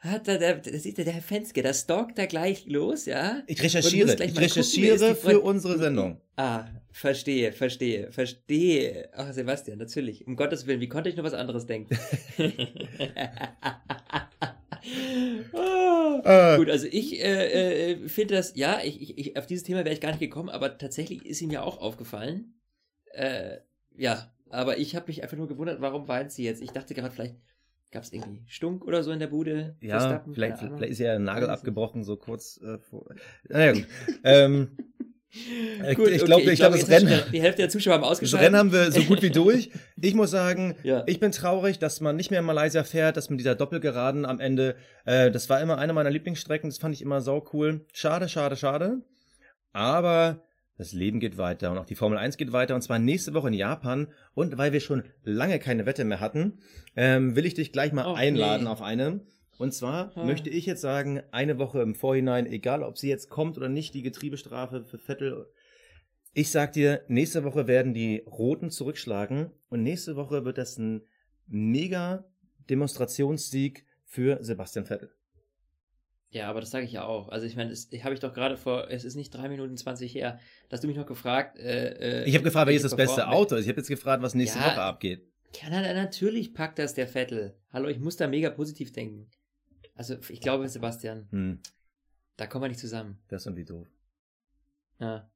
Hat 0.00 0.28
da, 0.28 0.38
der, 0.38 0.56
der, 0.56 0.78
sieht 0.78 0.98
der, 0.98 1.04
der 1.04 1.14
Herr 1.14 1.22
Fenske, 1.22 1.60
der 1.60 1.74
stalkt 1.74 2.18
da 2.18 2.26
gleich 2.26 2.66
los, 2.66 3.06
ja? 3.06 3.42
Ich 3.48 3.60
recherchiere, 3.60 4.12
ich 4.12 4.20
gucken, 4.20 4.38
recherchiere 4.38 5.08
die 5.08 5.14
für 5.16 5.40
unsere 5.40 5.76
Sendung. 5.76 6.20
Ah, 6.36 6.66
verstehe, 6.92 7.52
verstehe, 7.52 8.12
verstehe. 8.12 9.08
Ach, 9.12 9.32
Sebastian, 9.32 9.78
natürlich. 9.78 10.24
Um 10.24 10.36
Gottes 10.36 10.68
Willen, 10.68 10.80
wie 10.80 10.88
konnte 10.88 11.08
ich 11.08 11.16
nur 11.16 11.24
was 11.24 11.34
anderes 11.34 11.66
denken? 11.66 11.98
Ah, 15.52 16.20
Äh, 16.24 16.56
Gut, 16.58 16.70
also 16.70 16.86
ich 16.90 17.20
äh, 17.22 17.92
äh, 17.92 18.08
finde 18.08 18.34
das, 18.36 18.54
ja, 18.56 18.80
ich, 18.82 19.00
ich, 19.00 19.18
ich, 19.18 19.36
auf 19.36 19.46
dieses 19.46 19.64
Thema 19.64 19.84
wäre 19.84 19.94
ich 19.94 20.00
gar 20.00 20.10
nicht 20.10 20.20
gekommen, 20.20 20.48
aber 20.48 20.78
tatsächlich 20.78 21.24
ist 21.26 21.40
ihm 21.42 21.50
ja 21.50 21.62
auch 21.62 21.80
aufgefallen. 21.80 22.54
Äh, 23.12 23.58
ja, 23.96 24.32
aber 24.50 24.78
ich 24.78 24.96
habe 24.96 25.06
mich 25.08 25.22
einfach 25.22 25.36
nur 25.36 25.48
gewundert, 25.48 25.80
warum 25.80 26.08
weint 26.08 26.32
sie 26.32 26.44
jetzt? 26.44 26.62
Ich 26.62 26.70
dachte 26.70 26.94
gerade, 26.94 27.10
vielleicht 27.10 27.36
gab 27.90 28.02
es 28.02 28.12
irgendwie 28.12 28.42
Stunk 28.46 28.84
oder 28.84 29.02
so 29.02 29.10
in 29.12 29.18
der 29.18 29.28
Bude. 29.28 29.76
Ja, 29.80 29.98
Verstappen, 29.98 30.34
vielleicht, 30.34 30.58
vielleicht 30.58 30.92
ist 30.92 30.98
ja 30.98 31.14
ein 31.14 31.24
Nagel 31.24 31.48
abgebrochen, 31.50 32.04
so 32.04 32.16
kurz 32.16 32.60
äh, 32.62 32.78
vor. 32.78 33.06
Naja, 33.48 33.72
gut. 33.72 33.86
ähm, 34.24 34.68
ich 35.30 35.96
Gut, 35.96 36.08
ich 36.08 36.16
okay, 36.22 36.24
glaube, 36.24 36.42
ich 36.52 36.58
glaub, 36.58 36.72
das 36.72 36.88
Rennen, 36.88 37.20
Die 37.32 37.40
Hälfte 37.42 37.62
der 37.62 37.68
Zuschauer 37.68 37.94
haben 37.94 38.00
das 38.02 38.12
ausgeschaltet. 38.12 38.46
Rennen 38.46 38.56
haben 38.58 38.72
wir 38.72 38.90
so 38.90 39.02
gut 39.02 39.22
wie 39.22 39.30
durch. 39.30 39.70
Ich 40.00 40.14
muss 40.14 40.30
sagen, 40.30 40.74
Ja. 40.82 41.02
ich 41.06 41.20
bin 41.20 41.32
traurig, 41.32 41.78
dass 41.78 42.00
man 42.00 42.16
nicht 42.16 42.30
mehr 42.30 42.40
in 42.40 42.46
Malaysia 42.46 42.82
fährt, 42.82 43.16
dass 43.16 43.28
man 43.28 43.36
dieser 43.38 43.54
Doppelgeraden 43.54 44.24
am 44.24 44.40
Ende, 44.40 44.76
äh, 45.04 45.30
das 45.30 45.48
war 45.50 45.60
immer 45.60 45.78
eine 45.78 45.92
meiner 45.92 46.10
Lieblingsstrecken, 46.10 46.70
das 46.70 46.78
fand 46.78 46.94
ich 46.94 47.02
immer 47.02 47.20
sau 47.20 47.44
cool. 47.52 47.84
Schade, 47.92 48.28
schade, 48.28 48.56
schade. 48.56 49.02
Aber 49.72 50.42
das 50.78 50.92
Leben 50.92 51.20
geht 51.20 51.36
weiter 51.36 51.70
und 51.70 51.78
auch 51.78 51.84
die 51.84 51.94
Formel 51.96 52.16
1 52.18 52.36
geht 52.38 52.52
weiter 52.52 52.74
und 52.74 52.82
zwar 52.82 52.98
nächste 52.98 53.34
Woche 53.34 53.48
in 53.48 53.54
Japan. 53.54 54.06
Und 54.34 54.56
weil 54.56 54.72
wir 54.72 54.80
schon 54.80 55.02
lange 55.24 55.58
keine 55.58 55.84
Wette 55.86 56.04
mehr 56.04 56.20
hatten, 56.20 56.60
ähm, 56.96 57.36
will 57.36 57.44
ich 57.44 57.54
dich 57.54 57.72
gleich 57.72 57.92
mal 57.92 58.06
Oh, 58.06 58.14
einladen 58.14 58.66
auf 58.66 58.80
eine. 58.80 59.20
Und 59.58 59.74
zwar 59.74 60.16
Ah. 60.16 60.24
möchte 60.24 60.48
ich 60.50 60.66
jetzt 60.66 60.80
sagen, 60.80 61.20
eine 61.32 61.58
Woche 61.58 61.82
im 61.82 61.96
Vorhinein, 61.96 62.46
egal 62.46 62.82
ob 62.84 62.96
sie 62.96 63.08
jetzt 63.08 63.28
kommt 63.28 63.56
oder 63.58 63.68
nicht, 63.68 63.92
die 63.92 64.02
Getriebestrafe 64.02 64.84
für 64.84 64.98
Vettel. 64.98 65.46
Ich 66.32 66.50
sag 66.50 66.72
dir, 66.74 67.02
nächste 67.08 67.42
Woche 67.42 67.66
werden 67.66 67.92
die 67.92 68.18
Roten 68.24 68.70
zurückschlagen 68.70 69.50
und 69.70 69.82
nächste 69.82 70.14
Woche 70.14 70.44
wird 70.44 70.58
das 70.58 70.78
ein 70.78 71.02
mega 71.48 72.24
Demonstrationssieg 72.70 73.84
für 74.04 74.38
Sebastian 74.44 74.86
Vettel. 74.86 75.10
Ja, 76.30 76.50
aber 76.50 76.60
das 76.60 76.70
sage 76.70 76.84
ich 76.84 76.92
ja 76.92 77.04
auch. 77.04 77.28
Also 77.30 77.46
ich 77.46 77.56
meine, 77.56 77.70
das 77.70 77.88
habe 78.04 78.12
ich 78.14 78.20
doch 78.20 78.34
gerade 78.34 78.56
vor, 78.58 78.90
es 78.90 79.04
ist 79.04 79.14
nicht 79.14 79.30
drei 79.30 79.48
Minuten 79.48 79.76
20 79.76 80.14
her, 80.14 80.38
dass 80.68 80.80
du 80.82 80.86
mich 80.86 80.96
noch 80.96 81.06
gefragt, 81.06 81.58
äh, 81.58 82.22
äh, 82.22 82.28
Ich 82.28 82.34
habe 82.34 82.44
gefragt, 82.44 82.66
welches 82.66 82.82
das 82.82 82.96
beste 82.96 83.28
Auto 83.28 83.54
ist. 83.56 83.62
Ich 83.64 83.68
habe 83.70 83.80
jetzt 83.80 83.88
gefragt, 83.88 84.22
was 84.22 84.34
nächste 84.34 84.58
Ja. 84.58 84.66
Woche 84.66 84.82
abgeht. 84.82 85.26
Na, 85.70 85.80
natürlich 85.94 86.52
packt 86.52 86.78
das 86.78 86.92
der 86.92 87.08
Vettel. 87.08 87.54
Hallo, 87.72 87.88
ich 87.88 87.98
muss 87.98 88.16
da 88.16 88.26
mega 88.28 88.50
positiv 88.50 88.92
denken. 88.92 89.30
Also 89.94 90.16
ich 90.28 90.40
glaube, 90.42 90.68
Sebastian, 90.68 91.26
Hm, 91.30 91.60
da 92.36 92.46
kommen 92.46 92.64
wir 92.64 92.68
nicht 92.68 92.80
zusammen. 92.80 93.18
das 93.28 93.42
ist 93.42 93.46
irgendwie 93.46 93.64
doof. 93.64 93.86
Ja. 95.00 95.30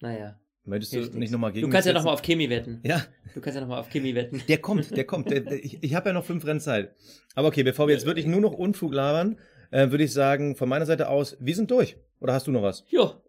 Naja. 0.00 0.38
Möchtest 0.64 0.92
du 0.94 1.18
nicht 1.18 1.30
nochmal 1.30 1.52
gegen 1.52 1.66
Du 1.68 1.72
kannst 1.72 1.86
ja 1.86 1.92
nochmal 1.92 2.12
auf 2.12 2.22
Kimi 2.22 2.50
wetten. 2.50 2.80
Ja, 2.82 3.06
Du 3.34 3.40
kannst 3.40 3.54
ja 3.54 3.60
nochmal 3.60 3.78
auf 3.78 3.88
Kimi 3.88 4.14
wetten. 4.16 4.42
der 4.48 4.58
kommt, 4.58 4.90
der 4.96 5.04
kommt. 5.06 5.30
Der, 5.30 5.46
ich 5.52 5.80
ich 5.84 5.94
habe 5.94 6.08
ja 6.08 6.12
noch 6.12 6.24
fünf 6.24 6.44
Rennen 6.44 6.58
Zeit. 6.60 6.92
Aber 7.36 7.46
okay, 7.48 7.62
bevor 7.62 7.86
wir 7.86 7.94
jetzt 7.94 8.04
wirklich 8.06 8.26
nur 8.26 8.40
noch 8.40 8.52
Unfug 8.52 8.92
labern, 8.92 9.38
äh, 9.70 9.90
würde 9.90 10.04
ich 10.04 10.12
sagen, 10.12 10.56
von 10.56 10.68
meiner 10.68 10.86
Seite 10.86 11.08
aus, 11.08 11.36
wir 11.40 11.54
sind 11.54 11.70
durch. 11.70 11.96
Oder 12.20 12.32
hast 12.32 12.46
du 12.46 12.50
noch 12.50 12.62
was? 12.62 12.84
Jo. 12.88 13.22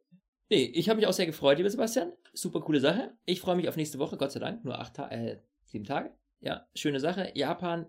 Nee, 0.50 0.72
ich 0.74 0.88
habe 0.88 0.98
mich 0.98 1.08
auch 1.08 1.14
sehr 1.14 1.26
gefreut, 1.26 1.58
lieber 1.58 1.70
Sebastian. 1.70 2.14
Super 2.34 2.62
coole 2.62 2.80
Sache. 2.80 3.12
Ich 3.26 3.42
freue 3.42 3.56
mich 3.56 3.68
auf 3.68 3.76
nächste 3.76 4.00
Woche, 4.00 4.18
Gott 4.18 4.32
sei 4.32 4.40
Dank. 4.40 4.64
Nur 4.64 4.80
acht 4.80 4.96
Ta 4.96 5.10
äh, 5.10 5.40
sieben 5.66 5.84
Tage. 5.84 6.12
Ja, 6.40 6.68
schöne 6.74 7.00
Sache. 7.00 7.32
Japan, 7.36 7.88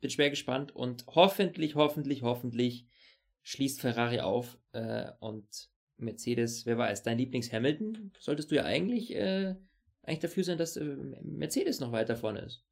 bin 0.00 0.10
schwer 0.10 0.30
gespannt 0.30 0.74
und 0.74 1.04
hoffentlich, 1.08 1.74
hoffentlich, 1.74 2.22
hoffentlich 2.22 2.86
schließt 3.42 3.80
Ferrari 3.80 4.20
auf 4.20 4.58
äh, 4.72 5.10
und 5.20 5.70
Mercedes, 5.96 6.64
wer 6.64 6.78
weiß, 6.78 7.02
dein 7.02 7.18
Lieblings-Hamilton, 7.18 8.12
solltest 8.20 8.50
du 8.50 8.56
ja 8.56 8.64
eigentlich, 8.64 9.14
äh, 9.14 9.56
eigentlich 10.02 10.20
dafür 10.20 10.44
sein, 10.44 10.58
dass 10.58 10.76
äh, 10.76 10.96
Mercedes 11.22 11.80
noch 11.80 11.92
weiter 11.92 12.16
vorne 12.16 12.40
ist. 12.40 12.64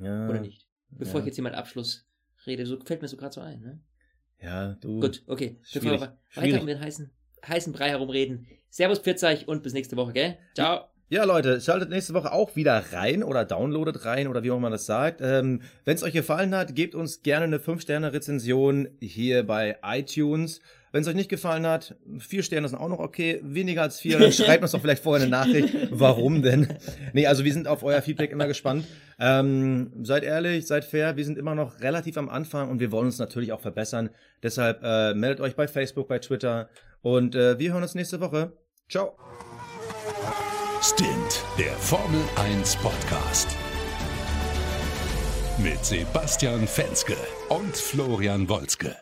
Ja, 0.00 0.28
Oder 0.28 0.40
nicht? 0.40 0.68
Bevor 0.90 1.20
ja. 1.20 1.20
ich 1.20 1.26
jetzt 1.26 1.40
meinen 1.40 1.54
Abschluss 1.54 2.06
rede, 2.46 2.66
so 2.66 2.78
fällt 2.80 3.02
mir 3.02 3.08
so 3.08 3.16
gerade 3.16 3.34
so 3.34 3.40
ein. 3.40 3.60
Ne? 3.60 3.80
Ja, 4.42 4.76
du. 4.80 5.00
Gut, 5.00 5.22
okay. 5.26 5.56
Bevor 5.72 5.80
Schwierig, 5.80 6.00
wir 6.00 6.00
weiter 6.00 6.16
schwierig. 6.28 6.60
um 6.60 6.66
den 6.66 6.80
heißen, 6.80 7.10
heißen 7.46 7.72
Brei 7.72 7.88
herumreden. 7.90 8.46
Servus, 8.70 8.98
Pfirzeuch 8.98 9.48
und 9.48 9.62
bis 9.62 9.72
nächste 9.72 9.96
Woche, 9.96 10.12
gell? 10.12 10.36
Ciao. 10.54 10.84
Ja, 11.08 11.22
Leute, 11.22 11.60
schaltet 11.60 11.88
nächste 11.88 12.14
Woche 12.14 12.32
auch 12.32 12.56
wieder 12.56 12.82
rein 12.92 13.22
oder 13.22 13.44
downloadet 13.44 14.04
rein 14.04 14.26
oder 14.26 14.42
wie 14.42 14.50
auch 14.50 14.54
immer 14.56 14.62
man 14.62 14.72
das 14.72 14.86
sagt. 14.86 15.20
Ähm, 15.22 15.62
Wenn 15.84 15.94
es 15.94 16.02
euch 16.02 16.12
gefallen 16.12 16.52
hat, 16.52 16.74
gebt 16.74 16.96
uns 16.96 17.22
gerne 17.22 17.44
eine 17.44 17.58
5-Sterne-Rezension 17.58 18.88
hier 19.00 19.46
bei 19.46 19.76
iTunes. 19.84 20.60
Wenn 20.96 21.02
es 21.02 21.08
euch 21.08 21.14
nicht 21.14 21.28
gefallen 21.28 21.66
hat, 21.66 21.94
vier 22.18 22.42
Sterne 22.42 22.66
sind 22.66 22.78
auch 22.78 22.88
noch 22.88 23.00
okay. 23.00 23.38
Weniger 23.42 23.82
als 23.82 24.00
vier, 24.00 24.18
dann 24.18 24.32
schreibt 24.32 24.62
uns 24.62 24.72
doch 24.72 24.80
vielleicht 24.80 25.02
vorher 25.02 25.26
eine 25.26 25.30
Nachricht. 25.30 25.74
Warum 25.90 26.40
denn? 26.40 26.68
Nee, 27.12 27.26
also 27.26 27.44
wir 27.44 27.52
sind 27.52 27.68
auf 27.68 27.82
euer 27.82 28.00
Feedback 28.00 28.30
immer 28.30 28.46
gespannt. 28.46 28.86
Ähm, 29.20 29.92
seid 30.04 30.24
ehrlich, 30.24 30.66
seid 30.66 30.86
fair. 30.86 31.18
Wir 31.18 31.26
sind 31.26 31.36
immer 31.36 31.54
noch 31.54 31.80
relativ 31.80 32.16
am 32.16 32.30
Anfang 32.30 32.70
und 32.70 32.80
wir 32.80 32.92
wollen 32.92 33.04
uns 33.04 33.18
natürlich 33.18 33.52
auch 33.52 33.60
verbessern. 33.60 34.08
Deshalb 34.42 34.80
äh, 34.82 35.12
meldet 35.12 35.40
euch 35.40 35.54
bei 35.54 35.68
Facebook, 35.68 36.08
bei 36.08 36.18
Twitter 36.18 36.70
und 37.02 37.34
äh, 37.34 37.58
wir 37.58 37.74
hören 37.74 37.82
uns 37.82 37.94
nächste 37.94 38.18
Woche. 38.22 38.54
Ciao. 38.88 39.18
Stint, 40.80 41.44
der 41.58 41.72
Formel 41.72 42.22
1 42.36 42.74
Podcast. 42.76 43.54
Mit 45.58 45.84
Sebastian 45.84 46.66
Fenske 46.66 47.16
und 47.50 47.76
Florian 47.76 48.48
Wolzke. 48.48 48.96